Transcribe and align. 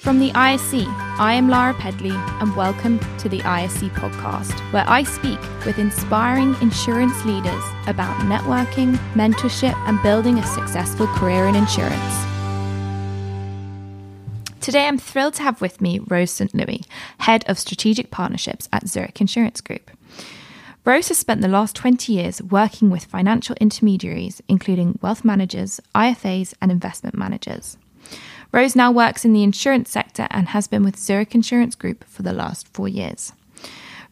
From 0.00 0.20
the 0.20 0.30
ISC, 0.30 0.86
I 1.18 1.34
am 1.34 1.48
Lara 1.48 1.74
Pedley, 1.74 2.12
and 2.14 2.54
welcome 2.54 3.00
to 3.18 3.28
the 3.28 3.40
ISC 3.40 3.90
podcast, 3.90 4.58
where 4.72 4.88
I 4.88 5.02
speak 5.02 5.40
with 5.66 5.78
inspiring 5.78 6.54
insurance 6.62 7.24
leaders 7.24 7.62
about 7.88 8.16
networking, 8.20 8.94
mentorship, 9.14 9.74
and 9.88 10.00
building 10.02 10.38
a 10.38 10.46
successful 10.46 11.08
career 11.08 11.46
in 11.46 11.56
insurance. 11.56 12.24
Today, 14.60 14.86
I'm 14.86 14.98
thrilled 14.98 15.34
to 15.34 15.42
have 15.42 15.60
with 15.60 15.80
me 15.80 15.98
Rose 15.98 16.30
St. 16.30 16.54
Louis, 16.54 16.84
Head 17.18 17.44
of 17.48 17.58
Strategic 17.58 18.12
Partnerships 18.12 18.68
at 18.72 18.86
Zurich 18.86 19.20
Insurance 19.20 19.60
Group. 19.60 19.90
Rose 20.84 21.08
has 21.08 21.18
spent 21.18 21.40
the 21.40 21.48
last 21.48 21.74
20 21.74 22.12
years 22.12 22.40
working 22.40 22.88
with 22.88 23.04
financial 23.04 23.56
intermediaries, 23.60 24.40
including 24.48 24.98
wealth 25.02 25.24
managers, 25.24 25.80
IFAs, 25.94 26.54
and 26.62 26.70
investment 26.70 27.18
managers. 27.18 27.76
Rose 28.52 28.74
now 28.74 28.90
works 28.90 29.24
in 29.24 29.32
the 29.32 29.42
insurance 29.42 29.90
sector 29.90 30.26
and 30.30 30.48
has 30.48 30.66
been 30.66 30.82
with 30.82 30.98
Zurich 30.98 31.34
Insurance 31.34 31.74
Group 31.74 32.04
for 32.04 32.22
the 32.22 32.32
last 32.32 32.66
four 32.68 32.88
years. 32.88 33.32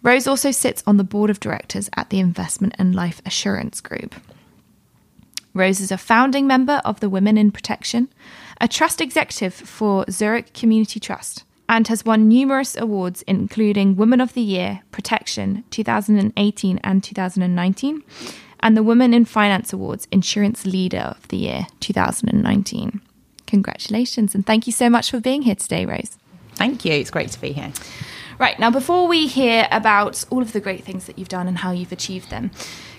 Rose 0.03 0.27
also 0.27 0.51
sits 0.51 0.83
on 0.87 0.99
the 0.99 1.05
board 1.05 1.31
of 1.31 1.41
directors 1.41 1.89
at 1.97 2.11
the 2.11 2.21
Investment 2.21 2.75
and 2.79 2.95
Life 2.95 3.23
Assurance 3.25 3.81
Group. 3.81 4.15
Rose 5.55 5.81
is 5.81 5.91
a 5.91 5.97
founding 5.97 6.47
member 6.47 6.83
of 6.85 7.01
the 7.01 7.09
Women 7.09 7.39
in 7.39 7.51
Protection, 7.51 8.09
a 8.61 8.69
trust 8.69 9.01
executive 9.01 9.55
for 9.55 10.05
Zurich 10.11 10.53
Community 10.53 11.01
Trust, 11.01 11.45
and 11.67 11.89
has 11.89 12.05
won 12.05 12.29
numerous 12.29 12.77
awards, 12.77 13.23
including 13.23 13.97
Woman 13.97 14.21
of 14.21 14.35
the 14.35 14.43
Year, 14.43 14.83
Protection 14.93 15.65
2018 15.71 16.79
and 16.85 17.03
2019, 17.03 18.03
and 18.61 18.77
the 18.77 18.83
Women 18.83 19.15
in 19.15 19.25
Finance 19.25 19.73
Awards, 19.73 20.07
Insurance 20.13 20.67
Leader 20.67 21.15
of 21.17 21.27
the 21.29 21.39
Year 21.39 21.67
2019. 21.81 23.01
Congratulations, 23.47 24.35
and 24.35 24.45
thank 24.45 24.67
you 24.67 24.73
so 24.73 24.91
much 24.91 25.11
for 25.11 25.21
being 25.21 25.43
here 25.43 25.55
today, 25.55 25.87
Rose. 25.87 26.17
Thank 26.55 26.85
you. 26.85 26.93
It's 26.93 27.11
great 27.11 27.31
to 27.31 27.41
be 27.41 27.53
here. 27.53 27.73
Right, 28.39 28.59
now 28.59 28.71
before 28.71 29.09
we 29.09 29.27
hear 29.27 29.67
about 29.71 30.25
all 30.31 30.43
of 30.43 30.53
the 30.53 30.61
great 30.61 30.85
things 30.85 31.07
that 31.07 31.19
you've 31.19 31.29
done 31.29 31.49
and 31.49 31.59
how 31.59 31.71
you've 31.71 31.93
achieved 31.93 32.29
them, 32.29 32.51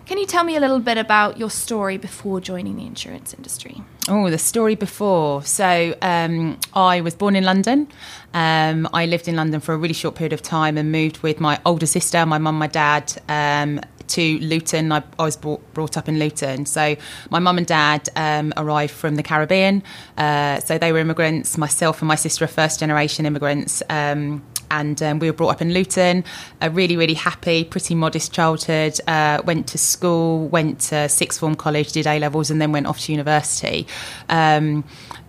can 0.07 0.17
you 0.17 0.25
tell 0.25 0.43
me 0.43 0.55
a 0.55 0.59
little 0.59 0.79
bit 0.79 0.97
about 0.97 1.37
your 1.37 1.49
story 1.49 1.97
before 1.97 2.39
joining 2.39 2.77
the 2.77 2.85
insurance 2.85 3.33
industry? 3.33 3.83
Oh, 4.07 4.29
the 4.29 4.37
story 4.37 4.73
before. 4.73 5.43
So, 5.43 5.95
um, 6.01 6.57
I 6.73 7.01
was 7.01 7.13
born 7.13 7.35
in 7.35 7.43
London. 7.43 7.87
Um, 8.33 8.87
I 8.93 9.05
lived 9.05 9.27
in 9.27 9.35
London 9.35 9.59
for 9.59 9.73
a 9.73 9.77
really 9.77 9.93
short 9.93 10.15
period 10.15 10.33
of 10.33 10.41
time 10.41 10.77
and 10.77 10.91
moved 10.91 11.19
with 11.23 11.39
my 11.39 11.59
older 11.65 11.85
sister, 11.85 12.25
my 12.25 12.37
mum, 12.37 12.57
my 12.57 12.67
dad, 12.67 13.13
um, 13.27 13.81
to 14.09 14.39
Luton. 14.39 14.91
I, 14.91 15.03
I 15.19 15.23
was 15.23 15.35
brought, 15.35 15.73
brought, 15.73 15.97
up 15.97 16.07
in 16.07 16.19
Luton. 16.19 16.65
So 16.65 16.95
my 17.29 17.39
mum 17.39 17.57
and 17.57 17.67
dad 17.67 18.09
um, 18.15 18.53
arrived 18.57 18.93
from 18.93 19.15
the 19.15 19.23
Caribbean. 19.23 19.83
Uh, 20.17 20.59
so 20.59 20.77
they 20.77 20.91
were 20.91 20.99
immigrants. 20.99 21.57
Myself 21.57 22.01
and 22.01 22.07
my 22.07 22.15
sister 22.15 22.45
are 22.45 22.49
first 22.49 22.79
generation 22.79 23.25
immigrants. 23.25 23.81
Um, 23.89 24.43
and 24.71 25.01
um, 25.01 25.19
we 25.19 25.29
were 25.29 25.33
brought 25.33 25.49
up 25.49 25.61
in 25.61 25.73
Luton. 25.73 26.23
A 26.61 26.69
really, 26.69 26.97
really 26.97 27.13
happy, 27.13 27.63
pretty 27.63 27.95
modest 27.95 28.33
childhood. 28.33 28.99
Uh, 29.07 29.41
went 29.45 29.67
to 29.67 29.77
school, 29.77 30.47
went 30.47 30.79
to 30.81 31.07
sixth 31.09 31.39
form 31.39 31.55
college, 31.55 31.91
did 31.91 32.07
A 32.07 32.19
levels, 32.19 32.51
and 32.51 32.61
then 32.61 32.71
went 32.71 32.87
off 32.87 32.99
to 33.01 33.11
university. 33.11 33.87
Um, 34.29 34.83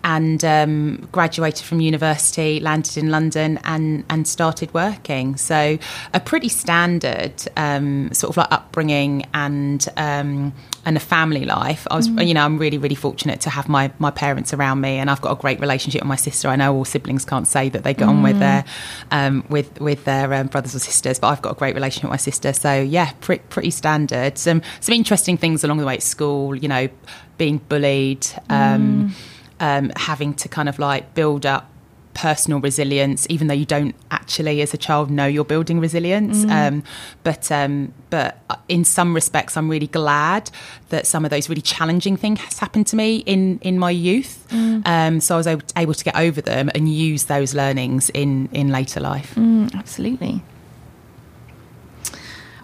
and 0.05 0.45
um, 0.45 1.09
graduated 1.13 1.65
from 1.65 1.81
university, 1.81 2.61
landed 2.61 2.97
in 2.97 3.11
London, 3.11 3.59
and 3.65 4.05
and 4.09 4.27
started 4.27 4.73
working. 4.73 5.37
So 5.37 5.79
a 6.15 6.21
pretty 6.21 6.49
standard 6.49 7.33
um, 7.57 8.13
sort 8.13 8.31
of 8.31 8.37
like 8.37 8.53
upbringing 8.53 9.27
and 9.35 9.87
um, 9.97 10.53
and 10.85 10.97
a 10.97 11.01
family 11.01 11.45
life. 11.45 11.87
I 11.91 11.97
was, 11.97 12.09
mm. 12.09 12.27
you 12.27 12.35
know, 12.35 12.45
I'm 12.45 12.59
really 12.59 12.79
really 12.79 12.95
fortunate 12.95 13.41
to 13.43 13.51
have 13.51 13.69
my 13.69 13.91
my 13.99 14.11
parents 14.11 14.55
around 14.55 14.81
me, 14.81 14.99
and 14.99 15.11
I've 15.11 15.21
got 15.21 15.33
a 15.33 15.41
great 15.41 15.61
relationship 15.61 16.03
with 16.03 16.09
my 16.09 16.17
sister. 16.17 16.49
I 16.49 16.57
know 16.57 16.75
all 16.75 16.85
siblings 16.85 17.25
can't 17.25 17.49
say 17.49 17.69
that 17.69 17.83
they 17.83 17.95
get 17.95 18.07
mm. 18.07 18.11
on 18.11 18.23
with 18.23 18.37
mm. 18.37 18.41
their 18.41 18.65
um, 19.11 19.45
with 19.49 19.81
with 19.81 20.05
their 20.05 20.33
um, 20.35 20.47
brothers 20.47 20.75
or 20.75 20.79
sisters, 20.79 21.19
but 21.19 21.29
I've 21.29 21.43
got 21.43 21.53
a 21.53 21.59
great 21.59 21.75
relationship 21.75 22.05
with 22.05 22.13
my 22.13 22.17
sister. 22.19 22.53
So 22.53 22.81
yeah, 22.81 23.13
pretty 23.21 23.43
pretty 23.49 23.71
standard. 23.71 24.39
Some 24.39 24.63
some 24.81 24.95
interesting 24.95 25.37
things 25.37 25.65
along 25.65 25.79
the 25.79 25.87
way 25.87 25.95
at 25.95 26.03
school. 26.03 26.55
You 26.55 26.69
know, 26.69 26.89
being 27.37 27.59
bullied. 27.59 28.27
Um, 28.49 29.11
mm 29.11 29.35
um, 29.61 29.93
having 29.97 30.35
to 30.35 30.49
kind 30.49 30.69
of 30.69 30.79
like 30.79 31.15
build 31.15 31.47
up 31.47 31.71
personal 32.19 32.61
resilience, 32.61 33.29
even 33.31 33.47
though 33.47 33.55
you 33.55 33.65
don't 33.65 33.95
actually, 34.11 34.61
as 34.61 34.75
a 34.75 34.77
child, 34.77 35.09
know 35.09 35.27
you're 35.27 35.45
building 35.45 35.79
resilience. 35.79 36.45
Mm. 36.45 36.51
Um, 36.51 36.83
but 37.23 37.51
um, 37.53 37.95
but 38.11 38.41
in 38.69 38.85
some 38.85 39.15
respects, 39.15 39.57
I'm 39.57 39.69
really 39.69 39.87
glad 39.87 40.51
that 40.89 41.07
some 41.07 41.25
of 41.25 41.31
those 41.31 41.49
really 41.49 41.63
challenging 41.63 42.17
things 42.17 42.41
has 42.41 42.59
happened 42.59 42.89
to 42.89 42.97
me 42.97 43.19
in 43.19 43.61
in 43.61 43.79
my 43.79 43.93
youth. 43.93 44.47
Mm. 44.51 44.83
Um, 44.87 45.21
so 45.21 45.37
I 45.37 45.39
was 45.39 45.47
able, 45.47 45.63
able, 45.77 45.95
to 45.95 46.05
get 46.05 46.17
over 46.17 46.41
them 46.41 46.71
and 46.75 46.89
use 46.89 47.25
those 47.27 47.55
learnings 47.55 48.11
in 48.11 48.49
in 48.53 48.69
later 48.69 48.99
life. 49.01 49.35
Mm, 49.37 49.73
absolutely. 49.75 50.43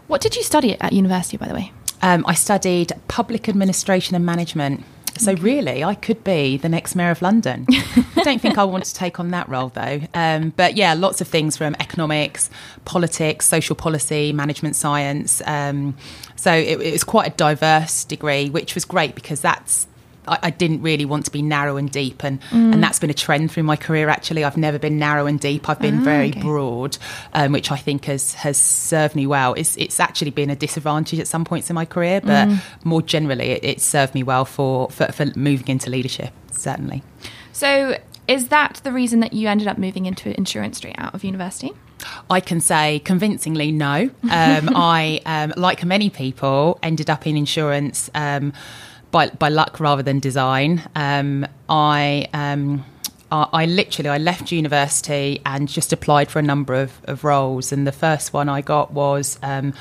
What 0.08 0.20
did 0.20 0.36
you 0.36 0.42
study 0.42 0.78
at 0.80 0.92
university, 0.92 1.36
by 1.36 1.46
the 1.46 1.54
way? 1.54 1.72
Um, 2.02 2.24
I 2.26 2.34
studied 2.34 2.92
public 3.08 3.48
administration 3.48 4.16
and 4.16 4.26
management. 4.26 4.84
So 5.18 5.32
okay. 5.32 5.42
really, 5.42 5.84
I 5.84 5.94
could 5.94 6.24
be 6.24 6.56
the 6.56 6.68
next 6.68 6.94
mayor 6.94 7.10
of 7.10 7.22
London. 7.22 7.66
I 7.70 8.22
don't 8.22 8.40
think 8.40 8.58
I 8.58 8.64
want 8.64 8.84
to 8.84 8.94
take 8.94 9.20
on 9.20 9.30
that 9.30 9.48
role 9.48 9.68
though. 9.68 10.00
Um, 10.12 10.50
but 10.56 10.76
yeah, 10.76 10.94
lots 10.94 11.20
of 11.20 11.28
things 11.28 11.56
from 11.56 11.76
economics, 11.80 12.50
politics, 12.84 13.46
social 13.46 13.76
policy, 13.76 14.32
management 14.32 14.76
science. 14.76 15.40
Um, 15.46 15.96
so 16.36 16.52
it, 16.52 16.80
it 16.80 16.92
was 16.92 17.04
quite 17.04 17.32
a 17.32 17.36
diverse 17.36 18.04
degree, 18.04 18.50
which 18.50 18.74
was 18.74 18.84
great 18.84 19.14
because 19.14 19.40
that's 19.40 19.86
I, 20.26 20.38
I, 20.44 20.50
didn't 20.50 20.82
really 20.82 21.04
want 21.04 21.24
to 21.26 21.30
be 21.30 21.42
narrow 21.42 21.76
and 21.76 21.90
deep, 21.90 22.24
and 22.24 22.40
mm. 22.50 22.72
and 22.72 22.82
that's 22.82 22.98
been 22.98 23.10
a 23.10 23.14
trend 23.14 23.52
through 23.52 23.64
my 23.64 23.76
career. 23.76 24.08
Actually, 24.08 24.44
I've 24.44 24.56
never 24.56 24.78
been 24.78 24.98
narrow 24.98 25.26
and 25.26 25.38
deep. 25.38 25.68
I've 25.68 25.80
been 25.80 26.00
ah, 26.00 26.04
very 26.04 26.30
okay. 26.30 26.40
broad, 26.40 26.96
um, 27.32 27.52
which 27.52 27.70
I 27.70 27.76
think 27.76 28.06
has 28.06 28.34
has 28.34 28.56
served 28.56 29.14
me 29.14 29.26
well. 29.26 29.54
It's 29.54 29.76
it's 29.76 30.00
actually 30.00 30.30
been 30.30 30.50
a 30.50 30.56
disadvantage 30.56 31.18
at 31.18 31.28
some 31.28 31.44
points 31.44 31.70
in 31.70 31.74
my 31.74 31.84
career, 31.84 32.20
but 32.20 32.48
mm. 32.48 32.62
more 32.84 33.02
generally, 33.02 33.50
it, 33.50 33.64
it, 33.64 33.80
served 33.80 34.14
me 34.14 34.22
well 34.22 34.44
for, 34.44 34.90
for 34.90 35.06
for 35.12 35.26
moving 35.36 35.68
into 35.68 35.90
leadership. 35.90 36.32
Certainly. 36.52 37.02
So, 37.52 37.98
is 38.28 38.48
that 38.48 38.80
the 38.84 38.92
reason 38.92 39.20
that 39.20 39.32
you 39.32 39.48
ended 39.48 39.68
up 39.68 39.78
moving 39.78 40.06
into 40.06 40.36
insurance 40.36 40.78
straight 40.78 40.96
out 40.98 41.14
of 41.14 41.24
university? 41.24 41.72
I 42.30 42.40
can 42.40 42.60
say 42.60 43.00
convincingly 43.00 43.72
no. 43.72 44.10
Um, 44.24 44.70
I, 44.74 45.20
um, 45.26 45.52
like 45.56 45.84
many 45.84 46.10
people, 46.10 46.78
ended 46.82 47.10
up 47.10 47.26
in 47.26 47.36
insurance. 47.36 48.10
Um, 48.14 48.52
by 49.14 49.28
by 49.28 49.48
luck 49.48 49.78
rather 49.78 50.02
than 50.02 50.18
design. 50.18 50.82
Um, 50.94 51.46
I. 51.70 52.28
Um, 52.34 52.84
I 53.36 53.66
literally 53.66 54.10
I 54.10 54.18
left 54.18 54.52
university 54.52 55.40
and 55.44 55.66
just 55.66 55.92
applied 55.92 56.30
for 56.30 56.38
a 56.38 56.42
number 56.42 56.72
of, 56.72 56.92
of 57.06 57.24
roles, 57.24 57.72
and 57.72 57.84
the 57.84 57.90
first 57.90 58.32
one 58.32 58.48
I 58.48 58.60
got 58.60 58.92
was 58.92 59.40
um, 59.42 59.74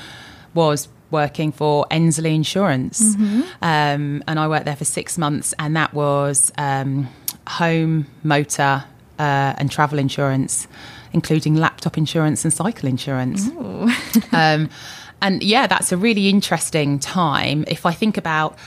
was 0.54 0.88
working 1.12 1.52
for 1.52 1.86
Endsleigh 1.88 2.34
Insurance, 2.34 3.14
mm-hmm. 3.14 3.42
um, 3.62 4.24
and 4.26 4.40
I 4.40 4.48
worked 4.48 4.64
there 4.64 4.74
for 4.74 4.84
six 4.84 5.16
months, 5.16 5.54
and 5.56 5.76
that 5.76 5.94
was 5.94 6.50
um, 6.58 7.08
home, 7.46 8.08
motor, 8.24 8.82
uh, 9.20 9.54
and 9.56 9.70
travel 9.70 10.00
insurance, 10.00 10.66
including 11.12 11.54
laptop 11.54 11.96
insurance 11.96 12.44
and 12.44 12.52
cycle 12.52 12.88
insurance. 12.88 13.48
um, 14.32 14.68
and 15.22 15.44
yeah, 15.44 15.68
that's 15.68 15.92
a 15.92 15.96
really 15.96 16.28
interesting 16.28 16.98
time. 16.98 17.64
If 17.68 17.86
I 17.86 17.92
think 17.92 18.16
about 18.16 18.58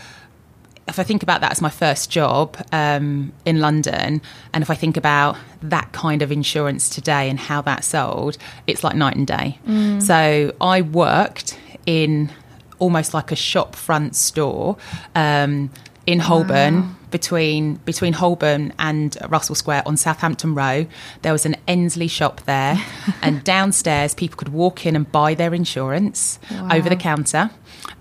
if 0.88 1.00
I 1.00 1.04
think 1.04 1.22
about 1.24 1.42
that 1.42 1.52
as 1.52 1.62
my 1.62 1.70
first 1.70 2.10
job 2.10 2.58
um, 2.72 3.34
in 3.46 3.60
London, 3.60 4.22
and 4.54 4.62
if 4.62 4.70
I 4.70 4.76
think 4.76 4.96
about 4.98 5.38
that 5.62 5.92
kind 5.92 6.22
of 6.22 6.32
insurance 6.32 6.90
today 6.90 7.30
and 7.30 7.40
how 7.40 7.62
that's 7.62 7.88
sold, 7.88 8.38
it's 8.68 8.84
like 8.84 8.96
night 8.96 9.16
and 9.16 9.28
day. 9.28 9.60
Mm. 9.68 10.02
So 10.02 10.56
I 10.62 10.82
worked 10.82 11.60
in 11.86 12.32
almost 12.80 13.14
like 13.14 13.32
a 13.32 13.36
shop 13.36 13.76
front 13.76 14.16
store 14.16 14.78
um, 15.16 15.72
in 16.08 16.20
Holborn. 16.20 16.82
Wow. 16.82 16.94
Between 17.10 17.76
between 17.86 18.12
Holborn 18.12 18.74
and 18.80 19.18
Russell 19.30 19.56
Square 19.56 19.84
on 19.86 19.96
Southampton 19.96 20.54
Row, 20.54 20.88
there 21.22 21.32
was 21.32 21.46
an 21.46 21.56
Endsleigh 21.66 22.10
shop 22.10 22.42
there, 22.42 22.84
and 23.22 23.42
downstairs 23.46 24.14
people 24.14 24.36
could 24.36 24.50
walk 24.50 24.86
in 24.86 24.94
and 24.94 25.10
buy 25.10 25.34
their 25.34 25.54
insurance 25.54 26.38
wow. 26.52 26.68
over 26.74 26.90
the 26.90 26.98
counter. 26.98 27.50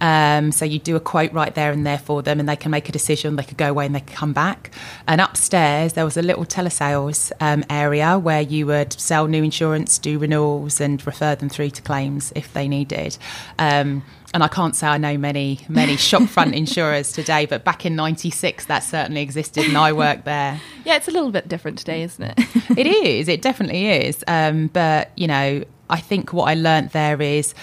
Um, 0.00 0.50
so 0.50 0.64
you 0.64 0.80
do 0.80 0.96
a 0.96 1.00
quote 1.00 1.32
right 1.32 1.54
there 1.54 1.70
and 1.70 1.86
there 1.86 1.98
for 1.98 2.20
them, 2.20 2.40
and 2.40 2.48
they 2.48 2.56
can 2.56 2.72
make 2.72 2.88
a 2.88 2.92
decision. 2.92 3.36
They 3.36 3.44
could 3.44 3.56
go 3.56 3.70
away 3.70 3.86
and 3.86 3.94
they 3.94 4.00
could 4.00 4.16
come 4.16 4.32
back. 4.32 4.72
And 5.06 5.20
upstairs 5.20 5.92
there 5.92 6.04
was 6.04 6.16
a 6.16 6.22
little 6.22 6.44
telesales 6.44 7.30
um, 7.40 7.64
area 7.70 8.18
where 8.18 8.42
you 8.42 8.66
would 8.66 8.92
sell 8.92 9.28
new 9.28 9.44
insurance, 9.44 9.98
do 9.98 10.18
renewals, 10.18 10.80
and 10.80 11.04
refer 11.06 11.36
them 11.36 11.48
through 11.48 11.70
to 11.70 11.82
claims 11.82 12.32
if 12.34 12.52
they 12.52 12.66
needed. 12.66 13.18
Um, 13.56 14.02
and 14.34 14.42
I 14.42 14.48
can't 14.48 14.74
say 14.74 14.86
I 14.86 14.98
know 14.98 15.16
many 15.16 15.60
many 15.68 15.96
shopfront 15.96 16.54
insurers 16.54 17.12
today, 17.12 17.46
but 17.46 17.64
back 17.64 17.86
in 17.86 17.96
'96 17.96 18.66
that 18.66 18.80
certainly 18.80 19.22
existed, 19.22 19.64
and 19.64 19.76
I 19.76 19.92
worked 19.92 20.24
there. 20.24 20.60
Yeah, 20.84 20.94
it's 20.94 21.08
a 21.08 21.10
little 21.10 21.32
bit 21.32 21.48
different 21.48 21.78
today, 21.78 22.04
isn't 22.04 22.22
it? 22.22 22.38
it 22.78 22.86
is. 22.86 23.26
It 23.26 23.42
definitely 23.42 23.88
is. 23.88 24.22
Um, 24.28 24.68
but 24.68 25.10
you 25.16 25.26
know, 25.26 25.64
I 25.90 25.98
think 25.98 26.32
what 26.32 26.44
I 26.44 26.54
learned 26.54 26.90
there 26.90 27.20
is 27.20 27.54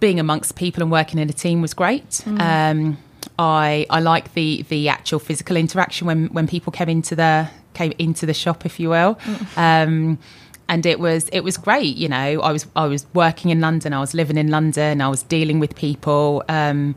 being 0.00 0.20
amongst 0.20 0.54
people 0.54 0.82
and 0.82 0.92
working 0.92 1.18
in 1.18 1.30
a 1.30 1.32
team 1.32 1.62
was 1.62 1.72
great. 1.72 2.10
Mm. 2.10 2.40
Um, 2.40 2.98
I 3.38 3.86
I 3.88 4.00
like 4.00 4.34
the 4.34 4.66
the 4.68 4.90
actual 4.90 5.18
physical 5.18 5.56
interaction 5.56 6.06
when 6.06 6.26
when 6.26 6.46
people 6.46 6.72
came 6.72 6.90
into 6.90 7.16
the 7.16 7.48
came 7.72 7.92
into 7.98 8.26
the 8.26 8.34
shop, 8.34 8.66
if 8.66 8.78
you 8.78 8.90
will. 8.90 9.18
Um, 9.56 10.18
and 10.68 10.84
it 10.86 10.98
was 10.98 11.28
it 11.30 11.40
was 11.40 11.56
great, 11.56 11.96
you 11.96 12.08
know. 12.08 12.40
I 12.40 12.52
was 12.52 12.66
I 12.74 12.86
was 12.86 13.06
working 13.14 13.50
in 13.50 13.60
London, 13.60 13.92
I 13.92 14.00
was 14.00 14.14
living 14.14 14.36
in 14.36 14.50
London, 14.50 15.00
I 15.00 15.08
was 15.08 15.22
dealing 15.22 15.60
with 15.60 15.74
people. 15.76 16.44
Um, 16.48 16.94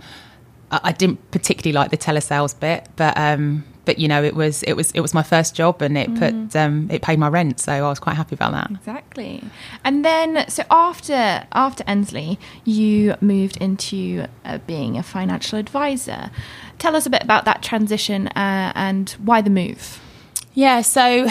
I, 0.71 0.79
I 0.85 0.91
didn't 0.91 1.31
particularly 1.31 1.73
like 1.73 1.91
the 1.91 1.97
telesales 1.97 2.59
bit, 2.59 2.87
but 2.95 3.17
um, 3.17 3.63
but 3.85 3.99
you 3.99 4.07
know 4.07 4.23
it 4.23 4.35
was 4.35 4.63
it 4.63 4.73
was 4.73 4.91
it 4.91 5.01
was 5.01 5.13
my 5.13 5.23
first 5.23 5.55
job 5.55 5.81
and 5.81 5.97
it 5.97 6.13
put 6.15 6.55
um, 6.55 6.89
it 6.91 7.01
paid 7.01 7.19
my 7.19 7.27
rent, 7.27 7.59
so 7.59 7.73
I 7.73 7.89
was 7.89 7.99
quite 7.99 8.15
happy 8.15 8.35
about 8.35 8.51
that. 8.51 8.71
Exactly. 8.71 9.43
And 9.83 10.03
then, 10.03 10.47
so 10.47 10.63
after 10.69 11.47
after 11.51 11.83
Endsleigh, 11.85 12.37
you 12.65 13.15
moved 13.21 13.57
into 13.57 14.25
uh, 14.45 14.59
being 14.65 14.97
a 14.97 15.03
financial 15.03 15.59
advisor. 15.59 16.31
Tell 16.77 16.95
us 16.95 17.05
a 17.05 17.09
bit 17.09 17.23
about 17.23 17.45
that 17.45 17.61
transition 17.61 18.27
uh, 18.29 18.71
and 18.75 19.09
why 19.23 19.41
the 19.41 19.49
move. 19.49 20.01
Yeah, 20.53 20.81
so 20.81 21.27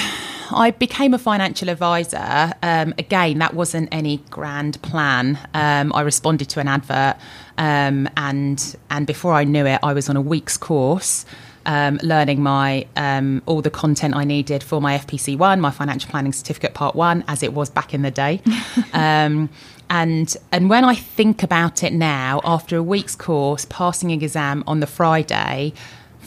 I 0.50 0.70
became 0.70 1.14
a 1.14 1.18
financial 1.18 1.68
advisor. 1.68 2.52
Um, 2.62 2.94
again, 2.98 3.38
that 3.38 3.54
wasn't 3.54 3.88
any 3.92 4.18
grand 4.30 4.80
plan. 4.82 5.38
Um, 5.54 5.92
I 5.94 6.02
responded 6.02 6.48
to 6.50 6.60
an 6.60 6.68
advert, 6.68 7.16
um, 7.56 8.08
and 8.16 8.76
and 8.90 9.06
before 9.06 9.34
I 9.34 9.44
knew 9.44 9.66
it, 9.66 9.80
I 9.82 9.92
was 9.92 10.08
on 10.08 10.16
a 10.16 10.20
week's 10.20 10.56
course. 10.56 11.24
Um, 11.66 11.98
learning 12.02 12.42
my 12.42 12.86
um, 12.96 13.42
all 13.44 13.60
the 13.60 13.70
content 13.70 14.16
I 14.16 14.24
needed 14.24 14.62
for 14.62 14.80
my 14.80 14.96
FPC 14.96 15.36
one, 15.36 15.60
my 15.60 15.70
financial 15.70 16.10
planning 16.10 16.32
certificate 16.32 16.72
part 16.72 16.94
one, 16.94 17.24
as 17.28 17.42
it 17.42 17.52
was 17.52 17.68
back 17.68 17.92
in 17.92 18.00
the 18.00 18.10
day. 18.10 18.40
um, 18.94 19.50
and 19.90 20.34
and 20.52 20.70
when 20.70 20.84
I 20.84 20.94
think 20.94 21.42
about 21.42 21.82
it 21.82 21.92
now, 21.92 22.40
after 22.44 22.76
a 22.76 22.82
week's 22.82 23.16
course, 23.16 23.66
passing 23.66 24.12
an 24.12 24.22
exam 24.22 24.64
on 24.66 24.80
the 24.80 24.86
Friday, 24.86 25.72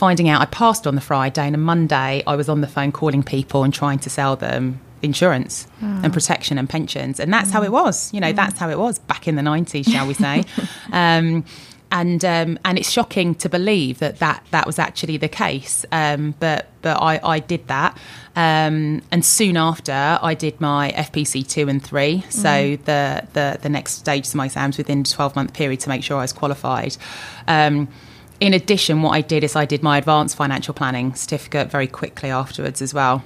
finding 0.01 0.29
out 0.29 0.41
I 0.41 0.45
passed 0.45 0.87
on 0.87 0.95
the 0.95 1.01
Friday 1.01 1.45
and 1.45 1.55
on 1.55 1.61
Monday 1.61 2.23
I 2.25 2.35
was 2.35 2.49
on 2.49 2.61
the 2.61 2.67
phone 2.67 2.91
calling 2.91 3.21
people 3.21 3.63
and 3.63 3.71
trying 3.71 3.99
to 3.99 4.09
sell 4.09 4.35
them 4.35 4.81
insurance 5.03 5.67
and 6.03 6.11
protection 6.11 6.57
and 6.57 6.67
pensions. 6.67 7.19
And 7.19 7.31
that's 7.31 7.51
how 7.51 7.61
it 7.61 7.71
was. 7.71 8.11
You 8.11 8.19
know, 8.19 8.31
that's 8.31 8.57
how 8.57 8.71
it 8.71 8.79
was 8.79 8.97
back 8.97 9.27
in 9.27 9.35
the 9.35 9.43
90s, 9.43 9.87
shall 9.87 10.07
we 10.07 10.15
say. 10.15 10.43
um, 10.91 11.45
and 11.91 12.25
um, 12.25 12.57
and 12.65 12.79
it's 12.79 12.89
shocking 12.89 13.35
to 13.35 13.49
believe 13.49 13.99
that 13.99 14.17
that, 14.17 14.43
that 14.49 14.65
was 14.65 14.79
actually 14.79 15.17
the 15.17 15.27
case. 15.27 15.85
Um, 15.91 16.33
but 16.39 16.69
but 16.81 16.97
I, 16.97 17.19
I 17.23 17.37
did 17.37 17.67
that. 17.67 17.95
Um, 18.35 19.03
and 19.11 19.23
soon 19.23 19.55
after, 19.55 20.17
I 20.19 20.33
did 20.33 20.59
my 20.59 20.93
FPC 20.93 21.47
two 21.47 21.69
and 21.69 21.83
three. 21.83 22.23
So 22.29 22.75
the, 22.85 23.27
the, 23.33 23.59
the 23.61 23.69
next 23.69 23.99
stage 23.99 24.29
of 24.29 24.33
my 24.33 24.45
exams 24.45 24.79
within 24.79 25.01
a 25.01 25.03
12 25.03 25.35
month 25.35 25.53
period 25.53 25.79
to 25.81 25.89
make 25.89 26.03
sure 26.03 26.17
I 26.17 26.21
was 26.21 26.33
qualified. 26.33 26.97
In 28.41 28.55
addition, 28.55 29.03
what 29.03 29.11
I 29.11 29.21
did 29.21 29.43
is 29.43 29.55
I 29.55 29.65
did 29.65 29.83
my 29.83 29.99
advanced 29.99 30.35
financial 30.35 30.73
planning 30.73 31.13
certificate 31.13 31.69
very 31.69 31.85
quickly 31.85 32.31
afterwards 32.31 32.81
as 32.81 32.91
well. 32.91 33.23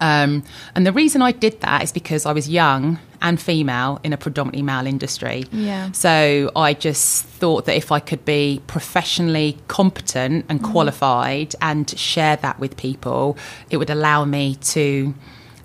Um, 0.00 0.42
and 0.74 0.86
the 0.86 0.92
reason 0.92 1.20
I 1.20 1.32
did 1.32 1.60
that 1.60 1.82
is 1.82 1.92
because 1.92 2.24
I 2.24 2.32
was 2.32 2.48
young 2.48 2.98
and 3.20 3.38
female 3.38 4.00
in 4.02 4.14
a 4.14 4.16
predominantly 4.16 4.62
male 4.62 4.86
industry. 4.86 5.44
Yeah. 5.52 5.92
So 5.92 6.50
I 6.56 6.72
just 6.72 7.26
thought 7.26 7.66
that 7.66 7.76
if 7.76 7.92
I 7.92 8.00
could 8.00 8.24
be 8.24 8.62
professionally 8.66 9.58
competent 9.68 10.46
and 10.48 10.62
qualified 10.62 11.54
and 11.60 11.90
share 11.98 12.36
that 12.36 12.58
with 12.58 12.78
people, 12.78 13.36
it 13.68 13.76
would 13.76 13.90
allow 13.90 14.24
me 14.24 14.54
to 14.54 15.14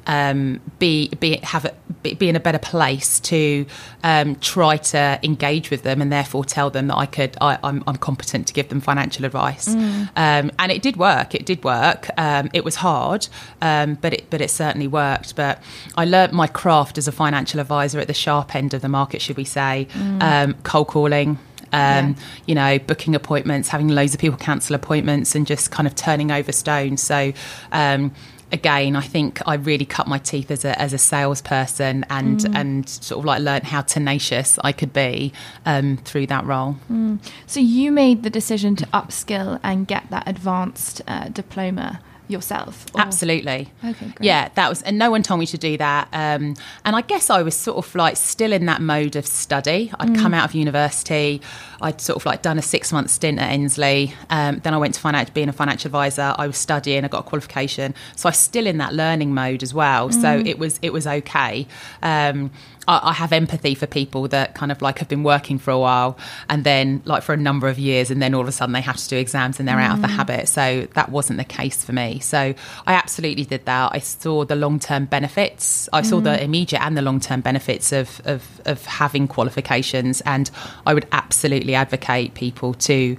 um, 0.07 0.60
be 0.80 1.10
be 1.19 1.38
have 1.44 1.66
a, 1.66 1.74
be, 2.04 2.13
be 2.13 2.30
in 2.30 2.36
a 2.36 2.40
better 2.40 2.60
place 2.60 3.19
to 3.22 3.66
um, 4.04 4.36
try 4.36 4.78
to 4.78 5.19
engage 5.24 5.69
with 5.69 5.84
them 5.84 6.02
and 6.02 6.12
therefore 6.12 6.46
tell 6.46 6.69
them 6.69 6.88
that 6.88 6.96
I 6.96 7.06
could 7.06 7.38
I, 7.42 7.57
I'm, 7.63 7.84
I'm 7.88 7.98
competent 7.98 8.48
to 8.48 8.54
give 8.54 8.69
them 8.69 8.81
financial 8.81 9.25
advice. 9.25 9.68
Um, 10.16 10.52
and 10.60 10.72
it 10.72 10.81
did 10.81 10.98
work. 10.98 11.34
It 11.36 11.46
did 11.46 11.63
work. 11.63 12.10
Um, 12.18 12.50
it 12.54 12.63
was 12.63 12.75
hard, 12.75 13.28
um, 13.62 13.96
but 13.96 14.13
it 14.13 14.30
but 14.30 14.42
it 14.42 14.50
certainly 14.50 14.88
worked. 14.88 15.36
But 15.36 15.62
I 15.96 16.06
learnt 16.06 16.34
my 16.34 16.48
craft 16.48 16.98
as 16.98 17.08
a 17.08 17.12
financial 17.12 17.60
advisor 17.60 18.00
at 18.00 18.08
the 18.08 18.13
sharp 18.13 18.56
end 18.56 18.74
of 18.74 18.81
the 18.81 18.90
market, 18.90 19.22
should 19.22 19.38
we 19.38 19.46
say? 19.46 19.88
Um, 20.22 20.56
cold 20.63 20.88
calling. 20.88 21.38
Um, 21.74 22.16
You 22.46 22.56
know, 22.56 22.80
booking 22.80 23.16
appointments, 23.16 23.69
having 23.69 23.90
loads 23.90 24.13
of 24.13 24.19
people 24.19 24.38
cancel 24.38 24.75
appointments, 24.75 25.36
and 25.36 25.46
just 25.46 25.72
kind 25.72 25.88
of 25.88 25.96
turning 25.96 26.31
over 26.31 26.51
stones. 26.51 27.01
So, 27.01 27.34
um, 27.72 28.12
again, 28.52 28.96
I 28.96 29.02
think 29.02 29.42
I 29.48 29.56
really 29.56 29.86
cut 29.86 30.08
my 30.08 30.18
teeth 30.18 30.52
as 30.52 30.66
a 30.66 30.80
as 30.80 30.94
a 30.94 30.98
salesperson, 30.98 32.06
and 32.10 32.46
and 32.56 32.88
sort 32.88 33.20
of 33.20 33.26
like 33.26 33.42
learned 33.42 33.66
how 33.66 33.82
tenacious 33.82 34.60
I 34.64 34.72
could 34.72 34.94
be 34.94 35.34
um, 35.66 35.98
through 35.98 36.28
that 36.28 36.46
role. 36.46 36.78
So 37.48 37.60
you 37.60 37.92
made 37.92 38.24
the 38.24 38.30
decision 38.30 38.76
to 38.78 38.86
upskill 38.88 39.60
and 39.64 39.88
get 39.88 40.10
that 40.10 40.28
advanced 40.28 41.02
uh, 41.08 41.30
diploma 41.30 42.02
yourself. 42.27 42.86
or- 42.94 43.01
Absolutely. 43.01 43.72
Okay, 43.83 44.06
great. 44.06 44.16
Yeah, 44.22 44.50
that 44.56 44.69
was, 44.69 44.81
and 44.81 44.98
no 44.98 45.12
one 45.12 45.24
told 45.24 45.39
me 45.39 45.45
to 45.48 45.57
do 45.57 45.77
that. 45.77 46.07
Um, 46.13 46.56
and 46.83 46.95
I 46.95 47.01
guess 47.01 47.30
I 47.30 47.42
was 47.44 47.56
sort 47.56 47.77
of 47.77 47.94
like 47.95 48.18
still 48.18 48.51
in 48.51 48.66
that 48.66 48.81
mode 48.81 49.16
of 49.16 49.25
study. 49.27 49.92
I'd 50.00 50.16
come 50.16 50.33
out 50.33 50.45
of 50.50 50.56
university. 50.56 51.42
I'd 51.81 52.01
sort 52.01 52.18
of 52.18 52.25
like 52.25 52.42
done 52.42 52.57
a 52.57 52.62
six 52.62 52.92
month 52.92 53.10
stint 53.12 53.39
at 53.39 53.51
Endsleigh. 53.51 54.13
Um, 54.30 54.60
then 54.60 54.74
I 54.74 54.77
went 54.77 54.94
to 54.95 55.00
finance, 55.00 55.30
being 55.30 55.50
a 55.50 55.54
financial 55.54 55.88
advisor. 55.89 56.33
I 56.38 56.48
was 56.48 56.57
studying. 56.57 57.04
I 57.06 57.07
got 57.07 57.19
a 57.25 57.30
qualification, 57.30 57.94
so 58.16 58.27
I 58.27 58.31
was 58.31 58.38
still 58.38 58.66
in 58.68 58.77
that 58.80 58.94
learning 58.94 59.33
mode 59.33 59.62
as 59.63 59.74
well. 59.74 60.12
So 60.12 60.42
it 60.45 60.57
was 60.57 60.80
it 60.81 60.94
was 60.94 61.06
okay. 61.07 61.68
Um, 62.01 62.51
I, 62.88 63.10
I 63.10 63.14
have 63.14 63.32
empathy 63.32 63.76
for 63.76 63.88
people 63.88 64.28
that 64.30 64.56
kind 64.56 64.72
of 64.72 64.82
like 64.82 65.00
have 65.00 65.08
been 65.08 65.24
working 65.24 65.58
for 65.58 65.72
a 65.72 65.80
while 65.80 66.18
and 66.50 66.64
then 66.64 67.02
like 67.06 67.24
for 67.24 67.34
a 67.34 67.38
number 67.38 67.68
of 67.68 67.80
years 67.80 68.12
and 68.12 68.22
then 68.22 68.34
all 68.34 68.42
of 68.42 68.48
a 68.48 68.52
sudden 68.52 68.74
they 68.74 68.82
have 68.82 68.98
to 68.98 69.08
do 69.08 69.18
exams 69.18 69.60
and 69.60 69.68
they're 69.68 69.80
out 69.80 69.96
of 69.96 70.02
the 70.02 70.08
mm. 70.08 70.16
habit. 70.16 70.48
So 70.48 70.88
that 70.94 71.10
wasn't 71.10 71.38
the 71.38 71.46
case 71.46 71.84
for 71.84 71.94
me. 71.94 72.20
So 72.20 72.54
I 72.88 72.94
absolutely 72.94 73.46
did 73.46 73.66
that. 73.66 73.92
I 73.94 74.00
saw 74.00 74.46
the 74.46 74.56
long 74.56 74.80
term 74.80 75.06
benefits. 75.06 75.90
I 75.94 76.02
saw 76.02 76.20
the 76.20 76.32
mm. 76.32 76.42
immediate 76.42 76.82
and 76.82 76.98
the 76.98 77.02
long 77.02 77.20
term 77.20 77.42
benefits 77.42 77.92
of, 77.92 78.22
of 78.26 78.62
of 78.66 78.86
having 78.86 79.28
qualifications 79.28 80.22
and 80.22 80.50
I 80.86 80.94
would 80.94 81.08
absolutely 81.12 81.76
advocate 81.76 82.34
people 82.34 82.74
to 82.74 83.18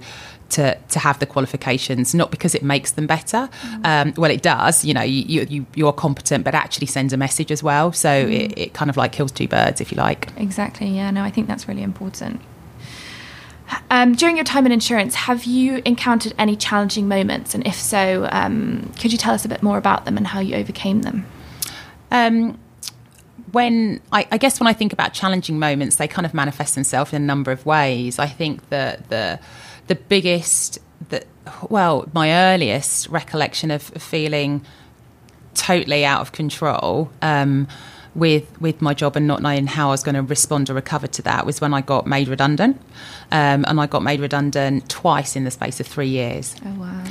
to, 0.49 0.75
to 0.75 0.99
have 0.99 1.19
the 1.19 1.25
qualifications, 1.25 2.13
not 2.13 2.31
because 2.31 2.55
it 2.55 2.63
makes 2.63 2.91
them 2.91 3.07
better. 3.07 3.49
Um, 3.83 4.13
well, 4.17 4.31
it 4.31 4.41
does. 4.41 4.85
You 4.85 4.93
know, 4.93 5.01
you, 5.01 5.45
you 5.49 5.65
you 5.75 5.87
are 5.87 5.93
competent, 5.93 6.43
but 6.43 6.55
actually 6.55 6.87
sends 6.87 7.13
a 7.13 7.17
message 7.17 7.51
as 7.51 7.61
well. 7.63 7.91
So 7.91 8.11
it, 8.11 8.57
it 8.57 8.73
kind 8.73 8.89
of 8.89 8.97
like 8.97 9.11
kills 9.11 9.31
two 9.31 9.47
birds, 9.47 9.81
if 9.81 9.91
you 9.91 9.97
like. 9.97 10.29
Exactly. 10.37 10.87
Yeah. 10.87 11.11
No, 11.11 11.23
I 11.23 11.31
think 11.31 11.47
that's 11.47 11.67
really 11.67 11.83
important. 11.83 12.41
Um, 13.91 14.15
during 14.15 14.37
your 14.37 14.45
time 14.45 14.65
in 14.65 14.71
insurance, 14.71 15.15
have 15.15 15.43
you 15.43 15.81
encountered 15.85 16.33
any 16.37 16.55
challenging 16.55 17.07
moments? 17.07 17.53
And 17.53 17.65
if 17.67 17.75
so, 17.75 18.27
um, 18.31 18.91
could 18.99 19.11
you 19.11 19.17
tell 19.17 19.33
us 19.33 19.43
a 19.43 19.49
bit 19.49 19.61
more 19.61 19.77
about 19.77 20.05
them 20.05 20.17
and 20.17 20.25
how 20.25 20.39
you 20.39 20.55
overcame 20.55 21.01
them? 21.01 21.25
Um, 22.11 22.57
when 23.51 24.01
I, 24.11 24.27
I 24.31 24.37
guess 24.37 24.59
when 24.59 24.67
I 24.67 24.73
think 24.73 24.93
about 24.93 25.13
challenging 25.13 25.59
moments, 25.59 25.97
they 25.97 26.07
kind 26.07 26.25
of 26.25 26.33
manifest 26.33 26.75
themselves 26.75 27.13
in 27.13 27.21
a 27.21 27.25
number 27.25 27.51
of 27.51 27.65
ways. 27.65 28.19
I 28.19 28.27
think 28.27 28.69
that 28.69 29.09
the 29.09 29.39
the 29.39 29.39
biggest, 29.95 30.79
the 31.09 31.25
well, 31.69 32.07
my 32.13 32.31
earliest 32.31 33.07
recollection 33.09 33.71
of 33.71 33.81
feeling 33.81 34.61
totally 35.53 36.05
out 36.05 36.21
of 36.21 36.31
control 36.31 37.11
um, 37.21 37.67
with 38.15 38.59
with 38.61 38.81
my 38.81 38.93
job 38.93 39.15
and 39.15 39.27
not 39.27 39.41
knowing 39.41 39.67
how 39.67 39.87
I 39.87 39.91
was 39.91 40.03
going 40.03 40.15
to 40.15 40.21
respond 40.21 40.69
or 40.69 40.73
recover 40.73 41.07
to 41.07 41.21
that 41.23 41.45
was 41.45 41.61
when 41.61 41.73
I 41.73 41.81
got 41.81 42.05
made 42.05 42.27
redundant, 42.27 42.79
um, 43.31 43.65
and 43.67 43.79
I 43.79 43.87
got 43.87 44.03
made 44.03 44.19
redundant 44.19 44.89
twice 44.89 45.35
in 45.35 45.43
the 45.43 45.51
space 45.51 45.79
of 45.79 45.87
three 45.87 46.09
years. 46.09 46.55
Oh 46.65 46.79
wow. 46.79 47.03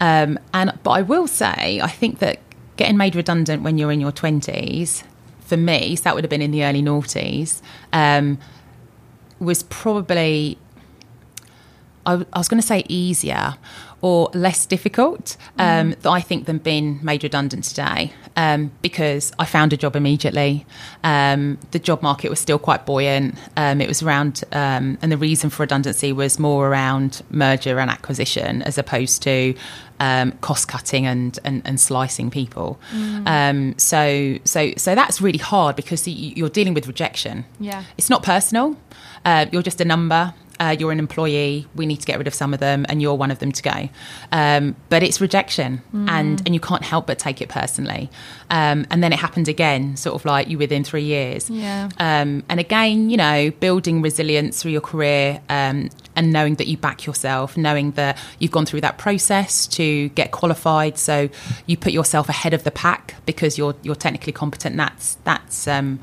Um, 0.00 0.38
and 0.54 0.78
but 0.82 0.90
I 0.90 1.02
will 1.02 1.26
say, 1.26 1.80
I 1.82 1.88
think 1.88 2.20
that 2.20 2.40
getting 2.76 2.96
made 2.96 3.14
redundant 3.14 3.62
when 3.62 3.76
you're 3.76 3.92
in 3.92 4.00
your 4.00 4.12
twenties, 4.12 5.04
for 5.40 5.56
me, 5.56 5.96
so 5.96 6.04
that 6.04 6.14
would 6.14 6.24
have 6.24 6.30
been 6.30 6.42
in 6.42 6.52
the 6.52 6.64
early 6.64 6.82
noughties, 6.82 7.60
um, 7.92 8.38
was 9.40 9.62
probably 9.64 10.56
I, 12.10 12.24
I 12.32 12.38
was 12.38 12.48
going 12.48 12.60
to 12.60 12.66
say 12.66 12.82
easier 12.88 13.54
or 14.02 14.30
less 14.32 14.64
difficult, 14.66 15.36
um, 15.58 15.92
th- 15.92 16.06
I 16.06 16.20
think, 16.22 16.46
than 16.46 16.56
being 16.58 16.98
made 17.02 17.22
redundant 17.22 17.64
today 17.64 18.12
um, 18.34 18.70
because 18.80 19.30
I 19.38 19.44
found 19.44 19.74
a 19.74 19.76
job 19.76 19.94
immediately. 19.94 20.64
Um, 21.04 21.58
the 21.72 21.78
job 21.78 22.00
market 22.02 22.30
was 22.30 22.40
still 22.40 22.58
quite 22.58 22.86
buoyant. 22.86 23.34
Um, 23.58 23.80
it 23.82 23.88
was 23.88 24.02
around, 24.02 24.42
um, 24.52 24.96
and 25.02 25.12
the 25.12 25.18
reason 25.18 25.50
for 25.50 25.64
redundancy 25.64 26.12
was 26.14 26.38
more 26.38 26.66
around 26.68 27.22
merger 27.30 27.78
and 27.78 27.90
acquisition 27.90 28.62
as 28.62 28.78
opposed 28.78 29.22
to 29.24 29.54
um, 30.00 30.32
cost 30.40 30.66
cutting 30.66 31.04
and, 31.06 31.38
and, 31.44 31.60
and 31.66 31.78
slicing 31.78 32.30
people. 32.30 32.80
Um, 33.26 33.74
so, 33.78 34.38
so, 34.44 34.72
so 34.78 34.94
that's 34.94 35.20
really 35.20 35.38
hard 35.52 35.76
because 35.76 36.08
you- 36.08 36.32
you're 36.36 36.48
dealing 36.48 36.72
with 36.72 36.86
rejection. 36.86 37.44
Yeah. 37.58 37.84
It's 37.98 38.08
not 38.08 38.22
personal. 38.22 38.76
Uh, 39.26 39.44
you're 39.52 39.62
just 39.70 39.80
a 39.82 39.84
number. 39.84 40.32
Uh, 40.60 40.76
you're 40.78 40.92
an 40.92 40.98
employee. 40.98 41.66
We 41.74 41.86
need 41.86 42.00
to 42.00 42.06
get 42.06 42.18
rid 42.18 42.26
of 42.26 42.34
some 42.34 42.52
of 42.52 42.60
them, 42.60 42.84
and 42.88 43.00
you're 43.00 43.14
one 43.14 43.30
of 43.30 43.38
them 43.38 43.50
to 43.50 43.62
go. 43.62 43.88
Um, 44.30 44.76
but 44.90 45.02
it's 45.02 45.20
rejection, 45.20 45.82
and 45.92 46.42
and 46.44 46.54
you 46.54 46.60
can't 46.60 46.84
help 46.84 47.06
but 47.06 47.18
take 47.18 47.40
it 47.40 47.48
personally. 47.48 48.10
Um, 48.50 48.86
and 48.90 49.02
then 49.02 49.12
it 49.12 49.18
happened 49.18 49.48
again, 49.48 49.96
sort 49.96 50.14
of 50.14 50.24
like 50.24 50.48
you 50.48 50.58
within 50.58 50.84
three 50.84 51.04
years. 51.04 51.48
Yeah. 51.48 51.88
Um, 51.98 52.44
and 52.48 52.60
again, 52.60 53.08
you 53.08 53.16
know, 53.16 53.50
building 53.52 54.02
resilience 54.02 54.60
through 54.60 54.72
your 54.72 54.80
career 54.80 55.40
um, 55.48 55.88
and 56.14 56.32
knowing 56.32 56.56
that 56.56 56.66
you 56.66 56.76
back 56.76 57.06
yourself, 57.06 57.56
knowing 57.56 57.92
that 57.92 58.18
you've 58.38 58.50
gone 58.50 58.66
through 58.66 58.82
that 58.82 58.98
process 58.98 59.66
to 59.68 60.10
get 60.10 60.30
qualified, 60.30 60.98
so 60.98 61.30
you 61.66 61.76
put 61.78 61.92
yourself 61.92 62.28
ahead 62.28 62.52
of 62.52 62.64
the 62.64 62.70
pack 62.70 63.14
because 63.24 63.56
you're 63.56 63.74
you're 63.82 63.94
technically 63.94 64.32
competent. 64.32 64.76
That's 64.76 65.14
that's 65.24 65.66
um, 65.66 66.00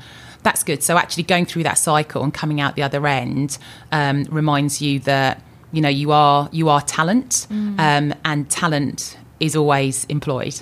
that's 0.48 0.62
good. 0.70 0.82
So 0.82 0.96
actually 0.96 1.24
going 1.34 1.46
through 1.50 1.64
that 1.64 1.78
cycle 1.78 2.22
and 2.24 2.32
coming 2.32 2.58
out 2.60 2.74
the 2.74 2.82
other 2.88 3.06
end 3.06 3.58
um, 3.92 4.24
reminds 4.40 4.80
you 4.84 4.98
that 5.00 5.42
you 5.72 5.80
know 5.84 5.88
you 6.02 6.08
are 6.12 6.48
you 6.58 6.68
are 6.74 6.80
talent, 6.98 7.46
um, 7.50 8.06
and 8.30 8.48
talent 8.62 9.18
is 9.40 9.54
always 9.54 10.04
employed. 10.16 10.56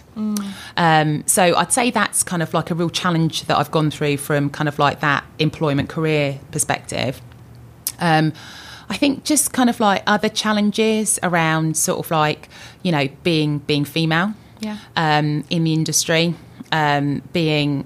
Um, 0.76 1.10
so 1.26 1.42
I'd 1.56 1.72
say 1.72 1.90
that's 1.90 2.22
kind 2.22 2.42
of 2.42 2.52
like 2.52 2.70
a 2.70 2.74
real 2.74 2.90
challenge 2.90 3.44
that 3.48 3.56
I've 3.56 3.70
gone 3.70 3.90
through 3.90 4.16
from 4.18 4.50
kind 4.50 4.68
of 4.68 4.78
like 4.78 5.00
that 5.00 5.24
employment 5.38 5.88
career 5.88 6.38
perspective. 6.50 7.20
Um, 8.00 8.32
I 8.88 8.96
think 8.96 9.24
just 9.24 9.52
kind 9.52 9.70
of 9.70 9.80
like 9.80 10.02
other 10.06 10.28
challenges 10.28 11.18
around 11.22 11.76
sort 11.76 11.98
of 12.04 12.10
like 12.10 12.48
you 12.82 12.92
know 12.92 13.08
being 13.22 13.58
being 13.70 13.84
female 13.84 14.28
Yeah. 14.60 14.76
um, 14.96 15.44
in 15.50 15.64
the 15.64 15.72
industry, 15.72 16.34
um, 16.72 17.22
being 17.32 17.84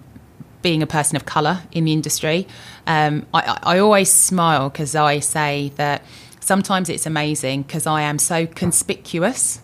being 0.62 0.82
a 0.82 0.86
person 0.86 1.16
of 1.16 1.24
colour 1.24 1.62
in 1.72 1.84
the 1.84 1.92
industry. 1.92 2.46
Um, 2.86 3.26
I, 3.32 3.58
I 3.62 3.78
always 3.78 4.10
smile 4.10 4.68
because 4.68 4.94
I 4.94 5.20
say 5.20 5.72
that 5.76 6.02
sometimes 6.40 6.88
it's 6.88 7.06
amazing 7.06 7.62
because 7.62 7.86
I 7.86 8.02
am 8.02 8.18
so 8.18 8.46
conspicuous 8.46 9.60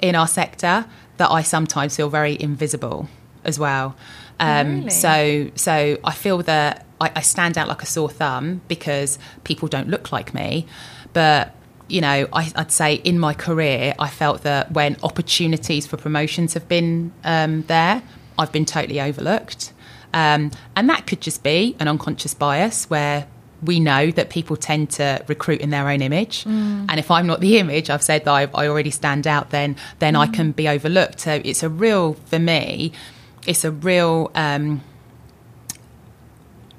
in 0.00 0.14
our 0.14 0.28
sector 0.28 0.86
that 1.16 1.30
I 1.30 1.42
sometimes 1.42 1.96
feel 1.96 2.10
very 2.10 2.36
invisible 2.40 3.08
as 3.44 3.58
well. 3.58 3.96
Um, 4.40 4.76
Really? 4.76 4.90
So 4.90 5.50
so 5.54 5.98
I 6.02 6.12
feel 6.12 6.38
that 6.42 6.86
I, 7.00 7.12
I 7.16 7.20
stand 7.20 7.56
out 7.56 7.68
like 7.68 7.82
a 7.82 7.86
sore 7.86 8.10
thumb 8.10 8.62
because 8.68 9.18
people 9.44 9.68
don't 9.68 9.88
look 9.88 10.10
like 10.12 10.34
me, 10.34 10.66
but 11.12 11.54
you 11.86 12.00
know, 12.00 12.26
I, 12.32 12.50
I'd 12.56 12.72
say 12.72 12.94
in 12.94 13.18
my 13.18 13.34
career, 13.34 13.94
I 13.98 14.08
felt 14.08 14.42
that 14.42 14.72
when 14.72 14.96
opportunities 15.02 15.86
for 15.86 15.98
promotions 15.98 16.54
have 16.54 16.66
been 16.66 17.12
um, 17.24 17.62
there, 17.62 18.02
I've 18.38 18.52
been 18.52 18.64
totally 18.64 19.00
overlooked. 19.00 19.73
Um, 20.14 20.50
and 20.76 20.88
that 20.88 21.06
could 21.06 21.20
just 21.20 21.42
be 21.42 21.76
an 21.80 21.88
unconscious 21.88 22.32
bias 22.34 22.88
where 22.88 23.26
we 23.62 23.80
know 23.80 24.10
that 24.12 24.30
people 24.30 24.56
tend 24.56 24.90
to 24.90 25.24
recruit 25.26 25.60
in 25.60 25.70
their 25.70 25.88
own 25.88 26.02
image. 26.02 26.44
And 26.46 26.98
if 26.98 27.10
I'm 27.10 27.26
not 27.26 27.40
the 27.40 27.58
image, 27.58 27.90
I've 27.90 28.02
said 28.02 28.24
that 28.24 28.30
I, 28.30 28.42
I 28.54 28.68
already 28.68 28.90
stand 28.90 29.26
out, 29.26 29.50
then, 29.50 29.76
then 29.98 30.14
I 30.16 30.26
can 30.26 30.52
be 30.52 30.68
overlooked. 30.68 31.20
So 31.20 31.40
it's 31.44 31.62
a 31.62 31.68
real, 31.68 32.14
for 32.14 32.38
me, 32.38 32.92
it's 33.46 33.64
a 33.64 33.70
real. 33.70 34.30
Um, 34.34 34.82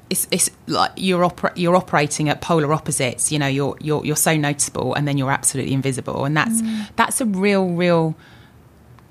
it's, 0.10 0.28
it's 0.30 0.50
like 0.68 0.92
you're 0.96 1.26
opera- 1.26 1.54
you're 1.56 1.76
operating 1.76 2.30
at 2.30 2.40
polar 2.40 2.72
opposites. 2.72 3.32
You 3.32 3.40
know, 3.40 3.48
you're 3.48 3.76
you're 3.82 4.06
you're 4.06 4.16
so 4.16 4.38
noticeable, 4.38 4.94
and 4.94 5.08
then 5.08 5.18
you're 5.18 5.32
absolutely 5.32 5.74
invisible, 5.74 6.26
and 6.26 6.38
that's 6.38 6.62
that's 6.96 7.20
a 7.22 7.26
real 7.26 7.70
real 7.70 8.16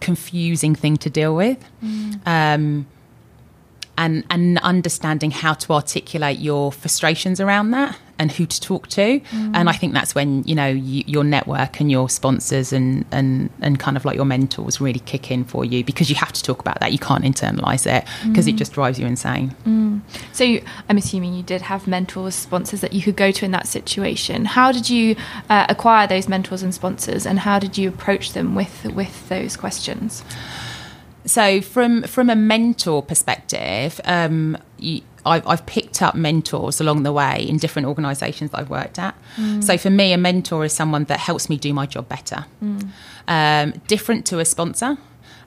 confusing 0.01 0.75
thing 0.77 0.97
to 0.99 1.11
deal 1.11 1.35
with. 1.35 1.59
Um, 2.27 2.87
and 3.97 4.25
and 4.31 4.59
understanding 4.59 5.31
how 5.31 5.55
to 5.55 5.73
articulate 5.73 6.39
your 6.39 6.73
frustrations 6.73 7.41
around 7.41 7.71
that 7.71 7.97
and 8.19 8.31
who 8.33 8.47
to 8.47 8.61
talk 8.61 8.87
to. 8.89 9.21
Mm. 9.21 9.51
And 9.55 9.69
i 9.69 9.73
think 9.73 9.93
that's 9.93 10.15
when 10.15 10.45
you 10.45 10.55
know 10.55 10.69
you, 10.69 11.05
your 11.07 11.25
network 11.25 11.81
and 11.81 11.91
your 11.91 12.09
sponsors 12.09 12.73
and 12.73 13.05
and 13.11 13.51
and 13.61 13.79
kind 13.79 13.97
of 13.97 14.05
like 14.05 14.17
your 14.17 14.25
mentors 14.25 14.81
really 14.81 15.01
kick 15.01 15.31
in 15.31 15.45
for 15.45 15.65
you 15.65 15.85
because 15.85 16.11
you 16.11 16.17
have 16.17 16.33
to 16.33 16.43
talk 16.43 16.61
about 16.61 16.81
that. 16.81 16.93
You 16.93 16.99
can't 16.99 17.25
internalize 17.25 17.87
it 17.87 18.05
because 18.29 18.47
it 18.47 18.55
mm. 18.55 18.59
just 18.59 18.73
drives 18.73 18.99
you 18.99 19.07
insane. 19.07 19.55
Mm. 19.67 20.01
So 20.33 20.45
you, 20.45 20.65
I'm 20.89 20.97
assuming 20.97 21.35
you 21.35 21.43
did 21.43 21.63
have 21.63 21.87
mentors, 21.87 22.35
sponsors 22.35 22.81
that 22.81 22.93
you 22.93 23.03
could 23.03 23.17
go 23.17 23.31
to 23.31 23.45
in 23.45 23.51
that 23.53 23.67
situation. 23.67 24.45
How 24.45 24.73
did 24.73 24.91
you 24.91 25.17
uh, 25.49 25.67
acquire 25.69 26.07
those 26.07 26.29
mentors 26.29 26.63
and 26.63 26.75
sponsors, 26.75 27.27
and 27.27 27.41
how 27.41 27.59
did 27.59 27.79
you 27.79 27.89
approach 27.89 28.33
them 28.33 28.55
with 28.55 28.85
with 28.87 29.29
those 29.29 29.57
questions? 29.57 30.23
So 31.27 31.61
from 31.61 32.03
from 32.03 32.31
a 32.31 32.37
mentor 32.37 33.03
perspective, 33.03 34.01
um, 34.05 34.59
you, 34.79 35.01
I've, 35.27 35.47
I've 35.47 35.65
picked 35.65 36.03
up 36.03 36.15
mentors 36.15 36.81
along 36.81 37.03
the 37.03 37.13
way 37.13 37.47
in 37.49 37.57
different 37.57 37.89
organisations 37.89 38.51
that 38.51 38.59
I've 38.61 38.71
worked 38.71 38.99
at. 38.99 39.15
So 39.61 39.79
for 39.79 39.89
me, 39.91 40.13
a 40.13 40.19
mentor 40.19 40.65
is 40.65 40.73
someone 40.75 41.05
that 41.05 41.19
helps 41.19 41.49
me 41.49 41.57
do 41.57 41.73
my 41.73 41.87
job 41.87 42.09
better. 42.09 42.45
Um, 43.27 43.73
different 43.87 44.27
to 44.27 44.39
a 44.39 44.45
sponsor. 44.45 44.99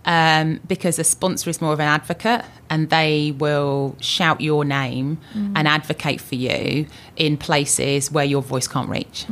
Um, 0.05 0.61
because 0.65 0.97
a 0.99 1.03
sponsor 1.03 1.49
is 1.49 1.59
more 1.61 1.73
of 1.73 1.81
an 1.81 1.87
advocate 1.87 2.45
and 2.69 2.89
they 2.89 3.33
will 3.37 3.97
shout 3.99 4.39
your 4.39 4.63
name 4.63 5.17
and 5.55 5.67
advocate 5.67 6.21
for 6.21 6.35
you 6.35 6.87
in 7.17 7.35
places 7.35 8.09
where 8.09 8.23
your 8.23 8.41
voice 8.41 8.69
can't 8.69 8.89
reach. 8.89 9.25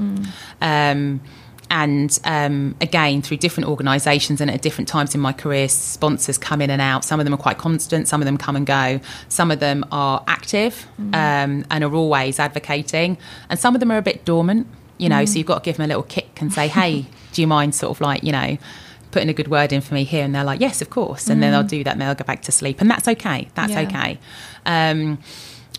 Um, 0.61 1.21
and 1.69 2.17
um, 2.23 2.75
again, 2.81 3.21
through 3.21 3.37
different 3.37 3.69
organisations 3.69 4.41
and 4.41 4.51
at 4.51 4.61
different 4.61 4.87
times 4.87 5.15
in 5.15 5.21
my 5.21 5.33
career, 5.33 5.67
sponsors 5.67 6.37
come 6.37 6.61
in 6.61 6.69
and 6.69 6.81
out. 6.81 7.03
Some 7.03 7.19
of 7.19 7.25
them 7.25 7.33
are 7.33 7.37
quite 7.37 7.57
constant, 7.57 8.07
some 8.07 8.21
of 8.21 8.25
them 8.25 8.37
come 8.37 8.55
and 8.55 8.65
go. 8.65 8.99
Some 9.29 9.51
of 9.51 9.59
them 9.59 9.83
are 9.91 10.23
active 10.27 10.85
um, 10.99 11.65
and 11.71 11.83
are 11.83 11.93
always 11.93 12.39
advocating, 12.39 13.17
and 13.49 13.59
some 13.59 13.75
of 13.75 13.79
them 13.79 13.91
are 13.91 13.97
a 13.97 14.01
bit 14.01 14.25
dormant, 14.25 14.67
you 14.97 15.09
know, 15.09 15.25
so 15.25 15.37
you've 15.37 15.47
got 15.47 15.63
to 15.63 15.65
give 15.67 15.77
them 15.77 15.85
a 15.85 15.87
little 15.87 16.03
kick 16.03 16.41
and 16.41 16.53
say, 16.53 16.67
hey, 16.67 17.05
do 17.33 17.41
you 17.41 17.47
mind 17.47 17.75
sort 17.75 17.91
of 17.91 17.99
like, 18.01 18.23
you 18.23 18.31
know, 18.31 18.57
putting 19.11 19.27
a 19.29 19.33
good 19.33 19.47
word 19.49 19.73
in 19.73 19.81
for 19.81 19.93
me 19.93 20.03
here? 20.05 20.23
And 20.23 20.33
they're 20.33 20.43
like, 20.43 20.61
yes, 20.61 20.81
of 20.81 20.89
course. 20.89 21.29
And 21.29 21.43
then 21.43 21.51
they'll 21.51 21.63
do 21.63 21.83
that 21.83 21.91
and 21.93 22.01
they'll 22.01 22.15
go 22.15 22.23
back 22.23 22.43
to 22.43 22.51
sleep. 22.51 22.79
And 22.79 22.89
that's 22.89 23.07
okay. 23.07 23.49
That's 23.55 23.71
Yeah. 23.73 23.81
okay. 23.81 24.19
Um, 24.65 25.17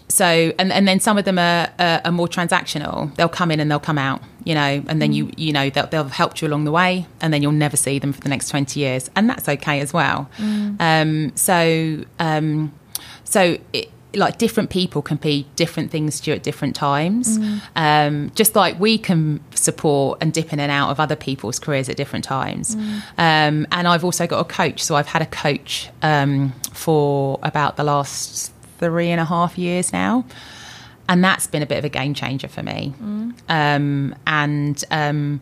so 0.08 0.52
and, 0.58 0.72
and 0.72 0.86
then 0.86 1.00
some 1.00 1.18
of 1.18 1.24
them 1.24 1.38
are, 1.38 1.68
are, 1.78 2.00
are 2.04 2.12
more 2.12 2.28
transactional. 2.28 3.14
They'll 3.16 3.28
come 3.28 3.50
in 3.50 3.60
and 3.60 3.70
they'll 3.70 3.78
come 3.80 3.98
out 3.98 4.22
you 4.44 4.54
know 4.54 4.84
and 4.88 5.02
then 5.02 5.12
you 5.12 5.30
you 5.36 5.52
know 5.52 5.68
they'll, 5.70 5.88
they'll 5.88 6.04
have 6.04 6.12
helped 6.12 6.40
you 6.40 6.46
along 6.46 6.64
the 6.64 6.70
way 6.70 7.04
and 7.20 7.34
then 7.34 7.42
you'll 7.42 7.50
never 7.52 7.76
see 7.76 7.98
them 7.98 8.12
for 8.12 8.20
the 8.20 8.28
next 8.28 8.48
20 8.48 8.78
years 8.78 9.10
and 9.16 9.28
that's 9.28 9.48
okay 9.48 9.80
as 9.80 9.92
well. 9.92 10.30
Um, 10.78 11.32
so 11.34 12.04
um, 12.20 12.72
so 13.24 13.58
it, 13.72 13.90
like 14.14 14.38
different 14.38 14.70
people 14.70 15.02
can 15.02 15.18
be 15.18 15.46
different 15.56 15.90
things 15.90 16.20
to 16.20 16.30
you 16.30 16.36
at 16.36 16.42
different 16.42 16.74
times. 16.74 17.38
Um, 17.74 18.30
just 18.34 18.56
like 18.56 18.78
we 18.80 18.96
can 18.96 19.40
support 19.54 20.18
and 20.22 20.32
dip 20.32 20.52
in 20.54 20.60
and 20.60 20.72
out 20.72 20.90
of 20.90 20.98
other 21.00 21.16
people's 21.16 21.58
careers 21.58 21.88
at 21.90 21.96
different 21.96 22.24
times. 22.24 22.74
Um, 23.18 23.66
and 23.72 23.86
i've 23.88 24.04
also 24.04 24.26
got 24.26 24.40
a 24.40 24.44
coach. 24.44 24.82
So 24.82 24.94
i've 24.94 25.08
had 25.08 25.22
a 25.22 25.26
coach 25.26 25.90
um, 26.02 26.52
for 26.72 27.38
about 27.42 27.76
the 27.76 27.84
last 27.84 28.52
three 28.78 29.10
and 29.10 29.20
a 29.20 29.24
half 29.24 29.58
years 29.58 29.92
now 29.92 30.24
and 31.08 31.22
that's 31.22 31.46
been 31.46 31.62
a 31.62 31.66
bit 31.66 31.78
of 31.78 31.84
a 31.84 31.88
game 31.88 32.14
changer 32.14 32.48
for 32.48 32.62
me. 32.62 32.94
Um, 33.48 34.14
and 34.26 34.82
um, 34.90 35.40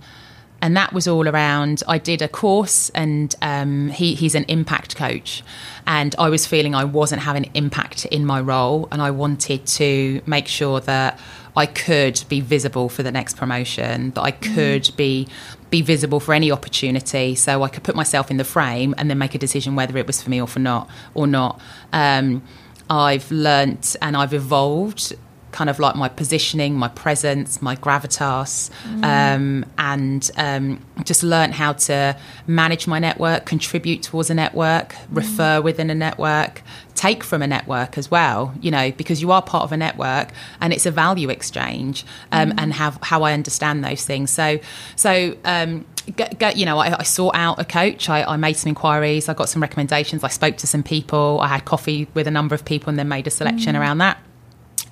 and 0.60 0.76
that 0.76 0.94
was 0.94 1.06
all 1.06 1.28
around. 1.28 1.82
I 1.86 1.98
did 1.98 2.22
a 2.22 2.28
course, 2.28 2.88
and 2.90 3.34
um, 3.42 3.88
he, 3.88 4.14
he's 4.14 4.34
an 4.34 4.44
impact 4.48 4.96
coach, 4.96 5.42
and 5.86 6.14
I 6.18 6.30
was 6.30 6.46
feeling 6.46 6.74
I 6.74 6.84
wasn't 6.84 7.22
having 7.22 7.50
impact 7.54 8.06
in 8.06 8.24
my 8.24 8.40
role, 8.40 8.88
and 8.90 9.02
I 9.02 9.10
wanted 9.10 9.66
to 9.66 10.22
make 10.26 10.48
sure 10.48 10.80
that 10.80 11.18
I 11.56 11.66
could 11.66 12.24
be 12.28 12.40
visible 12.40 12.88
for 12.88 13.02
the 13.02 13.12
next 13.12 13.36
promotion, 13.36 14.12
that 14.12 14.22
I 14.22 14.30
could 14.30 14.90
be 14.96 15.28
be 15.70 15.82
visible 15.82 16.20
for 16.20 16.32
any 16.32 16.50
opportunity, 16.50 17.34
so 17.34 17.62
I 17.62 17.68
could 17.68 17.82
put 17.82 17.96
myself 17.96 18.30
in 18.30 18.36
the 18.36 18.44
frame 18.44 18.94
and 18.96 19.10
then 19.10 19.18
make 19.18 19.34
a 19.34 19.38
decision 19.38 19.74
whether 19.76 19.98
it 19.98 20.06
was 20.06 20.22
for 20.22 20.30
me 20.30 20.40
or 20.40 20.46
for 20.46 20.60
not 20.60 20.88
or 21.14 21.26
not. 21.26 21.60
Um, 21.92 22.42
I've 22.88 23.30
learnt 23.30 23.96
and 24.02 24.16
I've 24.16 24.34
evolved 24.34 25.14
kind 25.54 25.70
of 25.70 25.78
like 25.78 25.94
my 25.94 26.08
positioning, 26.08 26.74
my 26.74 26.88
presence, 26.88 27.62
my 27.62 27.76
gravitas, 27.76 28.70
um, 29.04 29.64
and 29.78 30.28
um, 30.36 30.84
just 31.04 31.22
learn 31.22 31.52
how 31.52 31.72
to 31.72 32.16
manage 32.48 32.88
my 32.88 32.98
network, 32.98 33.46
contribute 33.46 34.02
towards 34.02 34.30
a 34.30 34.34
network, 34.34 34.96
refer 35.10 35.62
within 35.62 35.90
a 35.90 35.94
network, 35.94 36.62
take 36.96 37.22
from 37.22 37.40
a 37.40 37.46
network 37.46 37.96
as 37.96 38.10
well, 38.10 38.52
you 38.60 38.70
know, 38.72 38.90
because 38.92 39.22
you 39.22 39.30
are 39.30 39.42
part 39.42 39.62
of 39.62 39.70
a 39.70 39.76
network 39.76 40.30
and 40.60 40.72
it's 40.72 40.86
a 40.86 40.90
value 40.90 41.30
exchange 41.30 42.04
um, 42.32 42.52
and 42.58 42.72
how, 42.72 42.90
how 43.02 43.22
I 43.22 43.32
understand 43.32 43.84
those 43.84 44.04
things. 44.04 44.32
So, 44.32 44.58
so, 44.96 45.36
um, 45.44 45.86
Go, 46.16 46.26
go, 46.38 46.48
you 46.50 46.66
know, 46.66 46.76
I, 46.76 46.98
I 46.98 47.02
sought 47.02 47.34
out 47.34 47.58
a 47.58 47.64
coach. 47.64 48.10
I, 48.10 48.24
I 48.24 48.36
made 48.36 48.58
some 48.58 48.68
inquiries. 48.68 49.26
I 49.30 49.32
got 49.32 49.48
some 49.48 49.62
recommendations. 49.62 50.22
I 50.22 50.28
spoke 50.28 50.58
to 50.58 50.66
some 50.66 50.82
people. 50.82 51.40
I 51.40 51.48
had 51.48 51.64
coffee 51.64 52.08
with 52.12 52.26
a 52.26 52.30
number 52.30 52.54
of 52.54 52.62
people, 52.66 52.90
and 52.90 52.98
then 52.98 53.08
made 53.08 53.26
a 53.26 53.30
selection 53.30 53.74
around 53.74 53.96
that. 54.04 54.18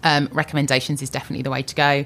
Um, 0.04 0.28
recommendations 0.32 1.00
is 1.00 1.10
definitely 1.10 1.42
the 1.42 1.50
way 1.50 1.62
to 1.62 1.74
go. 1.74 2.02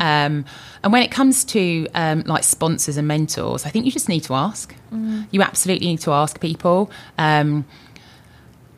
Um, 0.00 0.44
and 0.82 0.92
when 0.92 1.02
it 1.02 1.10
comes 1.12 1.44
to 1.46 1.86
um, 1.94 2.22
like 2.26 2.42
sponsors 2.42 2.96
and 2.96 3.06
mentors, 3.06 3.64
I 3.64 3.70
think 3.70 3.84
you 3.84 3.92
just 3.92 4.08
need 4.08 4.24
to 4.24 4.34
ask. 4.34 4.74
You 5.30 5.42
absolutely 5.42 5.86
need 5.86 6.00
to 6.00 6.12
ask 6.12 6.40
people. 6.40 6.90
Um, 7.18 7.64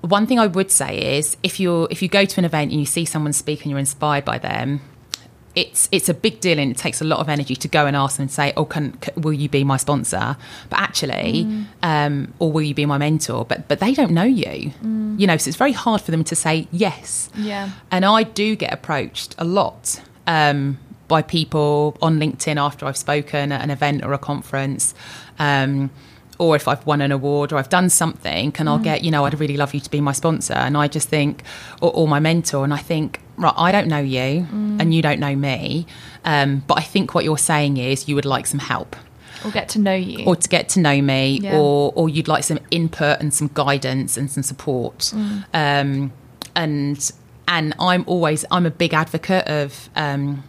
one 0.02 0.26
thing 0.26 0.38
I 0.38 0.46
would 0.46 0.70
say 0.70 1.16
is 1.18 1.36
if 1.42 1.58
you 1.58 1.88
if 1.90 2.02
you 2.02 2.08
go 2.08 2.24
to 2.24 2.40
an 2.40 2.44
event 2.44 2.70
and 2.70 2.80
you 2.80 2.86
see 2.86 3.04
someone 3.04 3.32
speak 3.32 3.62
and 3.62 3.70
you're 3.70 3.80
inspired 3.80 4.24
by 4.24 4.38
them, 4.38 4.80
it's 5.58 5.88
it's 5.90 6.08
a 6.08 6.14
big 6.14 6.40
deal 6.40 6.58
and 6.58 6.70
it 6.70 6.76
takes 6.76 7.00
a 7.00 7.04
lot 7.04 7.18
of 7.18 7.28
energy 7.28 7.56
to 7.56 7.66
go 7.66 7.86
and 7.86 7.96
ask 7.96 8.16
them 8.16 8.24
and 8.24 8.30
say, 8.30 8.52
"Oh, 8.56 8.64
can, 8.64 8.92
can 8.92 9.20
will 9.20 9.32
you 9.32 9.48
be 9.48 9.64
my 9.64 9.76
sponsor?" 9.76 10.36
But 10.70 10.78
actually, 10.78 11.44
mm. 11.44 11.66
um, 11.82 12.32
or 12.38 12.52
will 12.52 12.62
you 12.62 12.74
be 12.74 12.86
my 12.86 12.96
mentor? 12.96 13.44
But 13.44 13.66
but 13.66 13.80
they 13.80 13.92
don't 13.92 14.12
know 14.12 14.22
you, 14.22 14.72
mm. 14.82 15.18
you 15.18 15.26
know, 15.26 15.36
so 15.36 15.48
it's 15.48 15.56
very 15.56 15.72
hard 15.72 16.00
for 16.00 16.12
them 16.12 16.22
to 16.24 16.36
say 16.36 16.68
yes. 16.70 17.28
Yeah, 17.36 17.70
and 17.90 18.04
I 18.04 18.22
do 18.22 18.54
get 18.54 18.72
approached 18.72 19.34
a 19.38 19.44
lot. 19.44 20.00
Um, 20.26 20.78
by 21.08 21.22
people 21.22 21.96
on 22.02 22.20
LinkedIn 22.20 22.58
after 22.58 22.84
I've 22.84 22.98
spoken 22.98 23.50
at 23.50 23.62
an 23.62 23.70
event 23.70 24.04
or 24.04 24.12
a 24.12 24.18
conference. 24.18 24.94
Um, 25.38 25.90
or 26.38 26.54
if 26.54 26.68
I've 26.68 26.84
won 26.84 27.00
an 27.00 27.10
award 27.10 27.50
or 27.50 27.56
I've 27.56 27.70
done 27.70 27.88
something, 27.88 28.54
and 28.58 28.68
I'll 28.68 28.78
mm. 28.78 28.84
get, 28.84 29.02
you 29.02 29.10
know, 29.10 29.24
I'd 29.24 29.40
really 29.40 29.56
love 29.56 29.72
you 29.72 29.80
to 29.80 29.90
be 29.90 30.02
my 30.02 30.12
sponsor. 30.12 30.52
And 30.52 30.76
I 30.76 30.86
just 30.86 31.08
think, 31.08 31.42
or, 31.80 31.90
or 31.92 32.06
my 32.06 32.20
mentor, 32.20 32.62
and 32.62 32.74
I 32.74 32.76
think, 32.76 33.20
right, 33.38 33.54
I 33.56 33.72
don't 33.72 33.88
know 33.88 33.98
you 33.98 34.46
mm. 34.46 34.80
and 34.80 34.94
you 34.94 35.02
don't 35.02 35.20
know 35.20 35.34
me. 35.34 35.86
Um, 36.24 36.62
but 36.66 36.78
I 36.78 36.82
think 36.82 37.14
what 37.14 37.24
you're 37.24 37.38
saying 37.38 37.76
is 37.76 38.08
you 38.08 38.14
would 38.14 38.24
like 38.24 38.46
some 38.46 38.60
help. 38.60 38.96
Or 39.44 39.50
get 39.50 39.68
to 39.70 39.78
know 39.78 39.94
you. 39.94 40.24
Or 40.26 40.34
to 40.36 40.48
get 40.48 40.68
to 40.70 40.80
know 40.80 41.00
me, 41.00 41.38
yeah. 41.42 41.56
or, 41.56 41.92
or 41.94 42.08
you'd 42.08 42.28
like 42.28 42.44
some 42.44 42.58
input 42.70 43.20
and 43.20 43.32
some 43.32 43.50
guidance 43.54 44.16
and 44.16 44.30
some 44.30 44.42
support. 44.42 45.12
Mm. 45.14 45.44
Um, 45.54 46.12
and 46.54 47.12
and 47.46 47.74
I'm 47.78 48.04
always 48.06 48.44
I'm 48.50 48.66
a 48.66 48.70
big 48.70 48.92
advocate 48.92 49.46
of 49.46 49.88
um, 49.96 50.44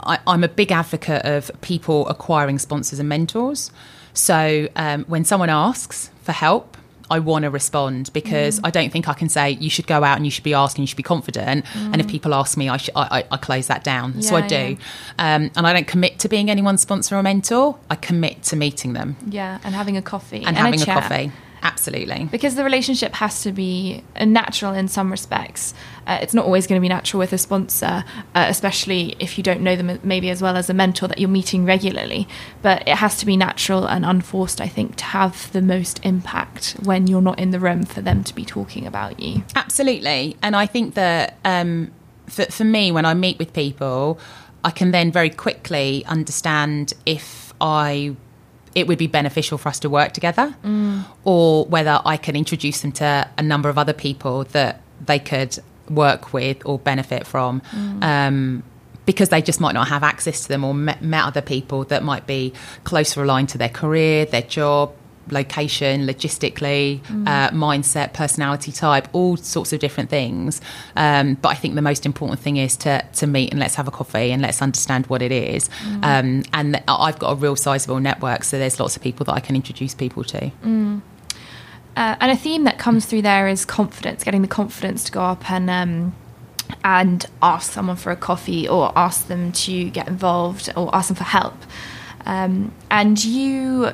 I, 0.00 0.18
am 0.26 0.42
a 0.42 0.48
big 0.48 0.72
advocate 0.72 1.24
of 1.24 1.50
people 1.60 2.08
acquiring 2.08 2.58
sponsors 2.58 2.98
and 2.98 3.08
mentors. 3.08 3.70
So 4.14 4.68
um, 4.74 5.04
when 5.04 5.24
someone 5.24 5.50
asks 5.50 6.10
for 6.22 6.32
help, 6.32 6.77
I 7.10 7.18
want 7.18 7.44
to 7.44 7.50
respond 7.50 8.12
because 8.12 8.60
mm. 8.60 8.66
I 8.66 8.70
don't 8.70 8.90
think 8.90 9.08
I 9.08 9.14
can 9.14 9.28
say 9.28 9.50
you 9.50 9.70
should 9.70 9.86
go 9.86 10.04
out 10.04 10.16
and 10.16 10.24
you 10.24 10.30
should 10.30 10.44
be 10.44 10.54
asking, 10.54 10.82
you 10.82 10.86
should 10.86 10.96
be 10.96 11.02
confident. 11.02 11.64
Mm. 11.66 11.92
And 11.92 12.00
if 12.00 12.08
people 12.08 12.34
ask 12.34 12.56
me, 12.56 12.68
I, 12.68 12.76
sh- 12.76 12.90
I, 12.94 13.24
I, 13.30 13.36
close 13.36 13.66
that 13.68 13.84
down. 13.84 14.14
Yeah, 14.16 14.20
so 14.28 14.36
I 14.36 14.46
do. 14.46 14.56
Yeah. 14.56 15.34
Um, 15.36 15.50
and 15.56 15.66
I 15.66 15.72
don't 15.72 15.86
commit 15.86 16.18
to 16.20 16.28
being 16.28 16.50
anyone's 16.50 16.80
sponsor 16.80 17.16
or 17.16 17.22
mentor. 17.22 17.78
I 17.90 17.96
commit 17.96 18.42
to 18.44 18.56
meeting 18.56 18.92
them. 18.92 19.16
Yeah, 19.26 19.58
and 19.64 19.74
having 19.74 19.96
a 19.96 20.02
coffee. 20.02 20.38
And, 20.38 20.48
and 20.48 20.56
having 20.56 20.80
a, 20.80 20.82
a 20.82 20.86
coffee. 20.86 21.32
Absolutely. 21.62 22.24
Because 22.30 22.54
the 22.54 22.64
relationship 22.64 23.14
has 23.14 23.42
to 23.42 23.52
be 23.52 24.02
natural 24.20 24.72
in 24.72 24.88
some 24.88 25.10
respects. 25.10 25.74
Uh, 26.06 26.18
it's 26.22 26.34
not 26.34 26.44
always 26.44 26.66
going 26.66 26.80
to 26.80 26.82
be 26.82 26.88
natural 26.88 27.18
with 27.18 27.32
a 27.32 27.38
sponsor, 27.38 28.04
uh, 28.34 28.46
especially 28.48 29.16
if 29.18 29.36
you 29.38 29.44
don't 29.44 29.60
know 29.60 29.76
them 29.76 29.98
maybe 30.02 30.30
as 30.30 30.40
well 30.40 30.56
as 30.56 30.70
a 30.70 30.74
mentor 30.74 31.08
that 31.08 31.18
you're 31.18 31.28
meeting 31.28 31.64
regularly. 31.64 32.28
But 32.62 32.86
it 32.86 32.96
has 32.96 33.18
to 33.18 33.26
be 33.26 33.36
natural 33.36 33.86
and 33.86 34.04
unforced, 34.04 34.60
I 34.60 34.68
think, 34.68 34.96
to 34.96 35.04
have 35.04 35.50
the 35.52 35.62
most 35.62 36.00
impact 36.04 36.76
when 36.82 37.06
you're 37.06 37.22
not 37.22 37.38
in 37.38 37.50
the 37.50 37.60
room 37.60 37.84
for 37.84 38.00
them 38.00 38.24
to 38.24 38.34
be 38.34 38.44
talking 38.44 38.86
about 38.86 39.20
you. 39.20 39.44
Absolutely. 39.54 40.36
And 40.42 40.56
I 40.56 40.66
think 40.66 40.94
that 40.94 41.38
um, 41.44 41.90
for, 42.26 42.44
for 42.46 42.64
me, 42.64 42.92
when 42.92 43.04
I 43.04 43.14
meet 43.14 43.38
with 43.38 43.52
people, 43.52 44.18
I 44.64 44.70
can 44.70 44.90
then 44.90 45.12
very 45.12 45.30
quickly 45.30 46.04
understand 46.06 46.92
if 47.06 47.52
I 47.60 48.16
it 48.78 48.86
would 48.86 48.98
be 48.98 49.08
beneficial 49.08 49.58
for 49.58 49.68
us 49.68 49.80
to 49.80 49.90
work 49.90 50.12
together, 50.12 50.54
mm. 50.62 51.04
or 51.24 51.66
whether 51.66 52.00
I 52.04 52.16
can 52.16 52.36
introduce 52.36 52.80
them 52.82 52.92
to 52.92 53.28
a 53.36 53.42
number 53.42 53.68
of 53.68 53.76
other 53.76 53.92
people 53.92 54.44
that 54.44 54.80
they 55.04 55.18
could 55.18 55.58
work 55.90 56.32
with 56.32 56.58
or 56.64 56.78
benefit 56.78 57.26
from. 57.26 57.60
Mm. 57.72 58.04
Um, 58.04 58.62
because 59.04 59.30
they 59.30 59.40
just 59.40 59.58
might 59.58 59.72
not 59.72 59.88
have 59.88 60.02
access 60.02 60.42
to 60.42 60.48
them 60.48 60.64
or 60.64 60.74
met, 60.74 61.00
met 61.00 61.24
other 61.24 61.40
people 61.40 61.84
that 61.84 62.04
might 62.04 62.26
be 62.26 62.52
closer 62.84 63.22
aligned 63.22 63.48
to 63.48 63.56
their 63.56 63.70
career, 63.70 64.26
their 64.26 64.42
job, 64.42 64.92
location, 65.30 66.06
logistically, 66.06 67.00
mm. 67.00 67.28
uh, 67.28 67.50
mindset, 67.50 68.12
personality 68.12 68.72
type, 68.72 69.08
all 69.12 69.36
sorts 69.36 69.72
of 69.72 69.80
different 69.80 70.10
things. 70.10 70.60
Um, 70.96 71.34
but 71.34 71.50
I 71.50 71.54
think 71.54 71.74
the 71.74 71.82
most 71.82 72.06
important 72.06 72.40
thing 72.40 72.56
is 72.56 72.76
to 72.78 73.04
to 73.14 73.26
meet 73.26 73.50
and 73.50 73.60
let's 73.60 73.74
have 73.76 73.88
a 73.88 73.90
coffee 73.90 74.30
and 74.32 74.42
let's 74.42 74.62
understand 74.62 75.06
what 75.06 75.22
it 75.22 75.32
is. 75.32 75.68
Mm. 75.82 76.04
Um, 76.04 76.42
and 76.52 76.82
I've 76.88 77.18
got 77.18 77.32
a 77.32 77.34
real 77.36 77.56
sizable 77.56 78.00
network, 78.00 78.44
so 78.44 78.58
there's 78.58 78.80
lots 78.80 78.96
of 78.96 79.02
people 79.02 79.24
that 79.24 79.34
I 79.34 79.40
can 79.40 79.56
introduce 79.56 79.94
people 79.94 80.24
to. 80.24 80.50
Mm. 80.64 81.02
Uh, 81.96 82.14
and 82.20 82.30
a 82.30 82.36
theme 82.36 82.64
that 82.64 82.78
comes 82.78 83.06
through 83.06 83.22
there 83.22 83.48
is 83.48 83.64
confidence, 83.64 84.22
getting 84.22 84.42
the 84.42 84.48
confidence 84.48 85.04
to 85.04 85.12
go 85.12 85.20
up 85.20 85.50
and. 85.50 85.68
Um, 85.68 86.14
and 86.84 87.24
ask 87.42 87.72
someone 87.72 87.96
for 87.96 88.12
a 88.12 88.16
coffee 88.16 88.68
or 88.68 88.92
ask 88.96 89.26
them 89.28 89.52
to 89.52 89.88
get 89.90 90.06
involved 90.06 90.70
or 90.76 90.94
ask 90.94 91.08
them 91.08 91.16
for 91.16 91.24
help. 91.24 91.54
Um, 92.26 92.72
and 92.90 93.22
you 93.24 93.92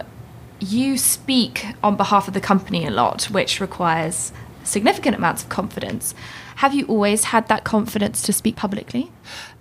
you 0.64 0.96
speak 0.98 1.66
on 1.82 1.96
behalf 1.96 2.28
of 2.28 2.34
the 2.34 2.40
company 2.40 2.86
a 2.86 2.90
lot, 2.90 3.24
which 3.24 3.60
requires 3.60 4.32
significant 4.62 5.16
amounts 5.16 5.42
of 5.42 5.48
confidence. 5.48 6.14
Have 6.56 6.74
you 6.74 6.86
always 6.86 7.24
had 7.24 7.48
that 7.48 7.64
confidence 7.64 8.22
to 8.22 8.32
speak 8.32 8.56
publicly? 8.56 9.10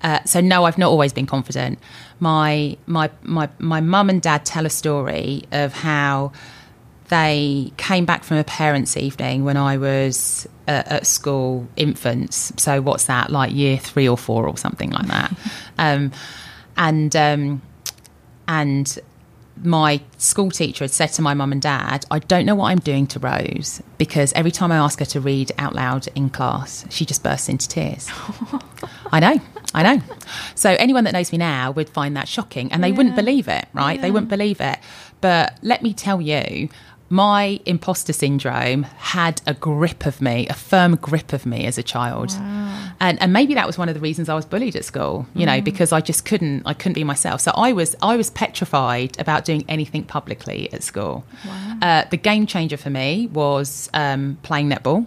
Uh, 0.01 0.23
so 0.23 0.39
no, 0.41 0.63
I've 0.65 0.77
not 0.77 0.89
always 0.89 1.11
been 1.11 1.25
confident. 1.25 1.79
My 2.19 2.77
my 2.85 3.09
my 3.23 3.49
my 3.59 3.81
mum 3.81 4.09
and 4.09 4.21
dad 4.21 4.45
tell 4.45 4.65
a 4.65 4.69
story 4.69 5.43
of 5.51 5.73
how 5.73 6.31
they 7.09 7.71
came 7.77 8.05
back 8.05 8.23
from 8.23 8.37
a 8.37 8.43
parents' 8.43 8.95
evening 8.95 9.43
when 9.43 9.57
I 9.57 9.77
was 9.77 10.47
uh, 10.67 10.83
at 10.85 11.05
school, 11.05 11.67
infants. 11.75 12.53
So 12.57 12.81
what's 12.81 13.05
that 13.05 13.29
like, 13.29 13.53
year 13.53 13.77
three 13.77 14.07
or 14.07 14.17
four 14.17 14.47
or 14.47 14.57
something 14.57 14.91
like 14.91 15.07
that? 15.07 15.35
um, 15.77 16.11
and 16.77 17.15
um, 17.15 17.61
and 18.47 18.99
my 19.61 20.01
school 20.17 20.49
teacher 20.49 20.83
had 20.83 20.91
said 20.91 21.07
to 21.07 21.21
my 21.21 21.33
mum 21.33 21.51
and 21.51 21.61
dad, 21.61 22.05
I 22.09 22.19
don't 22.19 22.45
know 22.45 22.55
what 22.55 22.71
I'm 22.71 22.79
doing 22.79 23.07
to 23.07 23.19
Rose 23.19 23.81
because 23.97 24.33
every 24.33 24.51
time 24.51 24.71
I 24.71 24.77
ask 24.77 24.99
her 24.99 25.05
to 25.05 25.21
read 25.21 25.51
out 25.57 25.75
loud 25.75 26.07
in 26.15 26.29
class, 26.29 26.85
she 26.89 27.05
just 27.05 27.23
bursts 27.23 27.49
into 27.49 27.67
tears. 27.67 28.09
I 29.11 29.19
know, 29.19 29.39
I 29.73 29.83
know. 29.83 30.03
So 30.55 30.71
anyone 30.79 31.03
that 31.03 31.13
knows 31.13 31.31
me 31.31 31.37
now 31.37 31.71
would 31.71 31.89
find 31.89 32.17
that 32.17 32.27
shocking 32.27 32.71
and 32.71 32.83
they 32.83 32.89
yeah. 32.89 32.97
wouldn't 32.97 33.15
believe 33.15 33.47
it, 33.47 33.65
right? 33.73 33.97
Yeah. 33.97 34.01
They 34.01 34.11
wouldn't 34.11 34.29
believe 34.29 34.59
it. 34.59 34.79
But 35.21 35.57
let 35.61 35.83
me 35.83 35.93
tell 35.93 36.19
you, 36.19 36.69
my 37.13 37.59
imposter 37.67 38.11
syndrome 38.11 38.81
had 38.97 39.39
a 39.45 39.53
grip 39.53 40.07
of 40.07 40.19
me, 40.19 40.47
a 40.47 40.53
firm 40.55 40.95
grip 40.95 41.31
of 41.31 41.45
me 41.45 41.67
as 41.67 41.77
a 41.77 41.83
child. 41.83 42.31
Wow. 42.31 42.89
And 42.99 43.21
and 43.21 43.31
maybe 43.31 43.53
that 43.53 43.67
was 43.67 43.77
one 43.77 43.87
of 43.87 43.93
the 43.93 44.01
reasons 44.01 44.29
I 44.29 44.33
was 44.33 44.45
bullied 44.45 44.75
at 44.75 44.83
school, 44.83 45.27
you 45.35 45.43
mm. 45.43 45.45
know, 45.45 45.61
because 45.61 45.91
I 45.91 46.01
just 46.01 46.25
couldn't 46.25 46.63
I 46.65 46.73
couldn't 46.73 46.95
be 46.95 47.03
myself. 47.03 47.41
So 47.41 47.51
I 47.55 47.71
was 47.71 47.95
I 48.01 48.17
was 48.17 48.31
petrified 48.31 49.19
about 49.19 49.45
doing 49.45 49.63
anything 49.69 50.05
publicly 50.05 50.73
at 50.73 50.81
school. 50.81 51.23
Wow. 51.45 51.77
Uh, 51.83 52.05
the 52.09 52.17
game 52.17 52.47
changer 52.47 52.77
for 52.77 52.89
me 52.89 53.27
was 53.27 53.91
um, 53.93 54.39
playing 54.41 54.69
netball 54.69 55.05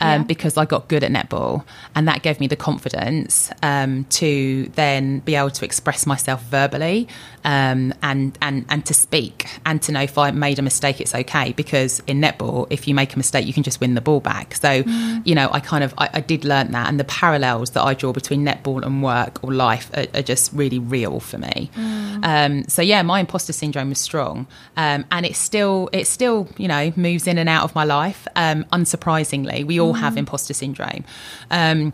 um, 0.00 0.22
yeah. 0.22 0.26
because 0.26 0.56
I 0.56 0.64
got 0.64 0.88
good 0.88 1.04
at 1.04 1.10
netball, 1.10 1.64
and 1.94 2.06
that 2.08 2.22
gave 2.22 2.40
me 2.40 2.46
the 2.46 2.56
confidence 2.56 3.50
um, 3.62 4.04
to 4.10 4.70
then 4.74 5.20
be 5.20 5.34
able 5.34 5.50
to 5.50 5.64
express 5.64 6.06
myself 6.06 6.42
verbally 6.44 7.08
um, 7.46 7.94
and 8.02 8.36
and 8.42 8.66
and 8.68 8.84
to 8.86 8.92
speak 8.92 9.46
and 9.64 9.80
to 9.82 9.92
know 9.92 10.02
if 10.02 10.18
I 10.18 10.32
made 10.32 10.58
a 10.58 10.62
mistake, 10.62 11.00
it's 11.00 11.14
okay 11.14 11.52
because 11.52 12.00
in 12.08 12.20
netball, 12.20 12.66
if 12.70 12.88
you 12.88 12.94
make 12.94 13.14
a 13.14 13.16
mistake, 13.16 13.46
you 13.46 13.52
can 13.52 13.62
just 13.62 13.80
win 13.80 13.94
the 13.94 14.00
ball 14.00 14.18
back. 14.18 14.54
So, 14.54 14.82
mm. 14.82 15.22
you 15.24 15.34
know, 15.34 15.48
I 15.52 15.60
kind 15.60 15.84
of 15.84 15.94
I, 15.96 16.10
I, 16.12 16.20
did 16.20 16.44
learn 16.44 16.72
that, 16.72 16.88
and 16.88 16.98
the 16.98 17.04
parallels 17.04 17.70
that 17.70 17.82
I 17.82 17.94
draw 17.94 18.12
between 18.12 18.44
netball 18.44 18.84
and 18.84 19.00
work 19.00 19.44
or 19.44 19.52
life 19.52 19.90
are, 19.94 20.06
are 20.12 20.22
just 20.22 20.52
really 20.52 20.80
real 20.80 21.20
for 21.20 21.38
me. 21.38 21.70
Mm. 21.76 22.24
Um, 22.24 22.64
so 22.68 22.82
yeah, 22.82 23.02
my 23.02 23.20
imposter 23.20 23.52
syndrome 23.52 23.90
was 23.90 24.00
strong, 24.00 24.48
um, 24.76 25.04
and 25.12 25.24
it 25.24 25.36
still 25.36 25.88
it 25.92 26.08
still 26.08 26.48
you 26.56 26.66
know 26.66 26.92
moves 26.96 27.28
in 27.28 27.38
and 27.38 27.48
out 27.48 27.62
of 27.62 27.76
my 27.76 27.84
life. 27.84 28.26
Um, 28.34 28.64
unsurprisingly, 28.72 29.64
we 29.64 29.78
all 29.78 29.85
all 29.86 29.94
have 29.94 30.14
mm. 30.14 30.18
imposter 30.18 30.54
syndrome. 30.54 31.04
Um, 31.50 31.92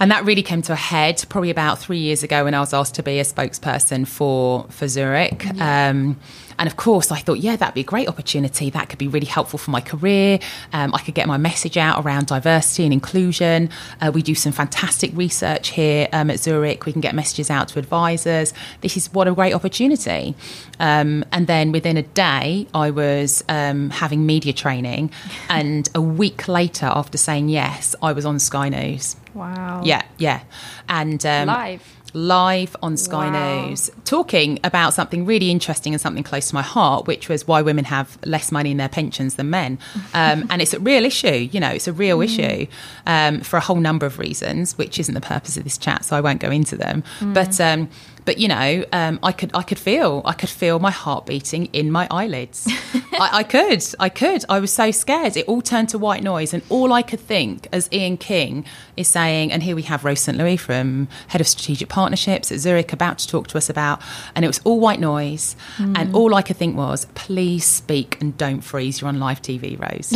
and 0.00 0.10
that 0.10 0.24
really 0.24 0.42
came 0.42 0.62
to 0.62 0.72
a 0.72 0.76
head 0.76 1.22
probably 1.28 1.50
about 1.50 1.78
three 1.78 1.98
years 1.98 2.22
ago 2.22 2.44
when 2.44 2.54
I 2.54 2.60
was 2.60 2.72
asked 2.72 2.94
to 2.94 3.02
be 3.02 3.20
a 3.20 3.24
spokesperson 3.24 4.06
for 4.06 4.66
for 4.70 4.88
Zurich. 4.88 5.44
Yeah. 5.54 5.90
Um, 5.90 6.18
and 6.60 6.66
of 6.66 6.76
course, 6.76 7.10
I 7.10 7.18
thought, 7.18 7.38
yeah, 7.38 7.56
that'd 7.56 7.74
be 7.74 7.80
a 7.80 7.84
great 7.84 8.06
opportunity. 8.06 8.68
That 8.68 8.90
could 8.90 8.98
be 8.98 9.08
really 9.08 9.26
helpful 9.26 9.58
for 9.58 9.70
my 9.70 9.80
career. 9.80 10.38
Um, 10.74 10.94
I 10.94 10.98
could 10.98 11.14
get 11.14 11.26
my 11.26 11.38
message 11.38 11.78
out 11.78 12.04
around 12.04 12.26
diversity 12.26 12.84
and 12.84 12.92
inclusion. 12.92 13.70
Uh, 13.98 14.10
we 14.12 14.20
do 14.20 14.34
some 14.34 14.52
fantastic 14.52 15.10
research 15.14 15.68
here 15.68 16.06
um, 16.12 16.28
at 16.28 16.38
Zurich. 16.38 16.84
We 16.84 16.92
can 16.92 17.00
get 17.00 17.14
messages 17.14 17.48
out 17.48 17.68
to 17.68 17.78
advisors. 17.78 18.52
This 18.82 18.98
is 18.98 19.10
what 19.10 19.26
a 19.26 19.32
great 19.32 19.54
opportunity. 19.54 20.36
Um, 20.78 21.24
and 21.32 21.46
then 21.46 21.72
within 21.72 21.96
a 21.96 22.02
day, 22.02 22.66
I 22.74 22.90
was 22.90 23.42
um, 23.48 23.88
having 23.88 24.26
media 24.26 24.52
training. 24.52 25.12
and 25.48 25.88
a 25.94 26.02
week 26.02 26.46
later, 26.46 26.84
after 26.84 27.16
saying 27.16 27.48
yes, 27.48 27.94
I 28.02 28.12
was 28.12 28.26
on 28.26 28.38
Sky 28.38 28.68
News. 28.68 29.16
Wow. 29.32 29.80
Yeah, 29.82 30.02
yeah. 30.18 30.42
And 30.90 31.24
um, 31.24 31.46
live 31.46 31.99
live 32.14 32.76
on 32.82 32.96
Sky 32.96 33.30
wow. 33.30 33.66
News 33.66 33.90
talking 34.04 34.58
about 34.64 34.94
something 34.94 35.24
really 35.24 35.50
interesting 35.50 35.92
and 35.94 36.00
something 36.00 36.22
close 36.22 36.48
to 36.48 36.54
my 36.54 36.62
heart, 36.62 37.06
which 37.06 37.28
was 37.28 37.46
why 37.46 37.62
women 37.62 37.84
have 37.84 38.18
less 38.24 38.50
money 38.50 38.70
in 38.70 38.76
their 38.76 38.88
pensions 38.88 39.36
than 39.36 39.50
men. 39.50 39.78
Um, 40.14 40.46
and 40.50 40.60
it's 40.62 40.74
a 40.74 40.80
real 40.80 41.04
issue, 41.04 41.48
you 41.52 41.60
know, 41.60 41.70
it's 41.70 41.88
a 41.88 41.92
real 41.92 42.18
mm. 42.18 42.24
issue 42.24 42.66
um, 43.06 43.40
for 43.40 43.56
a 43.56 43.60
whole 43.60 43.76
number 43.76 44.06
of 44.06 44.18
reasons, 44.18 44.76
which 44.78 44.98
isn't 44.98 45.14
the 45.14 45.20
purpose 45.20 45.56
of 45.56 45.64
this 45.64 45.78
chat, 45.78 46.04
so 46.04 46.16
I 46.16 46.20
won't 46.20 46.40
go 46.40 46.50
into 46.50 46.76
them. 46.76 47.02
Mm. 47.20 47.34
But 47.34 47.60
um, 47.60 47.88
but 48.24 48.38
you 48.38 48.48
know, 48.48 48.84
um, 48.92 49.18
I 49.22 49.32
could 49.32 49.50
I 49.54 49.62
could 49.62 49.78
feel 49.78 50.22
I 50.24 50.32
could 50.32 50.48
feel 50.48 50.78
my 50.78 50.90
heart 50.90 51.26
beating 51.26 51.66
in 51.66 51.90
my 51.90 52.06
eyelids. 52.10 52.68
I, 53.20 53.38
I, 53.38 53.42
could, 53.42 53.84
I 53.98 54.08
could. 54.08 54.44
I 54.48 54.60
was 54.60 54.72
so 54.72 54.90
scared. 54.90 55.36
It 55.36 55.46
all 55.46 55.60
turned 55.60 55.90
to 55.90 55.98
white 55.98 56.22
noise, 56.22 56.54
and 56.54 56.62
all 56.70 56.92
I 56.92 57.02
could 57.02 57.20
think, 57.20 57.68
as 57.70 57.88
Ian 57.92 58.16
King 58.16 58.64
is 58.96 59.08
saying, 59.08 59.52
and 59.52 59.62
here 59.62 59.76
we 59.76 59.82
have 59.82 60.04
Rose 60.04 60.20
St. 60.20 60.36
Louis 60.38 60.56
from 60.56 61.06
Head 61.28 61.40
of 61.40 61.46
Strategic 61.46 61.88
Partnerships 61.88 62.50
at 62.50 62.60
Zurich 62.60 62.92
about 62.92 63.18
to 63.18 63.28
talk 63.28 63.48
to 63.48 63.58
us 63.58 63.68
about, 63.68 64.00
and 64.34 64.44
it 64.44 64.48
was 64.48 64.60
all 64.64 64.80
white 64.80 65.00
noise, 65.00 65.54
mm. 65.76 65.96
and 65.98 66.14
all 66.14 66.34
I 66.34 66.42
could 66.42 66.56
think 66.56 66.76
was, 66.76 67.06
please 67.14 67.64
speak 67.64 68.20
and 68.20 68.36
don't 68.38 68.62
freeze. 68.62 69.00
You're 69.00 69.08
on 69.08 69.20
live 69.20 69.42
TV, 69.42 69.78
Rose. 69.78 70.14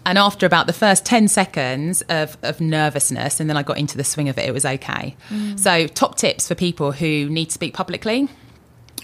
and 0.06 0.18
after 0.18 0.44
about 0.44 0.66
the 0.66 0.72
first 0.74 1.06
ten 1.06 1.28
seconds 1.28 2.02
of, 2.10 2.36
of 2.42 2.60
nervousness, 2.60 3.40
and 3.40 3.48
then 3.48 3.56
I 3.56 3.62
got 3.62 3.78
into 3.78 3.96
the 3.96 4.04
swing 4.04 4.28
of 4.28 4.36
it, 4.38 4.46
it 4.46 4.52
was 4.52 4.66
okay. 4.66 5.16
Mm. 5.30 5.58
So, 5.58 5.86
top 5.86 6.16
tips 6.16 6.46
for 6.46 6.54
people 6.54 6.92
who 6.92 7.17
need 7.26 7.46
to 7.46 7.52
speak 7.52 7.74
publicly 7.74 8.28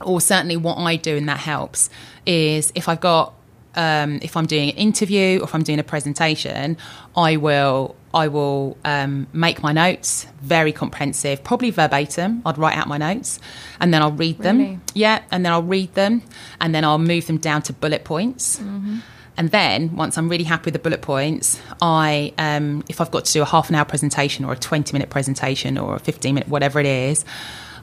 or 0.03 0.21
certainly 0.21 0.57
what 0.57 0.77
I 0.77 0.97
do 0.97 1.17
and 1.17 1.29
that 1.29 1.39
helps 1.39 1.89
is 2.27 2.73
if 2.75 2.89
I've 2.89 3.01
got 3.01 3.35
um, 3.77 4.21
if 4.23 4.37
I'm 4.37 4.47
doing 4.47 4.71
an 4.71 4.77
interview 4.77 5.41
or 5.41 5.45
if 5.45 5.55
I'm 5.55 5.63
doing 5.63 5.79
a 5.79 5.85
presentation, 5.85 6.77
I 7.17 7.37
will 7.37 7.97
I 8.13 8.29
will 8.29 8.77
um, 8.85 9.27
make 9.33 9.63
my 9.63 9.73
notes 9.73 10.27
very 10.41 10.73
comprehensive, 10.73 11.43
probably 11.43 11.71
verbatim. 11.71 12.43
I'd 12.47 12.59
write 12.59 12.77
out 12.77 12.87
my 12.87 12.99
notes 12.99 13.41
and 13.81 13.93
then 13.93 14.03
I'll 14.03 14.13
read 14.13 14.39
them. 14.39 14.59
Really? 14.59 14.79
Yeah, 14.95 15.23
and 15.33 15.45
then 15.45 15.53
I'll 15.53 15.63
read 15.63 15.95
them 15.95 16.23
and 16.61 16.73
then 16.75 16.85
I'll 16.85 16.99
move 16.99 17.27
them 17.27 17.39
down 17.39 17.63
to 17.63 17.73
bullet 17.73 18.05
points. 18.05 18.61
Mm-hmm. 18.61 18.99
And 19.37 19.51
then 19.51 19.97
once 19.97 20.17
I'm 20.17 20.29
really 20.29 20.45
happy 20.45 20.67
with 20.67 20.75
the 20.75 20.79
bullet 20.79 21.03
points, 21.03 21.61
I 21.83 22.33
um, 22.39 22.85
if 22.89 23.01
I've 23.01 23.11
got 23.11 23.25
to 23.25 23.33
do 23.33 23.43
a 23.43 23.45
half 23.45 23.69
an 23.69 23.75
hour 23.75 23.85
presentation 23.85 24.45
or 24.45 24.53
a 24.53 24.57
20 24.57 24.93
minute 24.93 25.11
presentation 25.11 25.77
or 25.77 25.97
a 25.97 25.99
15 25.99 26.35
minute 26.35 26.49
whatever 26.49 26.79
it 26.79 26.87
is, 26.87 27.25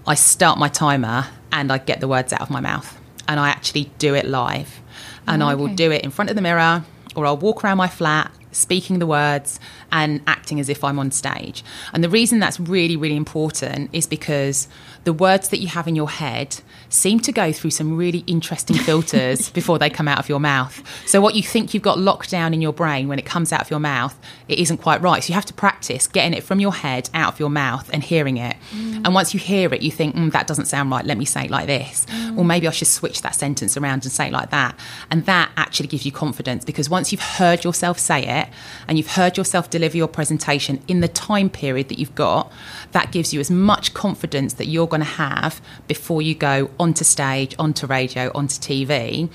I 0.08 0.16
start 0.16 0.58
my 0.58 0.68
timer 0.68 1.28
and 1.52 1.72
I 1.72 1.78
get 1.78 2.00
the 2.00 2.08
words 2.08 2.34
out 2.34 2.42
of 2.42 2.50
my 2.50 2.60
mouth 2.60 2.98
and 3.28 3.40
I 3.40 3.50
actually 3.50 3.92
do 4.00 4.16
it 4.16 4.26
live. 4.26 4.82
And 5.28 5.44
oh, 5.44 5.46
okay. 5.46 5.52
I 5.52 5.56
will 5.56 5.76
do 5.76 5.92
it 5.92 6.04
in 6.04 6.12
front 6.12 6.30
of 6.30 6.36
the 6.36 6.42
mirror 6.42 6.84
or 7.16 7.26
I'll 7.26 7.38
walk 7.38 7.64
around 7.64 7.78
my 7.78 7.88
flat 7.88 8.32
speaking 8.52 9.00
the 9.00 9.08
words 9.08 9.60
and 9.92 10.22
acting 10.28 10.60
as 10.60 10.70
if 10.70 10.84
I'm 10.84 11.00
on 11.00 11.12
stage. 11.12 11.64
And 11.94 12.04
the 12.04 12.10
reason 12.10 12.40
that's 12.40 12.60
really, 12.60 12.96
really 12.96 13.16
important 13.16 13.90
is 13.94 14.08
because 14.08 14.68
the 15.04 15.14
words 15.14 15.50
that 15.50 15.60
you 15.60 15.68
have 15.68 15.88
in 15.88 15.96
your 15.96 16.10
head 16.10 16.62
seem 16.90 17.20
to 17.22 17.32
go 17.32 17.52
through 17.52 17.72
some 17.72 17.98
really 17.98 18.24
interesting 18.28 18.76
filters 18.88 19.50
before 19.50 19.80
they 19.80 19.90
come 19.90 20.08
out 20.08 20.20
of 20.20 20.30
your 20.30 20.40
mouth. 20.40 20.84
So, 21.08 21.22
what 21.22 21.36
you 21.36 21.44
think 21.44 21.74
you've 21.74 21.84
got 21.84 21.98
locked 21.98 22.30
down 22.30 22.54
in 22.54 22.62
your 22.62 22.74
brain 22.74 23.08
when 23.08 23.20
it 23.20 23.26
comes 23.26 23.52
out 23.52 23.62
of 23.62 23.70
your 23.70 23.80
mouth, 23.80 24.18
it 24.48 24.60
isn't 24.60 24.78
quite 24.78 25.02
right. 25.02 25.24
So, 25.24 25.30
you 25.30 25.36
have 25.36 25.46
to 25.46 25.54
practice 25.54 26.08
getting 26.08 26.34
it 26.34 26.44
from 26.44 26.60
your 26.60 26.74
head 26.74 27.10
out 27.14 27.34
of 27.34 27.40
your 27.40 27.50
mouth 27.50 27.90
and 27.94 28.04
hearing 28.04 28.38
it. 28.38 28.56
Mm. 28.72 29.02
And 29.06 29.14
once 29.14 29.34
you 29.34 29.40
hear 29.40 29.74
it, 29.74 29.82
you 29.82 29.92
think, 29.92 30.16
mm, 30.16 30.32
that 30.32 30.48
doesn't 30.48 30.66
sound 30.66 30.92
right. 30.92 31.06
Let 31.06 31.18
me 31.18 31.26
say 31.26 31.46
it 31.46 31.52
like 31.52 31.68
this. 31.68 32.06
Mm. 32.06 32.38
Or 32.38 32.46
maybe 32.46 32.68
I 32.68 32.72
should 32.72 32.88
switch 32.88 33.22
that 33.22 33.36
sentence 33.36 33.78
around 33.78 34.04
and 34.04 34.12
say 34.12 34.28
it 34.28 34.34
like 34.34 34.52
that. 34.52 34.78
And 35.10 35.26
that 35.26 35.52
actually 35.58 35.88
gives 35.88 36.06
you 36.06 36.12
confidence 36.12 36.66
because 36.66 36.90
once 36.90 37.12
you've 37.12 37.22
heard 37.22 37.64
yourself 37.64 37.98
say 37.98 38.24
it 38.26 38.50
and 38.88 38.98
you've 38.98 39.12
heard 39.12 39.38
yourself 39.38 39.70
deliver 39.70 39.81
your 39.96 40.08
presentation 40.08 40.82
in 40.88 41.02
the 41.02 41.08
time 41.08 41.50
period 41.50 41.90
that 41.90 42.00
you've 42.00 42.16
got, 42.16 42.52
that 42.92 43.12
gives 43.12 43.34
you 43.34 43.40
as 43.40 43.52
much 43.52 43.94
confidence 43.94 44.54
that 44.54 44.66
you're 44.66 44.88
going 44.88 45.02
to 45.02 45.06
have 45.06 45.62
before 45.88 46.22
you 46.22 46.36
go 46.36 46.70
onto 46.80 47.04
stage, 47.04 47.56
onto 47.60 47.88
radio, 47.88 48.32
onto 48.34 48.56
TV 48.56 49.30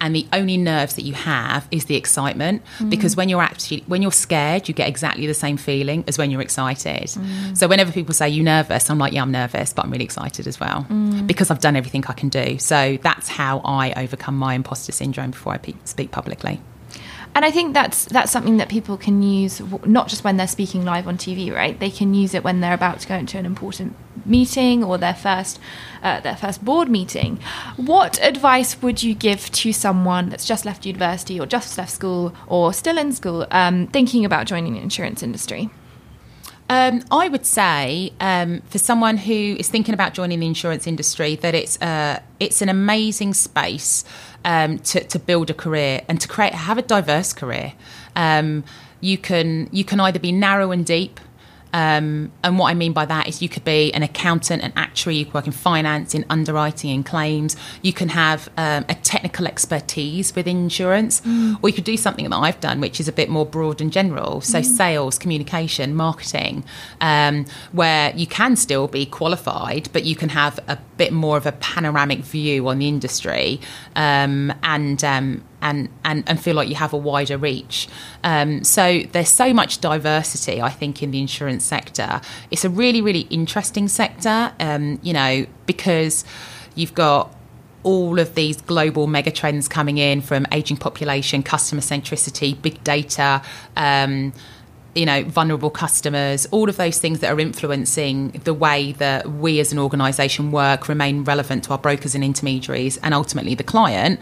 and 0.00 0.16
the 0.16 0.26
only 0.32 0.56
nerves 0.56 0.94
that 0.94 1.02
you 1.02 1.12
have 1.12 1.68
is 1.70 1.84
the 1.84 1.96
excitement 1.96 2.62
mm. 2.78 2.90
because 2.90 3.16
when 3.16 3.28
you're 3.28 3.42
actually 3.42 3.84
when 3.86 4.02
you're 4.02 4.10
scared 4.10 4.66
you 4.68 4.74
get 4.74 4.88
exactly 4.88 5.26
the 5.26 5.34
same 5.34 5.56
feeling 5.56 6.02
as 6.08 6.16
when 6.16 6.30
you're 6.30 6.40
excited 6.40 7.08
mm. 7.08 7.56
so 7.56 7.68
whenever 7.68 7.92
people 7.92 8.14
say 8.14 8.28
you 8.28 8.42
nervous 8.42 8.88
i'm 8.90 8.98
like 8.98 9.12
yeah 9.12 9.22
i'm 9.22 9.30
nervous 9.30 9.72
but 9.72 9.84
i'm 9.84 9.90
really 9.90 10.04
excited 10.04 10.46
as 10.46 10.58
well 10.58 10.86
mm. 10.88 11.26
because 11.26 11.50
i've 11.50 11.60
done 11.60 11.76
everything 11.76 12.04
i 12.08 12.12
can 12.12 12.28
do 12.28 12.58
so 12.58 12.98
that's 13.02 13.28
how 13.28 13.60
i 13.64 13.92
overcome 14.02 14.36
my 14.36 14.54
imposter 14.54 14.92
syndrome 14.92 15.30
before 15.30 15.52
i 15.52 15.58
pe- 15.58 15.74
speak 15.84 16.10
publicly 16.10 16.60
and 17.34 17.44
I 17.44 17.50
think 17.50 17.74
that's 17.74 18.06
that's 18.06 18.32
something 18.32 18.56
that 18.56 18.68
people 18.68 18.96
can 18.96 19.22
use 19.22 19.60
not 19.84 20.08
just 20.08 20.24
when 20.24 20.36
they're 20.36 20.48
speaking 20.48 20.84
live 20.84 21.06
on 21.06 21.16
TV, 21.16 21.52
right? 21.52 21.78
They 21.78 21.90
can 21.90 22.12
use 22.12 22.34
it 22.34 22.42
when 22.42 22.60
they're 22.60 22.74
about 22.74 23.00
to 23.00 23.08
go 23.08 23.14
into 23.14 23.38
an 23.38 23.46
important 23.46 23.94
meeting 24.26 24.82
or 24.82 24.98
their 24.98 25.14
first 25.14 25.60
uh, 26.02 26.20
their 26.20 26.36
first 26.36 26.64
board 26.64 26.88
meeting. 26.88 27.38
What 27.76 28.20
advice 28.22 28.82
would 28.82 29.02
you 29.02 29.14
give 29.14 29.50
to 29.52 29.72
someone 29.72 30.28
that's 30.28 30.44
just 30.44 30.64
left 30.64 30.84
university 30.84 31.38
or 31.38 31.46
just 31.46 31.78
left 31.78 31.92
school 31.92 32.34
or 32.46 32.72
still 32.72 32.98
in 32.98 33.12
school, 33.12 33.46
um, 33.50 33.86
thinking 33.86 34.24
about 34.24 34.46
joining 34.46 34.74
the 34.74 34.80
insurance 34.80 35.22
industry? 35.22 35.70
Um, 36.70 37.02
I 37.10 37.26
would 37.26 37.44
say 37.44 38.12
um, 38.20 38.60
for 38.70 38.78
someone 38.78 39.16
who 39.16 39.56
is 39.58 39.68
thinking 39.68 39.92
about 39.92 40.14
joining 40.14 40.38
the 40.38 40.46
insurance 40.46 40.86
industry 40.86 41.34
that 41.34 41.52
it's 41.52 41.82
uh, 41.82 42.20
it's 42.38 42.62
an 42.62 42.68
amazing 42.68 43.34
space 43.34 44.04
um, 44.44 44.78
to, 44.78 45.02
to 45.02 45.18
build 45.18 45.50
a 45.50 45.54
career 45.54 46.02
and 46.08 46.20
to 46.20 46.28
create 46.28 46.54
have 46.54 46.78
a 46.78 46.82
diverse 46.82 47.32
career. 47.32 47.72
Um, 48.14 48.62
you 49.00 49.18
can 49.18 49.68
you 49.72 49.82
can 49.82 49.98
either 49.98 50.20
be 50.20 50.30
narrow 50.30 50.70
and 50.70 50.86
deep 50.86 51.18
um, 51.72 52.32
and 52.42 52.58
what 52.58 52.70
I 52.70 52.74
mean 52.74 52.92
by 52.92 53.04
that 53.06 53.28
is 53.28 53.42
you 53.42 53.48
could 53.48 53.64
be 53.64 53.92
an 53.92 54.02
accountant, 54.02 54.62
an 54.62 54.72
actuary, 54.76 55.16
you 55.16 55.24
could 55.24 55.34
work 55.34 55.46
in 55.46 55.52
finance, 55.52 56.14
in 56.14 56.24
underwriting, 56.28 56.90
in 56.90 57.02
claims. 57.04 57.56
You 57.82 57.92
can 57.92 58.08
have 58.08 58.48
um, 58.56 58.84
a 58.88 58.94
technical 58.94 59.46
expertise 59.46 60.34
with 60.34 60.46
insurance, 60.46 61.20
mm. 61.20 61.58
or 61.62 61.68
you 61.68 61.74
could 61.74 61.84
do 61.84 61.96
something 61.96 62.28
that 62.28 62.36
I've 62.36 62.60
done, 62.60 62.80
which 62.80 63.00
is 63.00 63.08
a 63.08 63.12
bit 63.12 63.28
more 63.28 63.46
broad 63.46 63.80
and 63.80 63.92
general. 63.92 64.40
So, 64.40 64.60
mm. 64.60 64.64
sales, 64.64 65.18
communication, 65.18 65.94
marketing, 65.94 66.64
um, 67.00 67.46
where 67.72 68.14
you 68.16 68.26
can 68.26 68.56
still 68.56 68.88
be 68.88 69.06
qualified, 69.06 69.88
but 69.92 70.04
you 70.04 70.16
can 70.16 70.30
have 70.30 70.58
a 70.68 70.78
bit 70.96 71.12
more 71.12 71.36
of 71.36 71.46
a 71.46 71.52
panoramic 71.52 72.20
view 72.20 72.68
on 72.68 72.78
the 72.78 72.88
industry 72.88 73.60
um, 73.96 74.52
and 74.62 75.02
um, 75.04 75.42
and, 75.62 75.88
and, 76.04 76.24
and 76.26 76.40
feel 76.40 76.54
like 76.54 76.68
you 76.68 76.74
have 76.76 76.92
a 76.92 76.96
wider 76.96 77.38
reach. 77.38 77.88
Um, 78.24 78.64
so 78.64 79.02
there's 79.12 79.28
so 79.28 79.52
much 79.52 79.80
diversity, 79.80 80.60
I 80.60 80.70
think, 80.70 81.02
in 81.02 81.10
the 81.10 81.20
insurance 81.20 81.64
sector. 81.64 82.20
It's 82.50 82.64
a 82.64 82.70
really, 82.70 83.00
really 83.00 83.26
interesting 83.30 83.88
sector, 83.88 84.52
um, 84.60 84.98
you 85.02 85.12
know, 85.12 85.46
because 85.66 86.24
you've 86.74 86.94
got 86.94 87.34
all 87.82 88.18
of 88.18 88.34
these 88.34 88.60
global 88.60 89.06
megatrends 89.06 89.68
coming 89.68 89.98
in 89.98 90.20
from 90.20 90.46
aging 90.52 90.76
population, 90.76 91.42
customer 91.42 91.80
centricity, 91.80 92.60
big 92.60 92.82
data. 92.84 93.42
Um, 93.76 94.32
you 94.94 95.06
know, 95.06 95.22
vulnerable 95.22 95.70
customers, 95.70 96.46
all 96.50 96.68
of 96.68 96.76
those 96.76 96.98
things 96.98 97.20
that 97.20 97.32
are 97.32 97.38
influencing 97.38 98.30
the 98.42 98.52
way 98.52 98.90
that 98.92 99.24
we 99.30 99.60
as 99.60 99.70
an 99.72 99.78
organisation 99.78 100.50
work, 100.50 100.88
remain 100.88 101.22
relevant 101.22 101.62
to 101.62 101.70
our 101.70 101.78
brokers 101.78 102.16
and 102.16 102.24
intermediaries, 102.24 102.96
and 102.98 103.14
ultimately 103.14 103.54
the 103.54 103.62
client. 103.62 104.18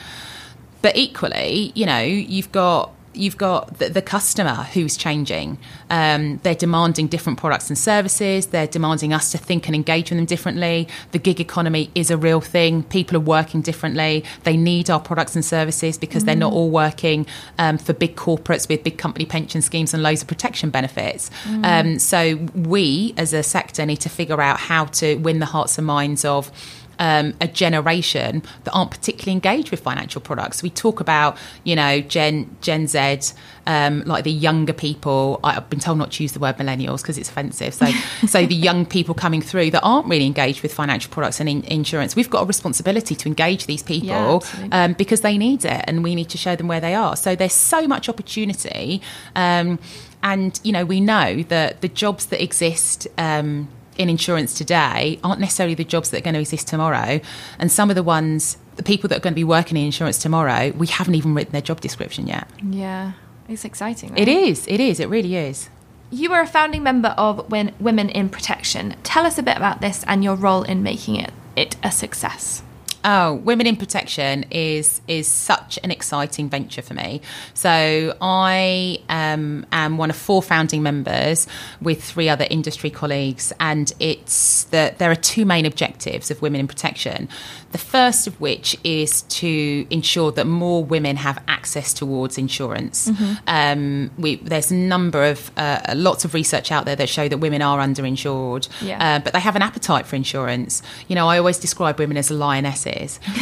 But 0.82 0.96
equally, 0.96 1.72
you 1.74 1.86
know, 1.86 2.00
you've 2.00 2.52
got 2.52 2.92
you've 3.18 3.36
got 3.36 3.78
the, 3.78 3.88
the 3.88 4.02
customer 4.02 4.54
who's 4.54 4.96
changing. 4.96 5.58
Um, 5.90 6.38
they're 6.42 6.54
demanding 6.54 7.08
different 7.08 7.38
products 7.38 7.68
and 7.68 7.76
services. 7.76 8.46
They're 8.46 8.66
demanding 8.66 9.12
us 9.12 9.32
to 9.32 9.38
think 9.38 9.66
and 9.66 9.74
engage 9.74 10.10
with 10.10 10.18
them 10.18 10.26
differently. 10.26 10.88
The 11.10 11.18
gig 11.18 11.40
economy 11.40 11.90
is 11.94 12.10
a 12.10 12.16
real 12.16 12.40
thing. 12.40 12.84
People 12.84 13.16
are 13.16 13.20
working 13.20 13.60
differently. 13.60 14.24
They 14.44 14.56
need 14.56 14.88
our 14.88 15.00
products 15.00 15.34
and 15.34 15.44
services 15.44 15.98
because 15.98 16.22
mm. 16.22 16.26
they're 16.26 16.36
not 16.36 16.52
mm. 16.52 16.56
all 16.56 16.70
working 16.70 17.26
um, 17.58 17.78
for 17.78 17.92
big 17.92 18.16
corporates 18.16 18.68
with 18.68 18.84
big 18.84 18.98
company 18.98 19.26
pension 19.26 19.62
schemes 19.62 19.92
and 19.92 20.02
loads 20.02 20.22
of 20.22 20.28
protection 20.28 20.70
benefits. 20.70 21.30
Mm. 21.44 21.64
Um, 21.64 21.98
so 21.98 22.36
we, 22.54 23.14
as 23.16 23.32
a 23.32 23.42
sector, 23.42 23.84
need 23.84 24.00
to 24.00 24.08
figure 24.08 24.40
out 24.40 24.60
how 24.60 24.84
to 24.86 25.16
win 25.16 25.40
the 25.40 25.46
hearts 25.46 25.76
and 25.78 25.86
minds 25.86 26.24
of 26.24 26.52
um, 26.98 27.34
a 27.40 27.48
generation 27.48 28.42
that 28.64 28.72
aren't 28.72 28.90
particularly 28.90 29.32
engaged 29.32 29.70
with 29.70 29.80
financial 29.80 30.20
products. 30.20 30.62
We 30.62 30.70
talk 30.70 31.00
about, 31.00 31.36
you 31.64 31.76
know, 31.76 32.00
Gen 32.00 32.56
Gen 32.60 32.86
Z, 32.86 33.34
um, 33.66 34.02
like 34.04 34.24
the 34.24 34.32
younger 34.32 34.72
people. 34.72 35.40
I've 35.44 35.68
been 35.70 35.80
told 35.80 35.98
not 35.98 36.12
to 36.12 36.22
use 36.22 36.32
the 36.32 36.40
word 36.40 36.56
millennials 36.56 37.02
because 37.02 37.18
it's 37.18 37.28
offensive. 37.28 37.74
So, 37.74 37.86
so 38.26 38.46
the 38.46 38.54
young 38.54 38.86
people 38.86 39.14
coming 39.14 39.40
through 39.42 39.70
that 39.72 39.82
aren't 39.82 40.06
really 40.06 40.26
engaged 40.26 40.62
with 40.62 40.72
financial 40.72 41.12
products 41.12 41.40
and 41.40 41.48
in- 41.48 41.64
insurance. 41.64 42.16
We've 42.16 42.30
got 42.30 42.42
a 42.42 42.46
responsibility 42.46 43.14
to 43.14 43.28
engage 43.28 43.66
these 43.66 43.82
people 43.82 44.08
yeah, 44.08 44.38
um, 44.72 44.92
because 44.94 45.20
they 45.20 45.38
need 45.38 45.64
it, 45.64 45.84
and 45.86 46.02
we 46.02 46.14
need 46.14 46.28
to 46.30 46.38
show 46.38 46.56
them 46.56 46.68
where 46.68 46.80
they 46.80 46.94
are. 46.94 47.16
So 47.16 47.36
there's 47.36 47.52
so 47.52 47.86
much 47.86 48.08
opportunity. 48.08 49.00
Um, 49.34 49.78
and 50.22 50.58
you 50.64 50.72
know 50.72 50.84
we 50.84 51.00
know 51.00 51.42
that 51.44 51.80
the 51.80 51.88
jobs 51.88 52.26
that 52.26 52.42
exist 52.42 53.06
um, 53.16 53.68
in 53.98 54.08
insurance 54.08 54.54
today 54.54 55.18
aren't 55.22 55.40
necessarily 55.40 55.74
the 55.74 55.84
jobs 55.84 56.10
that 56.10 56.18
are 56.18 56.22
going 56.22 56.34
to 56.34 56.40
exist 56.40 56.68
tomorrow. 56.68 57.20
And 57.58 57.70
some 57.70 57.90
of 57.90 57.96
the 57.96 58.02
ones, 58.02 58.56
the 58.76 58.82
people 58.82 59.08
that 59.08 59.18
are 59.18 59.20
going 59.20 59.34
to 59.34 59.38
be 59.38 59.44
working 59.44 59.76
in 59.76 59.84
insurance 59.84 60.18
tomorrow, 60.18 60.70
we 60.70 60.86
haven't 60.86 61.16
even 61.16 61.34
written 61.34 61.52
their 61.52 61.60
job 61.60 61.80
description 61.80 62.26
yet. 62.26 62.48
Yeah, 62.62 63.12
it's 63.48 63.64
exciting. 63.64 64.10
Right? 64.10 64.20
It 64.20 64.28
is. 64.28 64.66
It 64.68 64.80
is. 64.80 65.00
It 65.00 65.08
really 65.08 65.36
is. 65.36 65.68
You 66.10 66.32
are 66.32 66.40
a 66.40 66.46
founding 66.46 66.82
member 66.82 67.14
of 67.18 67.50
Women 67.50 68.08
in 68.08 68.30
Protection. 68.30 68.96
Tell 69.02 69.26
us 69.26 69.36
a 69.36 69.42
bit 69.42 69.58
about 69.58 69.82
this 69.82 70.04
and 70.06 70.24
your 70.24 70.36
role 70.36 70.62
in 70.62 70.82
making 70.82 71.16
it, 71.16 71.32
it 71.54 71.76
a 71.82 71.92
success. 71.92 72.62
Oh, 73.04 73.34
women 73.34 73.66
in 73.66 73.76
protection 73.76 74.44
is 74.50 75.00
is 75.06 75.28
such 75.28 75.78
an 75.84 75.90
exciting 75.90 76.48
venture 76.48 76.82
for 76.82 76.94
me. 76.94 77.20
So 77.54 78.16
I 78.20 78.98
um, 79.08 79.66
am 79.70 79.98
one 79.98 80.10
of 80.10 80.16
four 80.16 80.42
founding 80.42 80.82
members 80.82 81.46
with 81.80 82.02
three 82.02 82.28
other 82.28 82.46
industry 82.50 82.90
colleagues, 82.90 83.52
and 83.60 83.92
it's 84.00 84.64
that 84.64 84.98
there 84.98 85.10
are 85.10 85.16
two 85.16 85.44
main 85.44 85.64
objectives 85.64 86.30
of 86.30 86.42
women 86.42 86.60
in 86.60 86.66
protection. 86.66 87.28
The 87.70 87.78
first 87.78 88.26
of 88.26 88.40
which 88.40 88.76
is 88.82 89.22
to 89.22 89.86
ensure 89.90 90.32
that 90.32 90.46
more 90.46 90.82
women 90.82 91.16
have 91.16 91.42
access 91.46 91.92
towards 91.92 92.38
insurance. 92.38 93.08
Mm-hmm. 93.10 93.34
Um, 93.46 94.10
we, 94.18 94.36
there's 94.36 94.70
a 94.70 94.74
number 94.74 95.24
of 95.24 95.50
uh, 95.56 95.80
lots 95.94 96.24
of 96.24 96.32
research 96.32 96.72
out 96.72 96.86
there 96.86 96.96
that 96.96 97.08
show 97.08 97.28
that 97.28 97.38
women 97.38 97.60
are 97.60 97.78
underinsured, 97.78 98.68
yeah. 98.80 99.16
uh, 99.16 99.18
but 99.20 99.34
they 99.34 99.40
have 99.40 99.54
an 99.54 99.62
appetite 99.62 100.06
for 100.06 100.16
insurance. 100.16 100.82
You 101.08 101.14
know, 101.14 101.28
I 101.28 101.38
always 101.38 101.58
describe 101.58 101.98
women 101.98 102.16
as 102.16 102.30
lionesses. 102.30 102.87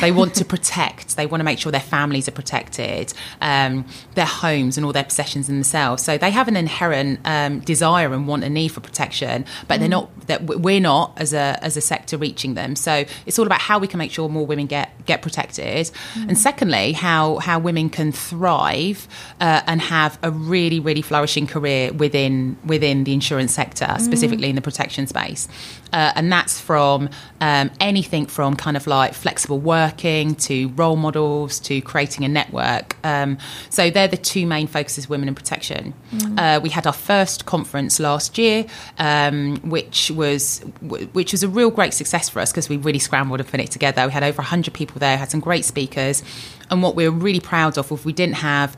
They 0.00 0.12
want 0.12 0.34
to 0.36 0.44
protect. 0.44 1.16
They 1.16 1.26
want 1.26 1.40
to 1.40 1.44
make 1.44 1.58
sure 1.58 1.72
their 1.72 1.80
families 1.80 2.28
are 2.28 2.32
protected, 2.32 3.12
um, 3.40 3.86
their 4.14 4.26
homes 4.26 4.76
and 4.76 4.84
all 4.84 4.92
their 4.92 5.04
possessions 5.04 5.48
and 5.48 5.58
themselves. 5.58 6.02
So 6.02 6.18
they 6.18 6.30
have 6.30 6.48
an 6.48 6.56
inherent 6.56 7.20
um, 7.24 7.60
desire 7.60 8.12
and 8.12 8.26
want 8.26 8.44
a 8.44 8.50
need 8.50 8.68
for 8.68 8.80
protection, 8.80 9.44
but 9.68 9.76
mm. 9.76 9.80
they're 9.80 9.88
not. 9.88 10.10
That 10.26 10.42
we're 10.42 10.80
not 10.80 11.12
as 11.16 11.32
a 11.32 11.58
as 11.62 11.76
a 11.76 11.80
sector 11.80 12.16
reaching 12.16 12.54
them. 12.54 12.74
So 12.74 13.04
it's 13.26 13.38
all 13.38 13.46
about 13.46 13.60
how 13.60 13.78
we 13.78 13.86
can 13.86 13.98
make 13.98 14.10
sure 14.10 14.28
more 14.28 14.46
women 14.46 14.66
get 14.66 14.90
get 15.06 15.22
protected, 15.22 15.86
mm. 15.86 16.28
and 16.28 16.38
secondly, 16.38 16.92
how 16.92 17.36
how 17.38 17.58
women 17.58 17.88
can 17.90 18.12
thrive 18.12 19.08
uh, 19.40 19.62
and 19.66 19.80
have 19.80 20.18
a 20.22 20.30
really 20.30 20.80
really 20.80 21.02
flourishing 21.02 21.46
career 21.46 21.92
within 21.92 22.56
within 22.64 23.04
the 23.04 23.12
insurance 23.12 23.52
sector, 23.52 23.86
mm. 23.86 24.00
specifically 24.00 24.48
in 24.48 24.56
the 24.56 24.62
protection 24.62 25.06
space. 25.06 25.48
Uh, 25.92 26.12
and 26.16 26.30
that's 26.32 26.60
from 26.60 27.08
um, 27.40 27.70
anything 27.80 28.26
from 28.26 28.56
kind 28.56 28.76
of 28.76 28.86
like 28.86 29.14
flexible 29.14 29.58
working 29.58 30.34
to 30.34 30.68
role 30.70 30.96
models 30.96 31.60
to 31.60 31.80
creating 31.82 32.24
a 32.24 32.28
network. 32.28 32.96
Um, 33.04 33.38
so 33.70 33.90
they're 33.90 34.08
the 34.08 34.16
two 34.16 34.46
main 34.46 34.66
focuses 34.66 35.08
women 35.08 35.28
in 35.28 35.34
protection. 35.34 35.94
Mm. 36.12 36.38
Uh, 36.38 36.60
we 36.60 36.70
had 36.70 36.86
our 36.86 36.92
first 36.92 37.46
conference 37.46 38.00
last 38.00 38.36
year, 38.36 38.66
um, 38.98 39.56
which 39.62 40.10
was 40.10 40.60
which 40.82 41.32
was 41.32 41.42
a 41.42 41.48
real 41.48 41.70
great 41.70 41.94
success 41.94 42.28
for 42.28 42.40
us 42.40 42.52
because 42.52 42.68
we 42.68 42.76
really 42.76 42.98
scrambled 42.98 43.40
and 43.40 43.48
put 43.48 43.60
it 43.60 43.70
together. 43.70 44.06
We 44.06 44.12
had 44.12 44.22
over 44.22 44.38
100 44.38 44.74
people 44.74 44.95
there, 44.98 45.16
had 45.16 45.30
some 45.30 45.40
great 45.40 45.64
speakers. 45.64 46.22
And 46.70 46.82
what 46.82 46.96
we're 46.96 47.12
really 47.12 47.40
proud 47.40 47.78
of, 47.78 47.92
if 47.92 48.04
we 48.04 48.12
didn't 48.12 48.36
have 48.36 48.76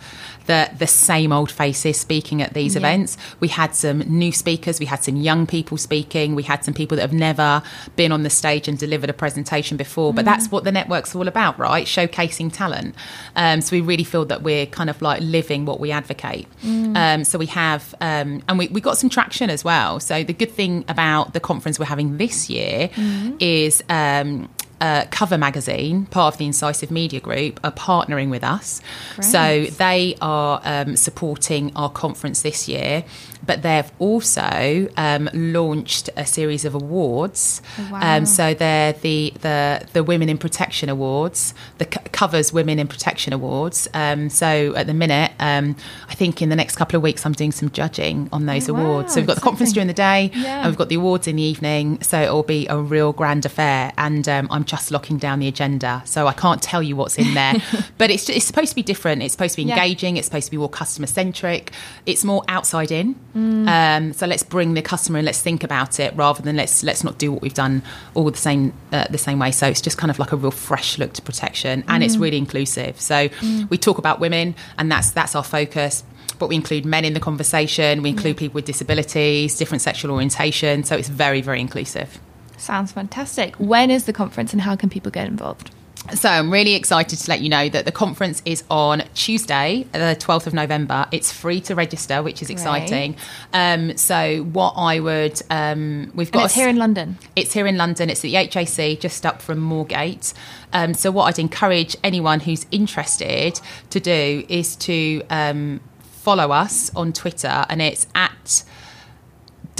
the 0.48 0.68
the 0.76 0.86
same 0.86 1.30
old 1.30 1.50
faces 1.50 2.00
speaking 2.00 2.42
at 2.42 2.54
these 2.54 2.74
yeah. 2.74 2.80
events. 2.80 3.16
We 3.38 3.48
had 3.48 3.76
some 3.76 4.00
new 4.00 4.32
speakers, 4.32 4.80
we 4.80 4.86
had 4.86 5.04
some 5.04 5.14
young 5.14 5.46
people 5.46 5.76
speaking, 5.76 6.34
we 6.34 6.42
had 6.42 6.64
some 6.64 6.74
people 6.74 6.96
that 6.96 7.02
have 7.02 7.12
never 7.12 7.62
been 7.94 8.10
on 8.10 8.24
the 8.24 8.30
stage 8.30 8.66
and 8.66 8.76
delivered 8.76 9.10
a 9.10 9.12
presentation 9.12 9.76
before. 9.76 10.12
But 10.12 10.22
mm. 10.22 10.24
that's 10.24 10.50
what 10.50 10.64
the 10.64 10.72
network's 10.72 11.14
all 11.14 11.28
about, 11.28 11.56
right? 11.58 11.86
Showcasing 11.86 12.52
talent. 12.52 12.96
Um, 13.36 13.60
so 13.60 13.76
we 13.76 13.80
really 13.80 14.04
feel 14.04 14.24
that 14.24 14.42
we're 14.42 14.66
kind 14.66 14.90
of 14.90 15.00
like 15.00 15.20
living 15.20 15.66
what 15.66 15.78
we 15.78 15.92
advocate. 15.92 16.48
Mm. 16.62 16.96
Um, 16.96 17.24
so 17.24 17.38
we 17.38 17.46
have, 17.46 17.94
um, 18.00 18.42
and 18.48 18.58
we, 18.58 18.68
we 18.68 18.80
got 18.80 18.98
some 18.98 19.10
traction 19.10 19.50
as 19.50 19.62
well. 19.64 20.00
So 20.00 20.24
the 20.24 20.32
good 20.32 20.50
thing 20.50 20.84
about 20.88 21.34
the 21.34 21.40
conference 21.40 21.78
we're 21.78 21.84
having 21.84 22.16
this 22.16 22.48
year 22.48 22.88
mm. 22.88 23.36
is 23.38 23.82
um, 23.90 24.48
uh, 24.80 25.06
Cover 25.10 25.38
Magazine, 25.38 26.06
part 26.06 26.34
of 26.34 26.38
the 26.38 26.46
Incisive 26.46 26.90
Media 26.90 27.20
Group, 27.20 27.60
are 27.64 27.72
partnering 27.72 28.30
with 28.30 28.44
us. 28.44 28.80
Great. 29.16 29.24
So 29.24 29.64
they 29.76 30.16
are 30.20 30.60
um, 30.64 30.96
supporting 30.96 31.74
our 31.76 31.90
conference 31.90 32.42
this 32.42 32.68
year 32.68 33.04
but 33.48 33.62
they've 33.62 33.90
also 33.98 34.88
um, 34.96 35.28
launched 35.32 36.10
a 36.16 36.26
series 36.26 36.64
of 36.64 36.74
awards. 36.74 37.62
Oh, 37.78 37.88
wow. 37.92 38.16
Um, 38.18 38.26
so 38.26 38.54
they're 38.54 38.92
the, 38.92 39.32
the 39.40 39.86
the 39.92 40.04
Women 40.04 40.28
in 40.28 40.38
Protection 40.38 40.88
Awards, 40.88 41.54
the 41.78 41.84
c- 41.84 42.10
covers 42.12 42.52
Women 42.52 42.78
in 42.78 42.88
Protection 42.88 43.32
Awards. 43.32 43.88
Um, 43.94 44.28
so 44.28 44.74
at 44.76 44.86
the 44.86 44.94
minute, 44.94 45.32
um, 45.38 45.76
I 46.08 46.14
think 46.14 46.42
in 46.42 46.48
the 46.48 46.56
next 46.56 46.76
couple 46.76 46.96
of 46.96 47.02
weeks, 47.02 47.24
I'm 47.24 47.32
doing 47.32 47.52
some 47.52 47.70
judging 47.70 48.28
on 48.32 48.46
those 48.46 48.68
oh, 48.68 48.76
awards. 48.76 49.08
Wow, 49.08 49.14
so 49.14 49.20
we've 49.20 49.26
got 49.26 49.36
the 49.36 49.42
conference 49.42 49.72
during 49.72 49.88
the 49.88 49.94
day, 49.94 50.30
yeah. 50.34 50.58
and 50.58 50.66
we've 50.66 50.78
got 50.78 50.88
the 50.88 50.96
awards 50.96 51.26
in 51.26 51.36
the 51.36 51.42
evening. 51.42 52.02
So 52.02 52.20
it'll 52.20 52.42
be 52.42 52.66
a 52.68 52.78
real 52.78 53.12
grand 53.12 53.46
affair, 53.46 53.92
and 53.96 54.28
um, 54.28 54.48
I'm 54.50 54.64
just 54.68 54.90
locking 54.90 55.18
down 55.18 55.40
the 55.40 55.48
agenda. 55.48 56.02
So 56.04 56.26
I 56.26 56.32
can't 56.32 56.62
tell 56.62 56.82
you 56.82 56.94
what's 56.94 57.18
in 57.18 57.34
there, 57.34 57.54
but 57.98 58.10
it's 58.10 58.28
it's 58.28 58.44
supposed 58.44 58.70
to 58.70 58.74
be 58.76 58.82
different. 58.82 59.22
It's 59.22 59.32
supposed 59.32 59.56
to 59.56 59.64
be 59.64 59.70
engaging. 59.70 60.14
Yeah. 60.14 60.20
It's 60.20 60.28
supposed 60.28 60.46
to 60.46 60.50
be 60.50 60.56
more 60.56 60.68
customer 60.68 61.06
centric. 61.06 61.72
It's 62.06 62.24
more 62.24 62.44
outside 62.46 62.92
in. 62.92 63.16
Mm. 63.34 63.68
Um, 63.68 64.12
so 64.12 64.26
let's 64.26 64.42
bring 64.42 64.74
the 64.74 64.82
customer 64.82 65.18
and 65.18 65.26
let's 65.26 65.42
think 65.42 65.64
about 65.64 65.98
it 65.98 66.14
rather 66.14 66.42
than 66.42 66.56
let's 66.56 66.84
let's 66.84 67.02
not 67.02 67.18
do 67.18 67.32
what 67.32 67.42
we've 67.42 67.54
done 67.54 67.82
all 68.14 68.30
the 68.30 68.36
same 68.36 68.72
uh, 68.92 69.06
the 69.10 69.18
same 69.18 69.38
way. 69.38 69.50
So 69.50 69.66
it's 69.66 69.80
just 69.80 69.98
kind 69.98 70.10
of 70.10 70.18
like 70.18 70.32
a 70.32 70.36
real 70.36 70.50
fresh 70.50 70.98
look 70.98 71.14
to 71.14 71.22
protection, 71.22 71.84
and 71.88 72.02
mm. 72.02 72.06
it's 72.06 72.16
really 72.16 72.38
inclusive. 72.38 73.00
So 73.00 73.28
mm. 73.28 73.70
we 73.70 73.78
talk 73.78 73.98
about 73.98 74.20
women, 74.20 74.54
and 74.76 74.92
that's 74.92 75.10
that's 75.10 75.34
our 75.34 75.44
focus 75.44 76.04
but 76.38 76.48
we 76.48 76.54
include 76.54 76.84
men 76.84 77.04
in 77.04 77.14
the 77.14 77.20
conversation. 77.20 78.02
We 78.02 78.10
include 78.10 78.36
yeah. 78.36 78.40
people 78.40 78.54
with 78.54 78.64
disabilities, 78.64 79.56
different 79.56 79.82
sexual 79.82 80.12
orientation. 80.12 80.84
So 80.84 80.96
it's 80.96 81.08
very, 81.08 81.40
very 81.40 81.60
inclusive. 81.60 82.20
Sounds 82.58 82.92
fantastic. 82.92 83.56
When 83.56 83.90
is 83.90 84.04
the 84.04 84.12
conference 84.12 84.52
and 84.52 84.62
how 84.62 84.76
can 84.76 84.90
people 84.90 85.10
get 85.10 85.26
involved? 85.26 85.70
So 86.14 86.28
I'm 86.28 86.50
really 86.50 86.74
excited 86.74 87.18
to 87.18 87.30
let 87.30 87.40
you 87.40 87.48
know 87.48 87.68
that 87.68 87.84
the 87.84 87.92
conference 87.92 88.40
is 88.44 88.64
on 88.70 89.02
Tuesday, 89.14 89.86
the 89.92 90.16
12th 90.18 90.46
of 90.46 90.54
November. 90.54 91.06
It's 91.12 91.30
free 91.30 91.60
to 91.62 91.74
register, 91.74 92.22
which 92.22 92.40
is 92.40 92.48
exciting. 92.48 93.16
Um, 93.52 93.96
so 93.96 94.44
what 94.44 94.74
I 94.76 95.00
would, 95.00 95.42
um, 95.50 96.10
we've 96.14 96.32
got. 96.32 96.40
And 96.40 96.46
it's 96.46 96.56
a, 96.56 96.60
here 96.60 96.68
in 96.68 96.76
London. 96.76 97.18
It's 97.36 97.52
here 97.52 97.66
in 97.66 97.76
London. 97.76 98.08
It's 98.08 98.20
at 98.20 98.22
the 98.22 98.34
HAC, 98.34 99.00
just 99.00 99.26
up 99.26 99.42
from 99.42 99.58
Moorgate. 99.58 100.32
Um, 100.72 100.94
so 100.94 101.10
what 101.10 101.24
I'd 101.24 101.38
encourage 101.38 101.96
anyone 102.02 102.40
who's 102.40 102.64
interested 102.70 103.60
to 103.90 104.00
do 104.00 104.46
is 104.48 104.76
to 104.76 105.22
um, 105.28 105.80
follow 106.00 106.52
us 106.52 106.94
on 106.96 107.12
Twitter, 107.12 107.66
and 107.68 107.82
it's 107.82 108.06
at 108.14 108.64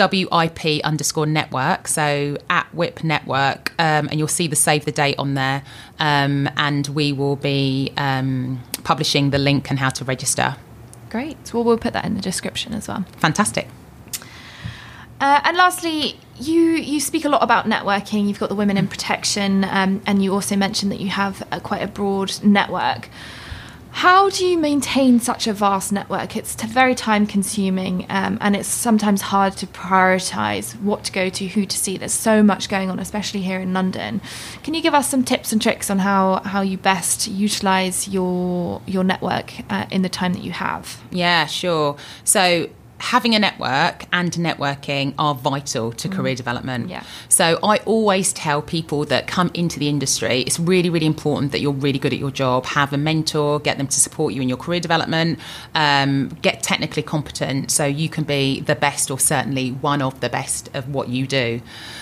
WIP 0.06 0.84
underscore 0.84 1.26
network, 1.26 1.88
so 1.88 2.36
at 2.48 2.72
WIP 2.74 3.02
network, 3.02 3.72
um, 3.78 4.08
and 4.08 4.18
you'll 4.18 4.28
see 4.28 4.46
the 4.46 4.56
save 4.56 4.84
the 4.84 4.92
date 4.92 5.16
on 5.18 5.34
there. 5.34 5.62
Um, 5.98 6.48
and 6.56 6.86
we 6.88 7.12
will 7.12 7.36
be 7.36 7.92
um, 7.96 8.62
publishing 8.84 9.30
the 9.30 9.38
link 9.38 9.70
and 9.70 9.78
how 9.78 9.90
to 9.90 10.04
register. 10.04 10.56
Great. 11.10 11.52
Well, 11.52 11.64
we'll 11.64 11.78
put 11.78 11.94
that 11.94 12.04
in 12.04 12.14
the 12.14 12.20
description 12.20 12.74
as 12.74 12.86
well. 12.88 13.04
Fantastic. 13.16 13.68
Uh, 15.20 15.40
and 15.44 15.56
lastly, 15.56 16.20
you 16.38 16.60
you 16.60 17.00
speak 17.00 17.24
a 17.24 17.28
lot 17.28 17.42
about 17.42 17.64
networking. 17.64 18.28
You've 18.28 18.38
got 18.38 18.48
the 18.48 18.54
Women 18.54 18.76
in 18.76 18.86
Protection, 18.86 19.64
um, 19.64 20.00
and 20.06 20.22
you 20.22 20.32
also 20.32 20.54
mentioned 20.54 20.92
that 20.92 21.00
you 21.00 21.08
have 21.08 21.46
a, 21.50 21.60
quite 21.60 21.82
a 21.82 21.88
broad 21.88 22.42
network. 22.44 23.08
How 23.98 24.30
do 24.30 24.46
you 24.46 24.56
maintain 24.56 25.18
such 25.18 25.48
a 25.48 25.52
vast 25.52 25.90
network? 25.90 26.36
It's 26.36 26.54
very 26.54 26.94
time 26.94 27.26
consuming 27.26 28.06
um, 28.08 28.38
and 28.40 28.54
it's 28.54 28.68
sometimes 28.68 29.22
hard 29.22 29.56
to 29.56 29.66
prioritize 29.66 30.80
what 30.80 31.02
to 31.02 31.10
go 31.10 31.28
to, 31.30 31.48
who 31.48 31.66
to 31.66 31.76
see. 31.76 31.98
There's 31.98 32.12
so 32.12 32.40
much 32.40 32.68
going 32.68 32.90
on, 32.90 33.00
especially 33.00 33.40
here 33.40 33.58
in 33.58 33.74
London. 33.74 34.20
Can 34.62 34.74
you 34.74 34.82
give 34.82 34.94
us 34.94 35.10
some 35.10 35.24
tips 35.24 35.50
and 35.50 35.60
tricks 35.60 35.90
on 35.90 35.98
how, 35.98 36.42
how 36.44 36.60
you 36.60 36.78
best 36.78 37.26
utilize 37.26 38.06
your, 38.06 38.80
your 38.86 39.02
network 39.02 39.52
uh, 39.68 39.86
in 39.90 40.02
the 40.02 40.08
time 40.08 40.32
that 40.34 40.44
you 40.44 40.52
have? 40.52 41.02
Yeah, 41.10 41.46
sure. 41.46 41.96
So, 42.22 42.70
having 42.98 43.34
a 43.34 43.38
network 43.38 44.04
and 44.12 44.32
networking 44.32 45.14
are 45.18 45.34
vital 45.34 45.92
to 45.92 46.08
mm. 46.08 46.12
career 46.12 46.34
development. 46.34 46.88
Yeah. 46.88 47.04
So 47.28 47.58
I 47.62 47.78
always 47.78 48.32
tell 48.32 48.60
people 48.60 49.04
that 49.06 49.26
come 49.26 49.50
into 49.54 49.78
the 49.78 49.88
industry, 49.88 50.40
it's 50.42 50.58
really, 50.58 50.90
really 50.90 51.06
important 51.06 51.52
that 51.52 51.60
you're 51.60 51.72
really 51.72 51.98
good 51.98 52.12
at 52.12 52.18
your 52.18 52.30
job, 52.30 52.66
have 52.66 52.92
a 52.92 52.96
mentor, 52.96 53.60
get 53.60 53.78
them 53.78 53.86
to 53.86 54.00
support 54.00 54.34
you 54.34 54.42
in 54.42 54.48
your 54.48 54.58
career 54.58 54.80
development, 54.80 55.38
um, 55.74 56.28
get 56.42 56.62
technically 56.62 57.02
competent 57.02 57.70
so 57.70 57.84
you 57.84 58.08
can 58.08 58.24
be 58.24 58.60
the 58.60 58.74
best 58.74 59.10
or 59.10 59.18
certainly 59.18 59.70
one 59.70 60.02
of 60.02 60.20
the 60.20 60.28
best 60.28 60.68
of 60.74 60.88
what 60.88 61.08
you 61.08 61.26
do. 61.26 61.60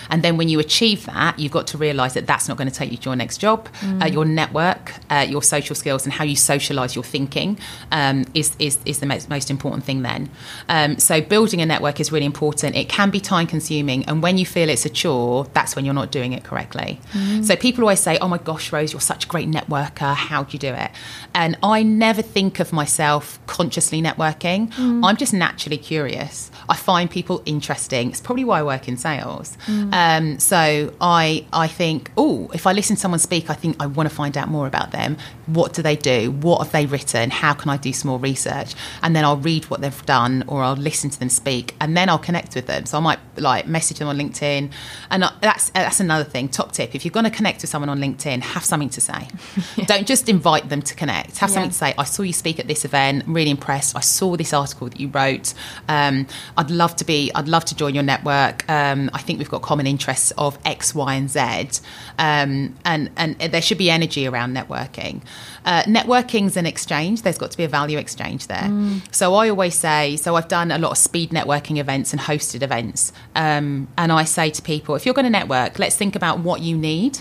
And 0.09 0.23
then 0.23 0.37
when 0.37 0.49
you 0.49 0.61
achieve 0.61 1.07
that, 1.07 1.39
you've 1.39 1.53
got 1.53 1.67
to 1.69 1.79
realize 1.79 2.15
that 2.15 2.27
that's 2.27 2.49
not 2.49 2.57
going 2.57 2.71
to 2.71 2.75
take 2.75 2.91
you 2.91 2.97
to 2.99 3.11
your 3.11 3.17
next 3.17 3.39
job. 3.39 3.69
Mm. 3.81 4.03
Uh, 4.03 4.07
your 4.07 4.25
network, 4.25 4.95
uh, 5.11 5.27
your 5.29 5.43
social 5.43 5.75
skills, 5.75 6.05
and 6.05 6.13
how 6.13 6.25
you 6.25 6.37
socialize 6.37 6.95
your 6.95 7.05
thinking 7.05 7.59
um, 7.93 8.25
is, 8.35 8.55
is, 8.59 8.79
is 8.85 9.01
the 9.01 9.07
most, 9.07 9.29
most 9.29 9.51
important 9.51 9.85
thing 9.85 10.03
then. 10.03 10.31
Um, 10.69 10.86
um, 10.87 10.99
so 10.99 11.20
building 11.20 11.61
a 11.61 11.66
network 11.66 12.01
is 12.01 12.12
really 12.12 12.27
important. 12.27 12.77
It 12.77 12.88
can 12.88 13.11
be 13.11 13.20
time 13.20 13.46
consuming, 13.46 14.05
and 14.07 14.22
when 14.22 14.38
you 14.38 14.46
feel 14.46 14.68
it's 14.68 14.87
a 14.87 14.88
chore, 14.88 15.46
that's 15.53 15.77
when 15.77 15.85
you're 15.85 15.94
not 15.94 16.11
doing 16.11 16.33
it 16.33 16.44
correctly. 16.44 17.01
Mm. 17.12 17.44
So 17.44 17.57
people 17.57 17.85
always 17.85 18.01
say, 18.01 18.18
"Oh 18.18 18.29
my 18.29 18.38
gosh, 18.38 18.72
Rose, 18.72 18.92
you're 18.92 19.01
such 19.01 19.25
a 19.25 19.29
great 19.29 19.51
networker. 19.51 20.14
How 20.14 20.44
do 20.44 20.53
you 20.53 20.59
do 20.59 20.72
it?" 20.72 20.90
And 21.37 21.59
I 21.62 21.83
never 21.83 22.22
think 22.22 22.61
of 22.61 22.72
myself 22.72 23.38
consciously 23.46 24.01
networking. 24.01 24.72
Mm. 24.72 25.07
I'm 25.07 25.18
just 25.18 25.35
naturally 25.35 25.77
curious. 25.77 26.51
I 26.66 26.77
find 26.77 27.11
people 27.11 27.42
interesting. 27.44 28.09
It's 28.09 28.22
probably 28.22 28.44
why 28.44 28.61
I 28.61 28.62
work 28.62 28.88
in 28.88 28.96
sales. 28.96 29.59
Mm. 29.66 29.92
Um, 29.92 30.38
so 30.38 30.94
I 30.99 31.44
I 31.53 31.68
think, 31.68 32.11
oh, 32.16 32.51
if 32.55 32.66
I 32.66 32.72
listen 32.72 32.96
to 32.96 33.03
someone 33.03 33.20
speak, 33.20 33.51
I 33.51 33.55
think 33.55 33.77
I 33.79 33.87
want 33.87 34.09
to 34.09 34.14
find 34.14 34.35
out 34.38 34.49
more 34.49 34.66
about 34.66 34.92
them. 34.92 35.18
What 35.44 35.75
do 35.75 35.83
they 35.83 35.94
do? 35.94 36.31
What 36.31 36.62
have 36.62 36.72
they 36.72 36.87
written? 36.87 37.29
How 37.29 37.53
can 37.53 37.68
I 37.68 37.77
do 37.77 37.92
some 37.92 38.09
more 38.09 38.18
research? 38.18 38.75
And 39.03 39.14
then 39.14 39.27
I'll 39.27 39.37
read 39.37 39.66
what 39.66 39.83
they've 39.83 40.07
done, 40.07 40.42
or 40.46 40.62
I'll 40.62 40.75
listen 40.75 41.11
to 41.11 41.18
them 41.18 41.29
speak, 41.29 41.75
and 41.83 41.94
then 41.94 42.09
I'll 42.09 42.18
connect 42.18 42.55
with 42.55 42.66
them. 42.66 42.87
So 42.87 42.96
I 42.96 43.01
might 43.01 43.18
like 43.37 43.66
message 43.66 43.99
them 43.99 44.09
on 44.09 44.16
LinkedIn, 44.16 44.72
and 45.11 45.22
that's 45.42 45.68
that's 45.70 46.01
another 46.01 46.25
thing. 46.25 46.49
Top 46.49 46.72
tip: 46.72 46.94
if 46.94 47.05
you're 47.05 47.12
going 47.12 47.25
to 47.25 47.31
connect 47.31 47.61
with 47.61 47.68
someone 47.68 47.90
on 47.90 48.01
LinkedIn, 48.01 48.40
have 48.40 48.64
something 48.64 48.88
to 48.88 49.03
say. 49.03 49.29
yeah. 49.77 49.85
Don't 49.85 50.07
just 50.07 50.31
invite 50.31 50.70
them 50.70 50.81
to 50.81 50.94
connect. 50.94 51.26
Have 51.39 51.51
yeah. 51.51 51.55
something 51.55 51.71
to 51.71 51.77
say. 51.77 51.95
I 51.99 52.05
saw 52.05 52.23
you 52.23 52.33
speak 52.33 52.59
at 52.59 52.67
this 52.67 52.85
event. 52.85 53.25
I'm 53.27 53.35
really 53.35 53.51
impressed. 53.51 53.97
I 53.97 54.01
saw 54.01 54.37
this 54.37 54.53
article 54.53 54.89
that 54.89 55.01
you 55.01 55.09
wrote. 55.09 55.55
Um, 55.89 56.27
I'd 56.57 56.71
love 56.71 56.97
to 56.97 57.05
be. 57.05 57.31
I'd 57.35 57.49
love 57.49 57.65
to 57.67 57.75
join 57.75 57.95
your 57.95 58.05
network. 58.05 58.69
Um, 58.69 59.11
I 59.12 59.19
think 59.19 59.39
we've 59.39 59.51
got 59.51 59.62
common 59.62 59.87
interests 59.87 60.33
of 60.39 60.59
X, 60.65 60.95
Y, 60.95 61.15
and 61.15 61.31
Z, 61.31 61.81
um, 62.19 62.75
and 62.85 63.11
and 63.17 63.39
there 63.39 63.62
should 63.62 63.79
be 63.79 63.91
energy 63.91 64.27
around 64.27 64.55
networking. 64.57 65.23
Uh, 65.65 65.83
networking's 65.83 66.57
an 66.57 66.67
exchange. 66.67 67.23
There's 67.23 67.39
got 67.39 67.51
to 67.51 67.57
be 67.57 67.65
a 67.65 67.69
value 67.69 67.99
exchange 67.99 68.47
there. 68.47 68.59
Mm. 68.59 69.03
So 69.15 69.35
I 69.35 69.49
always 69.49 69.75
say, 69.75 70.17
so 70.17 70.37
I've 70.37 70.49
done 70.49 70.71
a 70.71 70.79
lot 70.79 70.93
of 70.93 70.99
speed 70.99 71.31
networking 71.31 71.79
events 71.79 72.12
and 72.12 72.21
hosted 72.21 72.62
events, 72.62 73.12
um, 73.35 73.89
and 73.99 74.12
I 74.12 74.25
say 74.25 74.51
to 74.51 74.62
people, 74.62 74.95
if 74.95 75.05
you're 75.05 75.15
going 75.15 75.25
to 75.25 75.31
network, 75.31 75.79
let's 75.79 75.97
think 75.97 76.17
about 76.17 76.41
what 76.41 76.61
you 76.61 76.77
need. 76.77 77.19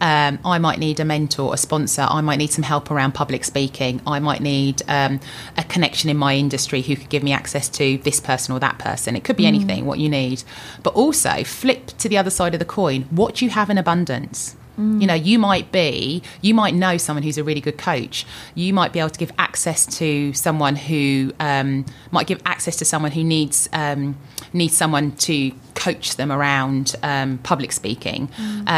Um, 0.00 0.38
I 0.44 0.58
might 0.58 0.78
need 0.78 1.00
a 1.00 1.04
mentor, 1.04 1.52
a 1.54 1.56
sponsor. 1.56 2.06
I 2.08 2.20
might 2.20 2.36
need 2.36 2.50
some 2.50 2.64
help 2.64 2.90
around 2.90 3.12
public 3.12 3.44
speaking. 3.44 4.00
I 4.06 4.18
might 4.18 4.40
need 4.40 4.82
um, 4.88 5.20
a 5.56 5.64
connection 5.64 6.08
in 6.08 6.16
my 6.16 6.36
industry 6.36 6.82
who 6.82 6.96
could 6.96 7.08
give 7.08 7.22
me 7.22 7.32
access 7.32 7.68
to 7.70 7.98
this 7.98 8.20
person 8.20 8.54
or 8.54 8.60
that 8.60 8.78
person. 8.78 9.16
It 9.16 9.24
could 9.24 9.36
be 9.36 9.44
mm. 9.44 9.48
anything, 9.48 9.86
what 9.86 9.98
you 9.98 10.08
need. 10.08 10.42
But 10.82 10.94
also 10.94 11.44
flip 11.44 11.88
to 11.98 12.08
the 12.08 12.16
other 12.16 12.30
side 12.30 12.54
of 12.54 12.60
the 12.60 12.64
coin. 12.66 13.02
What 13.10 13.42
you 13.42 13.50
have 13.50 13.68
in 13.70 13.78
abundance? 13.78 14.56
You 14.80 15.06
know, 15.06 15.14
you 15.14 15.38
might 15.38 15.70
be, 15.72 16.22
you 16.40 16.54
might 16.54 16.74
know 16.74 16.96
someone 16.96 17.22
who's 17.22 17.36
a 17.36 17.44
really 17.44 17.60
good 17.60 17.76
coach. 17.76 18.24
You 18.54 18.72
might 18.72 18.94
be 18.94 18.98
able 18.98 19.10
to 19.10 19.18
give 19.18 19.30
access 19.38 19.84
to 19.98 20.32
someone 20.32 20.74
who 20.74 21.34
um, 21.38 21.84
might 22.10 22.26
give 22.26 22.40
access 22.46 22.76
to 22.76 22.86
someone 22.86 23.12
who 23.12 23.22
needs 23.22 23.68
um, 23.74 24.16
needs 24.54 24.74
someone 24.74 25.12
to 25.16 25.52
coach 25.74 26.16
them 26.16 26.32
around 26.32 26.96
um, 27.02 27.38
public 27.38 27.72
speaking. 27.72 28.28
Mm. 28.28 28.68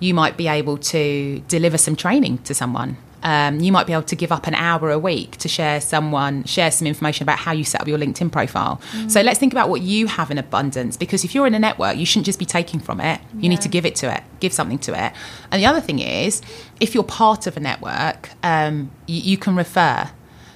You 0.00 0.14
might 0.14 0.36
be 0.36 0.48
able 0.48 0.78
to 0.78 1.40
deliver 1.48 1.78
some 1.78 1.96
training 1.96 2.38
to 2.38 2.54
someone. 2.54 2.96
Um, 3.20 3.58
you 3.58 3.72
might 3.72 3.88
be 3.88 3.92
able 3.92 4.04
to 4.04 4.14
give 4.14 4.30
up 4.30 4.46
an 4.46 4.54
hour 4.54 4.90
a 4.90 4.98
week 4.98 5.38
to 5.38 5.48
share 5.48 5.80
someone 5.80 6.44
share 6.44 6.70
some 6.70 6.86
information 6.86 7.24
about 7.24 7.38
how 7.38 7.50
you 7.50 7.64
set 7.64 7.80
up 7.80 7.88
your 7.88 7.98
linkedin 7.98 8.30
profile. 8.30 8.80
Mm. 8.92 9.10
so 9.10 9.20
let's 9.22 9.40
think 9.40 9.52
about 9.52 9.68
what 9.68 9.80
you 9.80 10.06
have 10.06 10.30
in 10.30 10.38
abundance 10.38 10.96
because 10.96 11.24
if 11.24 11.34
you're 11.34 11.46
in 11.46 11.54
a 11.54 11.58
network 11.58 11.96
you 11.96 12.06
shouldn't 12.06 12.26
just 12.26 12.38
be 12.38 12.44
taking 12.44 12.78
from 12.78 13.00
it. 13.00 13.20
You 13.34 13.40
yeah. 13.40 13.48
need 13.48 13.60
to 13.62 13.68
give 13.68 13.84
it 13.84 13.96
to 13.96 14.14
it 14.14 14.22
give 14.38 14.52
something 14.52 14.78
to 14.78 14.92
it. 14.92 15.12
And 15.50 15.60
the 15.60 15.66
other 15.66 15.80
thing 15.80 15.98
is 15.98 16.42
if 16.78 16.94
you're 16.94 17.02
part 17.02 17.48
of 17.48 17.56
a 17.56 17.60
network 17.60 18.30
um, 18.44 18.92
you, 19.08 19.20
you 19.32 19.36
can 19.36 19.56
refer 19.56 20.10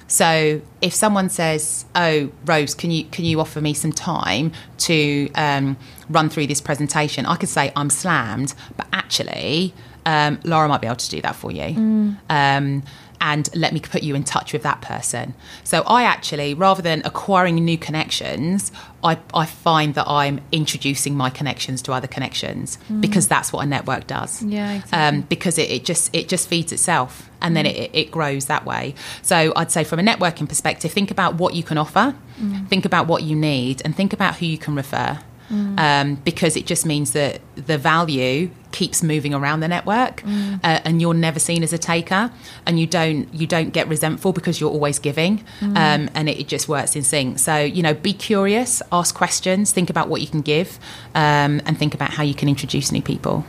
so 0.07 0.61
if 0.81 0.93
someone 0.93 1.29
says, 1.29 1.85
"Oh, 1.95 2.31
Rose, 2.45 2.73
can 2.75 2.91
you 2.91 3.05
can 3.05 3.25
you 3.25 3.39
offer 3.39 3.61
me 3.61 3.73
some 3.73 3.91
time 3.91 4.51
to 4.79 5.29
um, 5.35 5.77
run 6.09 6.29
through 6.29 6.47
this 6.47 6.61
presentation?" 6.61 7.25
I 7.25 7.35
could 7.35 7.49
say 7.49 7.71
I'm 7.75 7.89
slammed, 7.89 8.53
but 8.77 8.87
actually, 8.93 9.73
um, 10.05 10.39
Laura 10.43 10.67
might 10.67 10.81
be 10.81 10.87
able 10.87 10.97
to 10.97 11.09
do 11.09 11.21
that 11.21 11.35
for 11.35 11.51
you. 11.51 11.75
Mm. 11.75 12.17
Um, 12.29 12.83
and 13.23 13.49
let 13.55 13.71
me 13.71 13.79
put 13.79 14.03
you 14.03 14.15
in 14.15 14.23
touch 14.25 14.51
with 14.51 14.63
that 14.63 14.81
person. 14.81 15.33
So 15.63 15.81
I 15.87 16.03
actually, 16.03 16.53
rather 16.53 16.81
than 16.81 17.01
acquiring 17.05 17.55
new 17.55 17.77
connections, 17.77 18.69
I, 19.01 19.17
I 19.33 19.45
find 19.45 19.95
that 19.95 20.09
I'm 20.09 20.41
introducing 20.51 21.15
my 21.15 21.29
connections 21.29 21.81
to 21.83 21.93
other 21.93 22.05
connections 22.05 22.77
mm. 22.89 22.99
because 22.99 23.29
that's 23.29 23.53
what 23.53 23.65
a 23.65 23.65
network 23.65 24.07
does. 24.07 24.43
Yeah, 24.43 24.73
exactly. 24.73 24.99
Um, 24.99 25.21
because 25.21 25.57
it, 25.57 25.71
it, 25.71 25.85
just 25.85 26.13
it 26.13 26.27
just 26.27 26.49
feeds 26.49 26.73
itself 26.73 27.29
and 27.41 27.53
mm. 27.53 27.55
then 27.55 27.65
it, 27.65 27.91
it 27.93 28.11
grows 28.11 28.47
that 28.47 28.65
way. 28.65 28.93
So 29.21 29.53
I'd 29.55 29.71
say 29.71 29.85
from 29.85 29.99
a 29.99 30.03
networking 30.03 30.49
perspective, 30.49 30.91
think 30.91 31.09
about 31.09 31.35
what 31.35 31.53
you 31.53 31.63
can 31.63 31.77
offer, 31.77 32.13
mm. 32.37 32.67
think 32.67 32.83
about 32.83 33.07
what 33.07 33.23
you 33.23 33.37
need, 33.37 33.81
and 33.85 33.95
think 33.95 34.11
about 34.11 34.35
who 34.35 34.47
you 34.47 34.57
can 34.57 34.75
refer 34.75 35.19
mm. 35.53 35.79
um, 35.79 36.15
because 36.15 36.55
it 36.55 36.65
just 36.65 36.85
means 36.85 37.11
that 37.11 37.39
the 37.55 37.77
value 37.77 38.49
keeps 38.71 39.03
moving 39.03 39.33
around 39.33 39.59
the 39.59 39.67
network 39.67 40.21
mm. 40.21 40.55
uh, 40.63 40.81
and 40.83 41.01
you're 41.01 41.13
never 41.13 41.39
seen 41.39 41.63
as 41.63 41.71
a 41.71 41.77
taker 41.77 42.31
and 42.65 42.79
you 42.79 42.87
don't 42.87 43.31
you 43.33 43.45
don't 43.45 43.69
get 43.69 43.87
resentful 43.87 44.33
because 44.33 44.59
you're 44.59 44.71
always 44.71 44.99
giving 44.99 45.43
mm. 45.59 45.77
um, 45.77 46.09
and 46.15 46.27
it, 46.27 46.39
it, 46.39 46.47
just 46.47 46.67
works 46.67 46.95
in 46.95 47.03
sync 47.03 47.39
so 47.39 47.57
you 47.57 47.81
know 47.81 47.93
be 47.93 48.13
curious 48.13 48.81
ask 48.91 49.15
questions 49.15 49.71
think 49.71 49.89
about 49.89 50.09
what 50.09 50.21
you 50.21 50.27
can 50.27 50.41
give 50.41 50.79
um, 51.15 51.61
and 51.65 51.77
think 51.77 51.93
about 51.93 52.09
how 52.09 52.23
you 52.23 52.33
can 52.33 52.49
introduce 52.49 52.91
new 52.91 53.01
people 53.01 53.45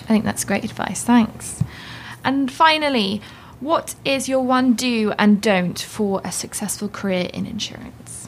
i 0.00 0.08
think 0.08 0.24
that's 0.24 0.44
great 0.44 0.64
advice 0.64 1.02
thanks 1.02 1.62
and 2.24 2.52
finally 2.52 3.20
what 3.60 3.94
is 4.04 4.28
your 4.28 4.44
one 4.44 4.74
do 4.74 5.12
and 5.18 5.40
don't 5.40 5.78
for 5.80 6.20
a 6.22 6.30
successful 6.30 6.88
career 6.88 7.30
in 7.32 7.46
insurance 7.46 8.25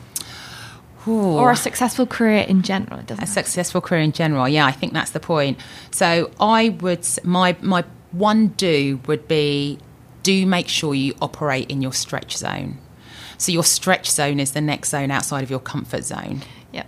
Ooh. 1.08 1.38
or 1.38 1.50
a 1.50 1.56
successful 1.56 2.06
career 2.06 2.40
in 2.40 2.62
general. 2.62 3.00
a 3.18 3.26
successful 3.26 3.80
career 3.80 4.02
in 4.02 4.12
general, 4.12 4.48
yeah, 4.48 4.66
I 4.66 4.72
think 4.72 4.92
that's 4.92 5.10
the 5.10 5.20
point. 5.20 5.58
So 5.90 6.30
I 6.38 6.68
would 6.68 7.06
my 7.24 7.56
my 7.60 7.84
one 8.12 8.48
do 8.48 9.00
would 9.06 9.26
be 9.28 9.78
do 10.22 10.46
make 10.46 10.68
sure 10.68 10.94
you 10.94 11.14
operate 11.22 11.70
in 11.70 11.82
your 11.82 11.92
stretch 11.92 12.36
zone. 12.36 12.78
So 13.38 13.52
your 13.52 13.64
stretch 13.64 14.10
zone 14.10 14.40
is 14.40 14.52
the 14.52 14.60
next 14.60 14.90
zone 14.90 15.10
outside 15.10 15.42
of 15.42 15.50
your 15.50 15.60
comfort 15.60 16.04
zone. 16.04 16.42
Yeah. 16.72 16.84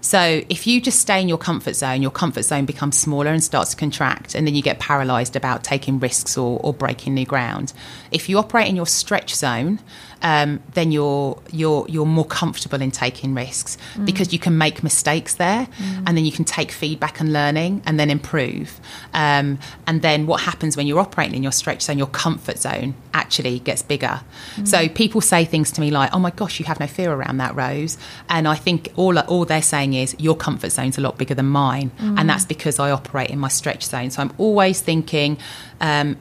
So 0.00 0.42
if 0.48 0.66
you 0.66 0.80
just 0.80 1.00
stay 1.00 1.20
in 1.20 1.28
your 1.28 1.38
comfort 1.38 1.74
zone, 1.74 2.02
your 2.02 2.10
comfort 2.10 2.42
zone 2.42 2.66
becomes 2.66 2.96
smaller 2.96 3.30
and 3.30 3.42
starts 3.42 3.70
to 3.70 3.76
contract, 3.76 4.34
and 4.34 4.46
then 4.46 4.54
you 4.54 4.62
get 4.62 4.78
paralyzed 4.78 5.34
about 5.34 5.64
taking 5.64 5.98
risks 5.98 6.36
or, 6.36 6.60
or 6.62 6.72
breaking 6.72 7.14
new 7.14 7.26
ground. 7.26 7.72
If 8.10 8.28
you 8.28 8.38
operate 8.38 8.68
in 8.68 8.76
your 8.76 8.86
stretch 8.86 9.34
zone, 9.34 9.80
um, 10.22 10.60
then 10.74 10.90
you're 10.92 11.40
you're 11.52 11.86
you're 11.88 12.06
more 12.06 12.24
comfortable 12.24 12.80
in 12.80 12.90
taking 12.90 13.34
risks 13.34 13.78
mm. 13.94 14.06
because 14.06 14.32
you 14.32 14.38
can 14.38 14.58
make 14.58 14.82
mistakes 14.82 15.34
there, 15.34 15.66
mm. 15.66 16.04
and 16.06 16.16
then 16.16 16.24
you 16.24 16.32
can 16.32 16.44
take 16.44 16.72
feedback 16.72 17.20
and 17.20 17.32
learning, 17.32 17.82
and 17.86 17.98
then 17.98 18.10
improve. 18.10 18.80
Um, 19.14 19.58
and 19.86 20.02
then 20.02 20.26
what 20.26 20.42
happens 20.42 20.76
when 20.76 20.86
you're 20.86 21.00
operating 21.00 21.36
in 21.36 21.42
your 21.42 21.52
stretch 21.52 21.82
zone, 21.82 21.98
your 21.98 22.08
comfort 22.08 22.58
zone 22.58 22.94
actually 23.14 23.60
gets 23.60 23.82
bigger. 23.82 24.20
Mm. 24.56 24.66
So 24.66 24.88
people 24.88 25.20
say 25.20 25.44
things 25.44 25.70
to 25.72 25.80
me 25.80 25.90
like, 25.90 26.10
"Oh 26.12 26.18
my 26.18 26.30
gosh, 26.30 26.58
you 26.58 26.66
have 26.66 26.80
no 26.80 26.86
fear 26.86 27.12
around 27.12 27.38
that, 27.38 27.54
Rose," 27.54 27.96
and 28.28 28.48
I 28.48 28.56
think 28.56 28.92
all 28.96 29.18
all 29.18 29.44
they're 29.44 29.62
saying 29.62 29.94
is 29.94 30.16
your 30.18 30.36
comfort 30.36 30.70
zone's 30.70 30.98
a 30.98 31.00
lot 31.00 31.16
bigger 31.18 31.34
than 31.34 31.46
mine, 31.46 31.92
and 31.98 32.18
mm. 32.18 32.26
that's 32.26 32.44
because 32.44 32.78
I 32.78 32.90
operate 32.90 33.30
in 33.30 33.38
my 33.38 33.48
stretch 33.48 33.84
zone. 33.84 34.10
So 34.10 34.22
I'm 34.22 34.32
always 34.38 34.80
thinking. 34.80 35.38
Um, 35.80 36.16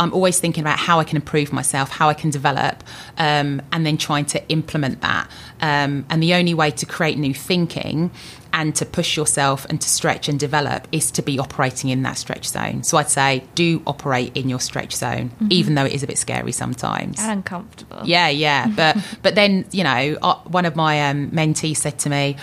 I'm 0.00 0.14
always 0.14 0.40
thinking 0.40 0.62
about 0.62 0.78
how 0.78 0.98
I 0.98 1.04
can 1.04 1.16
improve 1.16 1.52
myself, 1.52 1.90
how 1.90 2.08
I 2.08 2.14
can 2.14 2.30
develop, 2.30 2.82
um, 3.18 3.60
and 3.70 3.84
then 3.84 3.98
trying 3.98 4.24
to 4.26 4.48
implement 4.48 5.02
that. 5.02 5.30
Um, 5.60 6.06
and 6.08 6.22
the 6.22 6.34
only 6.34 6.54
way 6.54 6.70
to 6.70 6.86
create 6.86 7.18
new 7.18 7.34
thinking 7.34 8.10
and 8.52 8.74
to 8.76 8.86
push 8.86 9.16
yourself 9.16 9.66
and 9.66 9.80
to 9.80 9.88
stretch 9.88 10.28
and 10.28 10.40
develop 10.40 10.88
is 10.90 11.10
to 11.12 11.22
be 11.22 11.38
operating 11.38 11.90
in 11.90 12.02
that 12.02 12.16
stretch 12.16 12.48
zone. 12.48 12.82
So 12.82 12.96
I'd 12.96 13.10
say 13.10 13.44
do 13.54 13.82
operate 13.86 14.36
in 14.36 14.48
your 14.48 14.58
stretch 14.58 14.96
zone, 14.96 15.28
mm-hmm. 15.28 15.48
even 15.50 15.74
though 15.74 15.84
it 15.84 15.92
is 15.92 16.02
a 16.02 16.06
bit 16.06 16.18
scary 16.18 16.52
sometimes 16.52 17.20
and 17.20 17.30
uncomfortable. 17.30 18.00
Yeah, 18.04 18.28
yeah, 18.28 18.68
but 18.68 18.96
but 19.22 19.34
then 19.34 19.66
you 19.70 19.84
know, 19.84 20.18
uh, 20.22 20.36
one 20.44 20.64
of 20.64 20.76
my 20.76 21.10
um, 21.10 21.30
mentees 21.30 21.76
said 21.76 21.98
to 22.00 22.10
me 22.10 22.36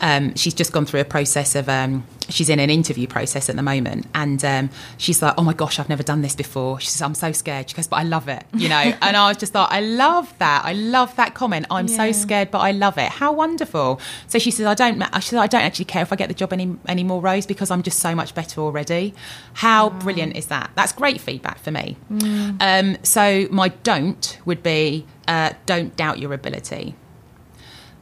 um, 0.00 0.34
she's 0.34 0.54
just 0.54 0.72
gone 0.72 0.84
through 0.84 1.00
a 1.00 1.04
process 1.04 1.54
of 1.54 1.68
um, 1.68 2.06
she's 2.28 2.48
in 2.48 2.58
an 2.58 2.70
interview 2.70 3.06
process 3.06 3.48
at 3.48 3.56
the 3.56 3.62
moment 3.62 4.06
and 4.14 4.44
um, 4.44 4.70
she's 4.98 5.22
like 5.22 5.34
oh 5.38 5.42
my 5.42 5.52
gosh 5.52 5.78
i've 5.78 5.88
never 5.88 6.02
done 6.02 6.22
this 6.22 6.36
before. 6.36 6.78
She 6.80 6.88
says 6.88 7.02
i'm 7.02 7.14
so 7.14 7.32
scared. 7.32 7.70
She 7.70 7.76
goes 7.76 7.86
but 7.86 7.96
i 7.96 8.02
love 8.02 8.28
it 8.28 8.44
you 8.54 8.68
know? 8.68 8.76
And 9.02 9.16
i 9.16 9.28
was 9.28 9.36
just 9.36 9.54
like 9.54 9.70
i 9.70 9.80
love 9.80 10.36
that. 10.38 10.62
I 10.64 10.72
love 10.72 11.14
that 11.16 11.34
comment. 11.34 11.66
I'm 11.70 11.86
yeah. 11.86 11.96
so 11.96 12.12
scared 12.12 12.50
but 12.50 12.58
i 12.58 12.72
love 12.72 12.98
it. 12.98 13.08
How 13.08 13.32
wonderful. 13.32 14.00
So 14.26 14.38
she 14.38 14.50
says 14.50 14.66
i 14.66 14.74
don't 14.74 15.02
she 15.16 15.30
says, 15.30 15.38
i 15.38 15.46
don't 15.46 15.62
actually 15.62 15.86
care 15.86 16.02
if 16.02 16.12
i 16.12 16.16
get 16.16 16.28
the 16.28 16.34
job 16.34 16.52
any 16.52 16.76
anymore 16.88 17.20
rose 17.20 17.46
because 17.46 17.70
i'm 17.70 17.82
just 17.82 18.00
so 18.00 18.14
much 18.14 18.34
better 18.34 18.60
already. 18.60 19.14
How 19.54 19.88
wow. 19.88 19.98
brilliant 19.98 20.36
is 20.36 20.46
that? 20.46 20.70
That's 20.74 20.92
great 20.92 21.20
feedback 21.20 21.58
for 21.58 21.70
me. 21.70 21.96
Mm. 22.10 22.56
Um, 22.60 22.96
so 23.02 23.46
my 23.50 23.68
don't 23.68 24.38
would 24.44 24.62
be 24.62 25.06
uh, 25.26 25.52
don't 25.64 25.96
doubt 25.96 26.18
your 26.18 26.32
ability. 26.32 26.94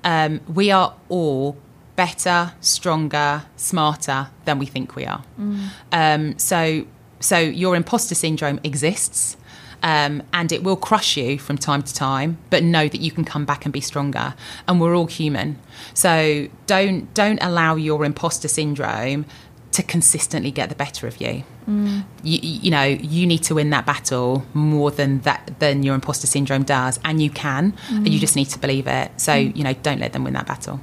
Um, 0.03 0.41
we 0.47 0.71
are 0.71 0.95
all 1.09 1.57
better, 1.97 2.53
stronger, 2.61 3.45
smarter 3.57 4.29
than 4.45 4.59
we 4.59 4.67
think 4.67 4.97
we 4.97 5.07
are. 5.07 5.23
Mm. 5.39 5.69
Um, 5.93 6.39
so, 6.39 6.87
so 7.21 7.39
your 7.39 7.77
imposter 7.77 8.15
syndrome 8.15 8.61
exists. 8.65 9.37
Um, 9.83 10.23
and 10.33 10.51
it 10.51 10.63
will 10.63 10.77
crush 10.77 11.19
you 11.19 11.39
from 11.39 11.59
time 11.59 11.83
to 11.83 11.93
time, 11.93 12.39
but 12.49 12.63
know 12.63 12.89
that 12.89 13.03
you 13.03 13.11
can 13.11 13.23
come 13.23 13.45
back 13.45 13.67
and 13.67 13.73
be 13.73 13.83
stronger. 13.83 14.35
And 14.67 14.81
we're 14.81 14.97
all 14.97 15.05
human, 15.05 15.59
so 15.93 16.49
don't 16.67 17.13
don't 17.13 17.39
allow 17.43 17.75
your 17.75 18.03
imposter 18.07 18.49
syndrome 18.49 19.27
to 19.73 19.83
consistently 19.83 20.51
get 20.51 20.71
the 20.71 20.75
better 20.75 21.07
of 21.07 21.21
you. 21.21 21.43
Mm. 21.69 22.05
You, 22.23 22.39
you, 22.41 22.71
know, 22.71 22.85
you 22.85 23.27
need 23.27 23.43
to 23.43 23.57
win 23.57 23.71
that 23.71 23.85
battle 23.85 24.47
more 24.55 24.91
than 24.91 25.21
that 25.23 25.59
than 25.59 25.83
your 25.83 25.97
imposter 25.97 26.29
syndrome 26.29 26.63
does, 26.63 26.99
and 27.05 27.21
you 27.21 27.29
can. 27.29 27.73
Mm. 27.89 27.97
And 27.97 28.09
you 28.09 28.19
just 28.19 28.37
need 28.37 28.49
to 28.51 28.59
believe 28.59 28.87
it. 28.87 29.11
So 29.21 29.33
mm. 29.33 29.55
you 29.55 29.65
know, 29.65 29.75
don't 29.75 29.99
let 29.99 30.15
them 30.15 30.25
win 30.25 30.33
that 30.33 30.47
battle. 30.47 30.81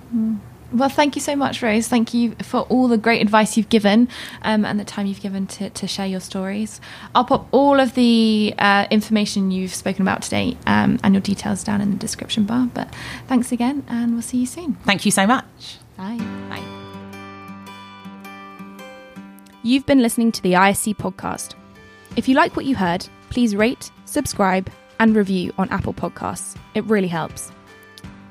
Well, 0.74 0.90
thank 0.90 1.16
you 1.16 1.22
so 1.22 1.36
much, 1.36 1.62
Rose. 1.62 1.88
Thank 1.88 2.14
you 2.14 2.36
for 2.42 2.62
all 2.62 2.88
the 2.88 2.98
great 2.98 3.22
advice 3.22 3.58
you've 3.58 3.70
given 3.70 4.08
um, 4.42 4.64
and 4.64 4.80
the 4.80 4.86
time 4.86 5.06
you've 5.06 5.22
given 5.22 5.48
to, 5.48 5.70
to, 5.70 5.88
share 5.88 6.08
your 6.08 6.22
stories. 6.22 6.80
I'll 7.14 7.26
pop 7.26 7.48
all 7.52 7.80
of 7.80 7.94
the 7.96 8.54
uh, 8.58 8.88
information 8.90 9.52
you've 9.52 9.74
spoken 9.74 10.02
about 10.02 10.22
today 10.22 10.58
um, 10.66 11.00
and 11.04 11.14
your 11.14 11.22
details 11.22 11.64
down 11.64 11.82
in 11.82 11.92
the 11.92 11.98
description 11.98 12.46
bar. 12.46 12.70
But 12.74 12.94
thanks 13.28 13.52
again, 13.52 13.84
and 13.90 14.14
we'll 14.14 14.22
see 14.22 14.38
you 14.38 14.46
soon. 14.46 14.76
Thank 14.86 15.06
you 15.06 15.12
so 15.12 15.28
much. 15.28 15.46
Bye. 15.98 16.18
Bye. 16.50 16.82
You've 19.64 19.86
been 19.86 20.02
listening 20.02 20.32
to 20.32 20.42
the 20.42 20.54
ISC 20.54 20.96
podcast. 20.96 21.56
If 22.16 22.28
you 22.28 22.36
like 22.36 22.56
what 22.56 22.66
you 22.66 22.76
heard, 22.76 23.08
please 23.30 23.56
rate, 23.56 23.92
subscribe, 24.06 24.72
and 25.00 25.16
review 25.16 25.54
on 25.58 25.70
Apple 25.70 25.94
Podcasts. 25.94 26.56
It 26.76 26.84
really 26.86 27.08
helps. 27.08 27.52